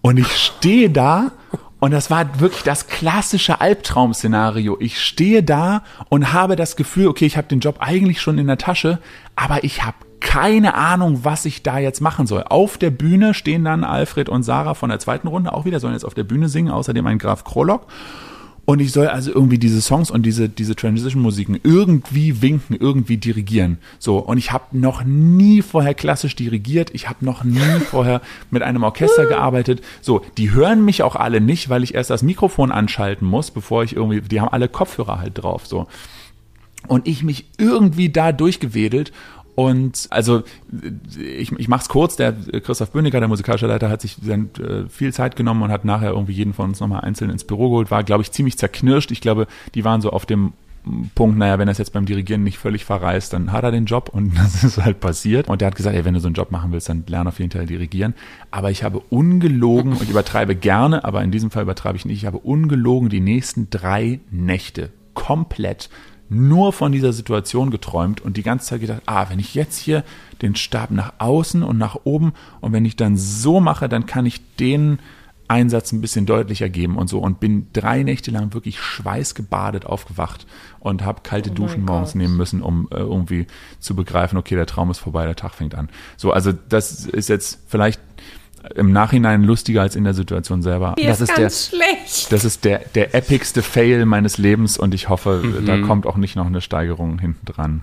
[0.00, 1.32] Und ich stehe da
[1.80, 4.76] und das war wirklich das klassische Albtraum-Szenario.
[4.80, 8.48] Ich stehe da und habe das Gefühl, okay, ich habe den Job eigentlich schon in
[8.48, 8.98] der Tasche,
[9.36, 12.44] aber ich habe keine Ahnung, was ich da jetzt machen soll.
[12.48, 15.92] Auf der Bühne stehen dann Alfred und Sarah von der zweiten Runde auch wieder, sollen
[15.92, 17.86] jetzt auf der Bühne singen, außerdem ein Graf Krollock.
[18.68, 23.78] Und ich soll also irgendwie diese Songs und diese, diese Transition-Musiken irgendwie winken, irgendwie dirigieren.
[23.98, 26.90] So, und ich habe noch nie vorher klassisch dirigiert.
[26.92, 28.20] Ich habe noch nie vorher
[28.50, 29.80] mit einem Orchester gearbeitet.
[30.02, 33.84] So, die hören mich auch alle nicht, weil ich erst das Mikrofon anschalten muss, bevor
[33.84, 35.66] ich irgendwie, die haben alle Kopfhörer halt drauf.
[35.66, 35.86] So.
[36.88, 39.12] Und ich mich irgendwie da durchgewedelt
[39.58, 40.44] Und also
[41.18, 44.88] ich, ich mache es kurz, der Christoph Böhniger, der musikalische Leiter, hat sich dann äh,
[44.88, 47.90] viel Zeit genommen und hat nachher irgendwie jeden von uns nochmal einzeln ins Büro geholt,
[47.90, 49.10] war, glaube ich, ziemlich zerknirscht.
[49.10, 50.52] Ich glaube, die waren so auf dem
[51.16, 53.86] Punkt, naja, wenn er es jetzt beim Dirigieren nicht völlig verreist, dann hat er den
[53.86, 55.48] Job und das ist halt passiert.
[55.48, 57.40] Und der hat gesagt, ey, wenn du so einen Job machen willst, dann lern auf
[57.40, 58.14] jeden Fall dirigieren.
[58.52, 62.18] Aber ich habe ungelogen, und ich übertreibe gerne, aber in diesem Fall übertreibe ich nicht,
[62.18, 65.90] ich habe ungelogen die nächsten drei Nächte komplett
[66.28, 70.04] nur von dieser Situation geträumt und die ganze Zeit gedacht, ah, wenn ich jetzt hier
[70.42, 74.26] den Stab nach außen und nach oben und wenn ich dann so mache, dann kann
[74.26, 74.98] ich den
[75.48, 80.46] Einsatz ein bisschen deutlicher geben und so und bin drei Nächte lang wirklich schweißgebadet aufgewacht
[80.78, 83.46] und habe kalte oh Duschen morgens nehmen müssen, um äh, irgendwie
[83.80, 85.88] zu begreifen, okay, der Traum ist vorbei, der Tag fängt an.
[86.18, 88.00] So, also das ist jetzt vielleicht
[88.74, 90.94] im Nachhinein lustiger als in der Situation selber.
[90.98, 91.87] Hier das ist, ist ganz der, schlecht.
[92.28, 95.66] Das ist der, der epicste Fail meines Lebens und ich hoffe, Mhm.
[95.66, 97.82] da kommt auch nicht noch eine Steigerung hinten dran.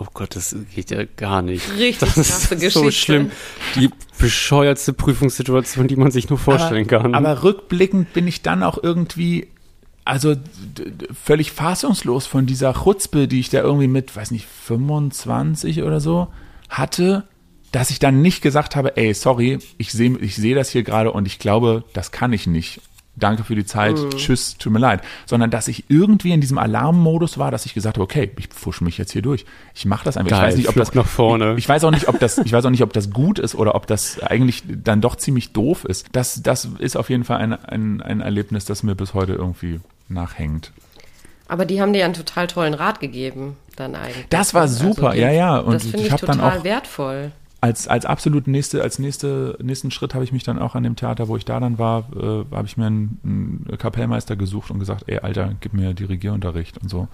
[0.00, 1.68] Oh Gott, das geht ja gar nicht.
[1.76, 3.04] Richtig das krasse ist so Geschichte.
[3.04, 3.30] schlimm.
[3.74, 7.14] Die bescheuertste Prüfungssituation, die man sich nur vorstellen kann.
[7.16, 9.48] Aber rückblickend bin ich dann auch irgendwie,
[10.04, 10.36] also
[11.24, 16.28] völlig fassungslos von dieser Chutzpe, die ich da irgendwie mit, weiß nicht, 25 oder so
[16.68, 17.24] hatte,
[17.72, 21.10] dass ich dann nicht gesagt habe, ey, sorry, ich sehe ich sehe das hier gerade
[21.12, 22.80] und ich glaube, das kann ich nicht.
[23.18, 25.02] Danke für die Zeit, tschüss, tut mir leid.
[25.26, 28.80] Sondern, dass ich irgendwie in diesem Alarmmodus war, dass ich gesagt habe, okay, ich pfusch
[28.80, 29.44] mich jetzt hier durch.
[29.74, 30.30] Ich mache das einfach.
[30.30, 31.52] Geil, ich weiß nicht, ob das nach vorne.
[31.52, 33.54] Ich, ich weiß auch nicht, ob das, ich weiß auch nicht, ob das gut ist
[33.54, 36.06] oder ob das eigentlich dann doch ziemlich doof ist.
[36.12, 39.80] Das, das ist auf jeden Fall ein, ein, ein Erlebnis, das mir bis heute irgendwie
[40.08, 40.72] nachhängt.
[41.48, 44.26] Aber die haben dir einen total tollen Rat gegeben, dann eigentlich.
[44.28, 45.58] Das war super, die- ja, ja.
[45.58, 47.32] Und das finde ich ich, hab dann total auch- wertvoll.
[47.60, 50.94] Als, als absolut nächste, als nächste, nächsten Schritt habe ich mich dann auch an dem
[50.94, 54.78] Theater, wo ich da dann war, äh, habe ich mir einen, einen Kapellmeister gesucht und
[54.78, 57.08] gesagt, ey, Alter, gib mir Dirigierunterricht und so.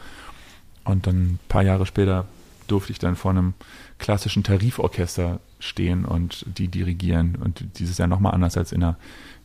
[0.84, 2.26] Und dann ein paar Jahre später
[2.66, 3.54] durfte ich dann vor einem
[3.98, 7.36] klassischen Tariforchester stehen und die dirigieren.
[7.36, 8.96] Und dieses ja nochmal anders als in der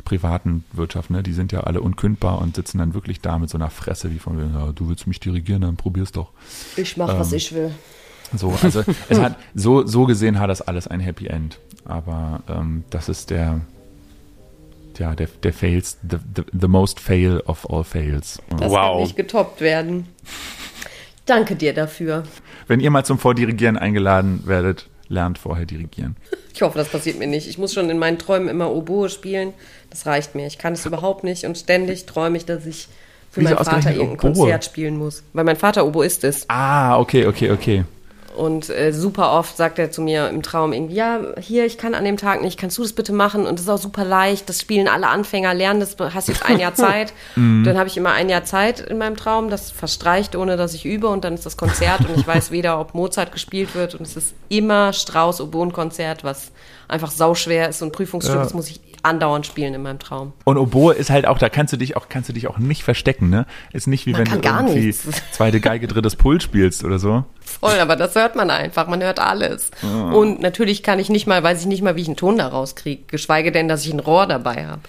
[0.06, 1.24] privaten Wirtschaft, ne?
[1.24, 4.20] Die sind ja alle unkündbar und sitzen dann wirklich da mit so einer Fresse wie
[4.20, 6.32] von, ja, du willst mich dirigieren, dann probier's doch.
[6.78, 7.72] Ich mache, Ähm, was ich will.
[8.36, 11.60] So, also es hat so, so gesehen hat das alles ein Happy End.
[11.86, 13.62] Aber ähm, das ist der,
[14.98, 18.40] ja, der, der Fails, the, the, the most fail of all fails.
[18.58, 18.94] Das Wow.
[18.94, 20.08] kann nicht getoppt werden.
[21.26, 22.24] Danke dir dafür.
[22.68, 26.16] Wenn ihr mal zum Vordirigieren eingeladen werdet, lernt vorher dirigieren.
[26.54, 27.48] Ich hoffe, das passiert mir nicht.
[27.48, 29.54] Ich muss schon in meinen Träumen immer Oboe spielen.
[29.90, 30.46] Das reicht mir.
[30.48, 32.88] Ich kann es überhaupt nicht und ständig träume ich, dass ich
[33.32, 34.18] für Wieso meinen Vater irgendein?
[34.18, 35.24] Konzert spielen muss.
[35.34, 36.46] Weil mein Vater Oboist ist.
[36.50, 37.86] Ah, okay, okay, okay.
[38.40, 41.94] Und äh, super oft sagt er zu mir im Traum irgendwie, ja, hier, ich kann
[41.94, 43.46] an dem Tag nicht, kannst du das bitte machen?
[43.46, 46.58] Und das ist auch super leicht, das spielen alle Anfänger, lernen das, hast jetzt ein
[46.58, 47.12] Jahr Zeit.
[47.36, 47.66] Mhm.
[47.66, 50.86] dann habe ich immer ein Jahr Zeit in meinem Traum, das verstreicht, ohne dass ich
[50.86, 54.04] übe und dann ist das Konzert und ich weiß weder, ob Mozart gespielt wird und
[54.04, 56.52] es ist immer Strauß Oboen-Konzert, was
[56.88, 58.44] einfach sauschwer ist und Prüfungsstück, Ja.
[58.44, 60.34] das muss ich andauernd spielen in meinem Traum.
[60.44, 62.84] Und Oboe ist halt auch, da kannst du dich auch, kannst du dich auch nicht
[62.84, 63.46] verstecken, ne?
[63.74, 65.08] Ist nicht wie Man wenn du irgendwie nichts.
[65.32, 67.24] zweite Geige, drittes Pult spielst oder so.
[67.42, 69.72] Voll, aber das hört man einfach, man hört alles.
[69.82, 72.48] Und natürlich kann ich nicht mal, weiß ich nicht mal, wie ich einen Ton da
[72.48, 74.82] rauskriege, geschweige denn, dass ich ein Rohr dabei habe.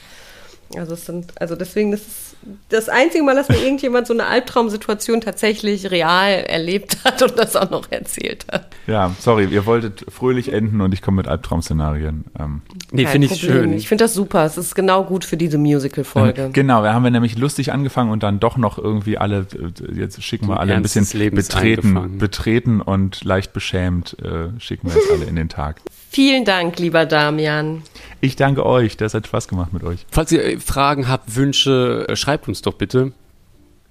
[0.76, 2.29] Also es sind, also deswegen, das ist
[2.68, 7.54] das einzige Mal, dass mir irgendjemand so eine Albtraumsituation tatsächlich real erlebt hat und das
[7.56, 8.68] auch noch erzählt hat.
[8.86, 12.24] Ja, sorry, ihr wolltet fröhlich enden und ich komme mit Albtraum-Szenarien.
[12.38, 12.62] Ähm,
[12.92, 13.72] nee, finde ich schön.
[13.74, 14.44] Ich finde das super.
[14.44, 16.50] Es ist genau gut für diese Musical-Folge.
[16.52, 20.22] Genau, wir haben wir nämlich lustig angefangen und dann doch noch irgendwie alle, äh, jetzt
[20.22, 25.24] schicken wir alle ein bisschen betreten, betreten und leicht beschämt, äh, schicken wir jetzt alle
[25.24, 25.80] in den Tag.
[26.12, 27.82] Vielen Dank, lieber Damian.
[28.20, 30.04] Ich danke euch, das hat Spaß gemacht mit euch.
[30.10, 33.12] Falls ihr Fragen habt, Wünsche, äh, schreibt uns doch bitte.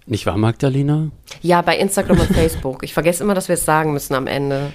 [0.05, 1.11] Nicht wahr, Magdalena?
[1.41, 2.83] Ja, bei Instagram und Facebook.
[2.83, 4.73] Ich vergesse immer, dass wir es sagen müssen am Ende.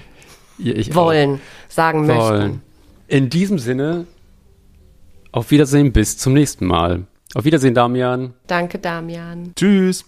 [0.57, 0.95] Ja, ich auch.
[0.95, 1.39] Wollen,
[1.69, 2.21] sagen möchten.
[2.21, 2.61] Wollen.
[3.07, 4.07] In diesem Sinne,
[5.31, 7.05] auf Wiedersehen, bis zum nächsten Mal.
[7.35, 8.33] Auf Wiedersehen, Damian.
[8.47, 9.51] Danke, Damian.
[9.55, 10.03] Tschüss.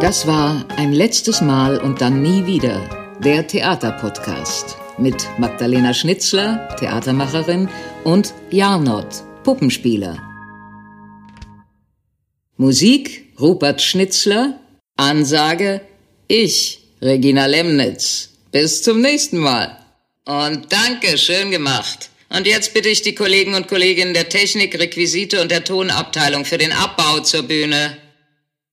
[0.00, 7.68] Das war ein letztes Mal und dann nie wieder der Theaterpodcast mit Magdalena Schnitzler, Theatermacherin,
[8.04, 10.18] und Jarnot, Puppenspieler.
[12.56, 14.58] Musik Rupert Schnitzler,
[14.96, 15.82] Ansage
[16.28, 18.30] ich, Regina Lemnitz.
[18.52, 19.76] Bis zum nächsten Mal.
[20.24, 22.08] Und danke, schön gemacht.
[22.30, 26.56] Und jetzt bitte ich die Kollegen und Kolleginnen der Technik, Requisite und der Tonabteilung für
[26.56, 27.98] den Abbau zur Bühne.